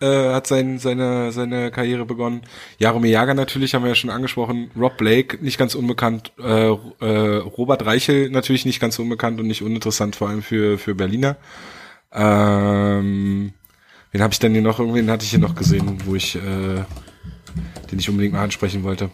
äh, 0.00 0.32
hat 0.32 0.46
sein, 0.46 0.78
seine, 0.78 1.32
seine 1.32 1.70
Karriere 1.70 2.04
begonnen. 2.04 2.42
Jaromir 2.78 3.10
Jager 3.10 3.34
natürlich, 3.34 3.74
haben 3.74 3.82
wir 3.82 3.90
ja 3.90 3.94
schon 3.94 4.10
angesprochen. 4.10 4.70
Rob 4.76 4.96
Blake, 4.96 5.42
nicht 5.42 5.58
ganz 5.58 5.74
unbekannt. 5.74 6.32
Äh, 6.38 6.68
äh, 6.70 7.36
Robert 7.38 7.84
Reichel 7.84 8.30
natürlich 8.30 8.64
nicht 8.64 8.80
ganz 8.80 8.98
unbekannt 8.98 9.40
und 9.40 9.46
nicht 9.46 9.62
uninteressant, 9.62 10.16
vor 10.16 10.28
allem 10.28 10.42
für, 10.42 10.78
für 10.78 10.94
Berliner. 10.94 11.36
Ähm, 12.12 13.52
wen 14.12 14.22
habe 14.22 14.32
ich 14.32 14.38
denn 14.38 14.52
hier 14.52 14.62
noch? 14.62 14.78
Irgendwen 14.78 15.10
hatte 15.10 15.24
ich 15.24 15.30
hier 15.30 15.40
noch 15.40 15.54
gesehen, 15.54 15.98
wo 16.04 16.14
ich, 16.14 16.36
äh, 16.36 16.84
den 17.90 17.98
ich 17.98 18.08
unbedingt 18.08 18.34
mal 18.34 18.44
ansprechen 18.44 18.84
wollte. 18.84 19.10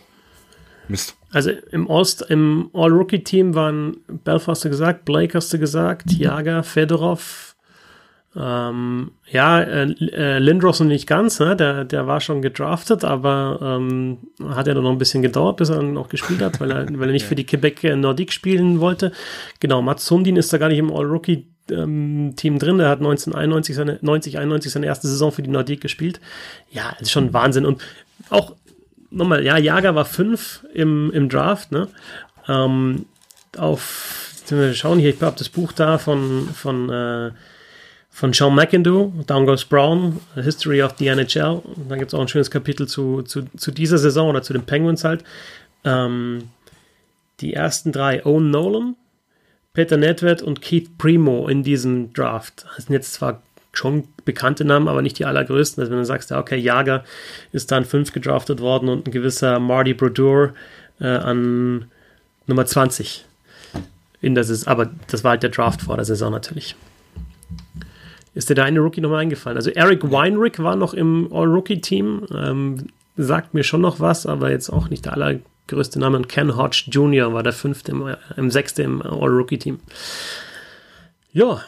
Mist. 0.91 1.17
Also 1.33 1.51
im 1.71 1.87
Ost, 1.89 2.23
im 2.29 2.71
All-Rookie-Team 2.73 3.55
waren 3.55 3.99
Belfast 4.09 4.49
hast 4.49 4.65
du 4.65 4.71
gesagt, 4.71 5.05
Blake 5.05 5.35
hast 5.35 5.53
du 5.53 5.59
gesagt, 5.59 6.13
Jager, 6.13 6.63
Fedorov, 6.63 7.51
ähm, 8.37 9.11
ja, 9.29 9.61
äh, 9.61 9.91
äh, 9.91 10.39
Lindros 10.39 10.79
noch 10.79 10.87
nicht 10.87 11.09
ganz, 11.09 11.41
ne? 11.41 11.57
der, 11.57 11.85
der 11.85 12.07
war 12.07 12.21
schon 12.21 12.43
gedraftet, 12.43 13.05
aber 13.05 13.59
ähm, 13.61 14.19
hat 14.51 14.69
ja 14.69 14.75
noch 14.75 14.91
ein 14.91 14.99
bisschen 14.99 15.23
gedauert, 15.23 15.57
bis 15.57 15.69
er 15.69 15.77
dann 15.77 15.95
noch 15.95 16.09
gespielt 16.09 16.41
hat, 16.41 16.61
weil 16.61 16.71
er, 16.71 16.87
weil 16.99 17.09
er 17.09 17.13
nicht 17.13 17.27
für 17.27 17.35
die 17.35 17.47
Quebec 17.47 17.83
äh, 17.83 17.97
Nordique 17.97 18.33
spielen 18.33 18.79
wollte. 18.79 19.11
Genau, 19.59 19.83
Mats 19.83 20.07
Sundin 20.07 20.37
ist 20.37 20.53
da 20.53 20.59
gar 20.59 20.69
nicht 20.69 20.79
im 20.79 20.93
All-Rookie 20.93 21.49
ähm, 21.73 22.35
Team 22.37 22.61
drin. 22.61 22.79
Der 22.79 22.89
hat 22.89 22.99
1991 22.99 23.75
seine, 23.75 23.99
90, 24.01 24.39
91 24.39 24.73
seine 24.73 24.87
erste 24.87 25.09
Saison 25.09 25.33
für 25.33 25.43
die 25.43 25.51
Nordique 25.51 25.83
gespielt. 25.83 26.21
Ja, 26.71 26.91
das 26.93 27.03
ist 27.03 27.11
schon 27.11 27.33
Wahnsinn. 27.33 27.67
Und 27.67 27.83
auch 28.29 28.55
nochmal, 29.11 29.45
ja, 29.45 29.59
Jager 29.59 29.95
war 29.95 30.05
fünf 30.05 30.65
im, 30.73 31.11
im 31.13 31.29
Draft, 31.29 31.73
ne? 31.73 31.89
Ähm, 32.49 33.07
auf, 33.57 34.33
wir 34.49 34.75
schauen 34.75 34.99
hier, 34.99 35.11
ich 35.11 35.21
habe 35.21 35.39
das 35.39 35.49
Buch 35.49 35.73
da 35.73 35.99
von, 35.99 36.49
von, 36.55 36.91
äh, 36.91 37.31
von 38.11 38.33
Sean 38.33 38.55
McIndoe, 38.55 39.13
Down 39.27 39.47
Goes 39.47 39.65
Brown, 39.65 40.21
History 40.35 40.83
of 40.83 40.95
the 40.99 41.09
NHL. 41.09 41.63
Und 41.65 41.91
dann 41.91 41.99
gibt 41.99 42.13
es 42.13 42.15
auch 42.15 42.21
ein 42.21 42.29
schönes 42.29 42.51
Kapitel 42.51 42.89
zu, 42.89 43.23
zu, 43.23 43.45
zu 43.57 43.71
dieser 43.71 43.99
Saison 43.99 44.29
oder 44.29 44.43
zu 44.43 44.53
den 44.53 44.65
Penguins 44.65 45.05
halt. 45.05 45.25
Ähm, 45.85 46.51
die 47.41 47.55
ersten 47.55 47.93
drei, 47.93 48.25
Owen 48.27 48.51
Nolan, 48.51 48.97
Peter 49.73 49.97
Nedved 49.97 50.43
und 50.43 50.61
Keith 50.61 50.99
Primo 50.99 51.49
in 51.49 51.63
diesem 51.63 52.13
Draft. 52.13 52.67
Das 52.77 52.87
sind 52.87 52.93
jetzt 52.93 53.15
zwar 53.15 53.43
schon 53.73 54.05
bekannte 54.25 54.65
Namen, 54.65 54.89
aber 54.89 55.03
nicht 55.03 55.19
die 55.19 55.25
allergrößten. 55.25 55.81
Also 55.81 55.93
wenn 55.93 56.01
du 56.01 56.05
sagst, 56.05 56.31
ja, 56.31 56.39
okay, 56.39 56.57
Jager 56.57 57.05
ist 57.53 57.71
dann 57.71 57.85
fünf 57.85 58.13
gedraftet 58.13 58.61
worden 58.61 58.89
und 58.89 59.07
ein 59.07 59.11
gewisser 59.13 59.61
Marty 59.61 59.95
Brodeur 59.95 60.55
äh, 61.01 61.07
an 61.07 61.87
Nummer 62.47 62.67
20. 62.67 63.25
In 64.23 64.35
der 64.35 64.45
Saison, 64.45 64.69
aber 64.71 64.91
das 65.07 65.25
war 65.25 65.31
halt 65.31 65.43
der 65.43 65.51
Draft 65.51 65.83
vor 65.83 65.97
der 65.97 66.05
Saison 66.05 66.31
natürlich. 66.31 66.77
Ist 68.35 68.51
dir 68.51 68.55
da 68.55 68.65
eine 68.65 68.81
Rookie 68.81 69.01
nochmal 69.01 69.21
eingefallen? 69.21 69.57
Also 69.57 69.71
Eric 69.71 70.11
Weinrich 70.11 70.59
war 70.59 70.77
noch 70.77 70.95
im 70.95 71.33
All-Rookie-Team. 71.33 72.27
Ähm, 72.33 72.87
sagt 73.17 73.55
mir 73.55 73.65
schon 73.65 73.81
noch 73.81 73.99
was, 73.99 74.27
aber 74.27 74.51
jetzt 74.51 74.71
auch 74.71 74.89
nicht 74.89 75.07
der 75.07 75.15
allergrößte 75.15 75.99
Name. 75.99 76.17
Und 76.17 76.29
Ken 76.29 76.57
Hodge 76.57 76.85
Jr. 76.89 77.33
war 77.33 77.43
der 77.43 77.53
fünfte, 77.53 77.93
im, 77.93 78.15
im 78.37 78.51
sechste 78.51 78.83
im 78.83 79.03
All-Rookie-Team. 79.03 79.81
Ja. 81.33 81.63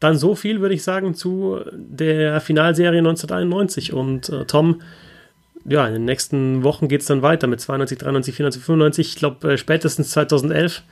Dann 0.00 0.16
so 0.16 0.34
viel, 0.34 0.60
würde 0.60 0.74
ich 0.74 0.82
sagen, 0.82 1.14
zu 1.14 1.60
der 1.72 2.40
Finalserie 2.40 2.98
1991. 2.98 3.92
Und 3.92 4.28
äh, 4.28 4.44
Tom, 4.44 4.82
ja, 5.68 5.86
in 5.86 5.94
den 5.94 6.04
nächsten 6.04 6.62
Wochen 6.62 6.86
geht 6.86 7.00
es 7.00 7.08
dann 7.08 7.22
weiter 7.22 7.46
mit 7.46 7.60
92, 7.60 7.98
93, 7.98 8.34
94, 8.34 8.62
95. 8.62 9.08
Ich 9.08 9.16
glaube, 9.16 9.52
äh, 9.52 9.58
spätestens 9.58 10.10
2011 10.10 10.82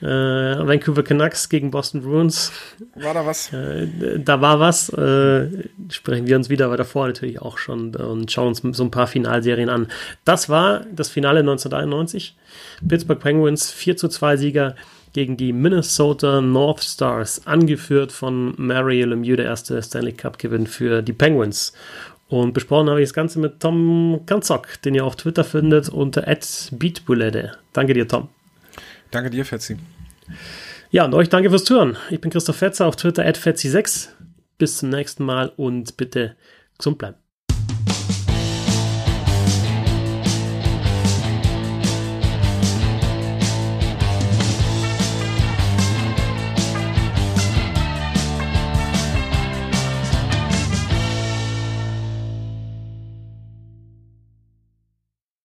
äh, 0.00 0.06
Vancouver 0.06 1.02
Canucks 1.02 1.48
gegen 1.48 1.70
Boston 1.70 2.02
Bruins. 2.02 2.52
War 2.94 3.12
da 3.12 3.26
was? 3.26 3.52
Äh, 3.52 3.88
da 4.18 4.40
war 4.40 4.60
was. 4.60 4.88
Äh, 4.90 5.68
sprechen 5.90 6.26
wir 6.26 6.36
uns 6.36 6.48
wieder, 6.48 6.66
aber 6.66 6.76
davor 6.76 7.06
natürlich 7.06 7.42
auch 7.42 7.58
schon 7.58 7.94
und 7.94 8.32
schauen 8.32 8.48
uns 8.48 8.62
so 8.76 8.84
ein 8.84 8.90
paar 8.90 9.06
Finalserien 9.06 9.68
an. 9.68 9.88
Das 10.24 10.48
war 10.48 10.86
das 10.92 11.10
Finale 11.10 11.40
1991. 11.40 12.36
Pittsburgh 12.88 13.20
Penguins 13.20 13.70
4 13.72 13.96
zu 13.96 14.08
2 14.08 14.36
Sieger 14.36 14.74
gegen 15.14 15.38
die 15.38 15.54
Minnesota 15.54 16.42
North 16.42 16.82
Stars, 16.82 17.46
angeführt 17.46 18.12
von 18.12 18.52
Mario 18.58 19.06
Lemieux, 19.06 19.36
der 19.36 19.46
erste 19.46 19.82
Stanley 19.82 20.12
Cup-Gewinn 20.12 20.66
für 20.66 21.00
die 21.00 21.14
Penguins. 21.14 21.72
Und 22.28 22.52
besprochen 22.52 22.90
habe 22.90 23.00
ich 23.00 23.08
das 23.08 23.14
Ganze 23.14 23.38
mit 23.38 23.60
Tom 23.60 24.22
Kanzok, 24.26 24.82
den 24.82 24.94
ihr 24.94 25.04
auf 25.04 25.16
Twitter 25.16 25.44
findet 25.44 25.88
unter 25.88 26.22
@beatbulede. 26.72 27.52
Danke 27.72 27.94
dir, 27.94 28.08
Tom. 28.08 28.28
Danke 29.10 29.30
dir, 29.30 29.44
Fetzi. 29.44 29.78
Ja, 30.90 31.04
und 31.04 31.14
euch 31.14 31.28
danke 31.28 31.48
fürs 31.48 31.64
Zuhören. 31.64 31.96
Ich 32.10 32.20
bin 32.20 32.30
Christoph 32.30 32.56
Fetzer 32.56 32.86
auf 32.86 32.96
Twitter 32.96 33.22
@fetzi6. 33.24 34.08
Bis 34.58 34.78
zum 34.78 34.90
nächsten 34.90 35.24
Mal 35.24 35.52
und 35.56 35.96
bitte 35.96 36.36
gesund 36.76 36.98
bleiben. 36.98 37.23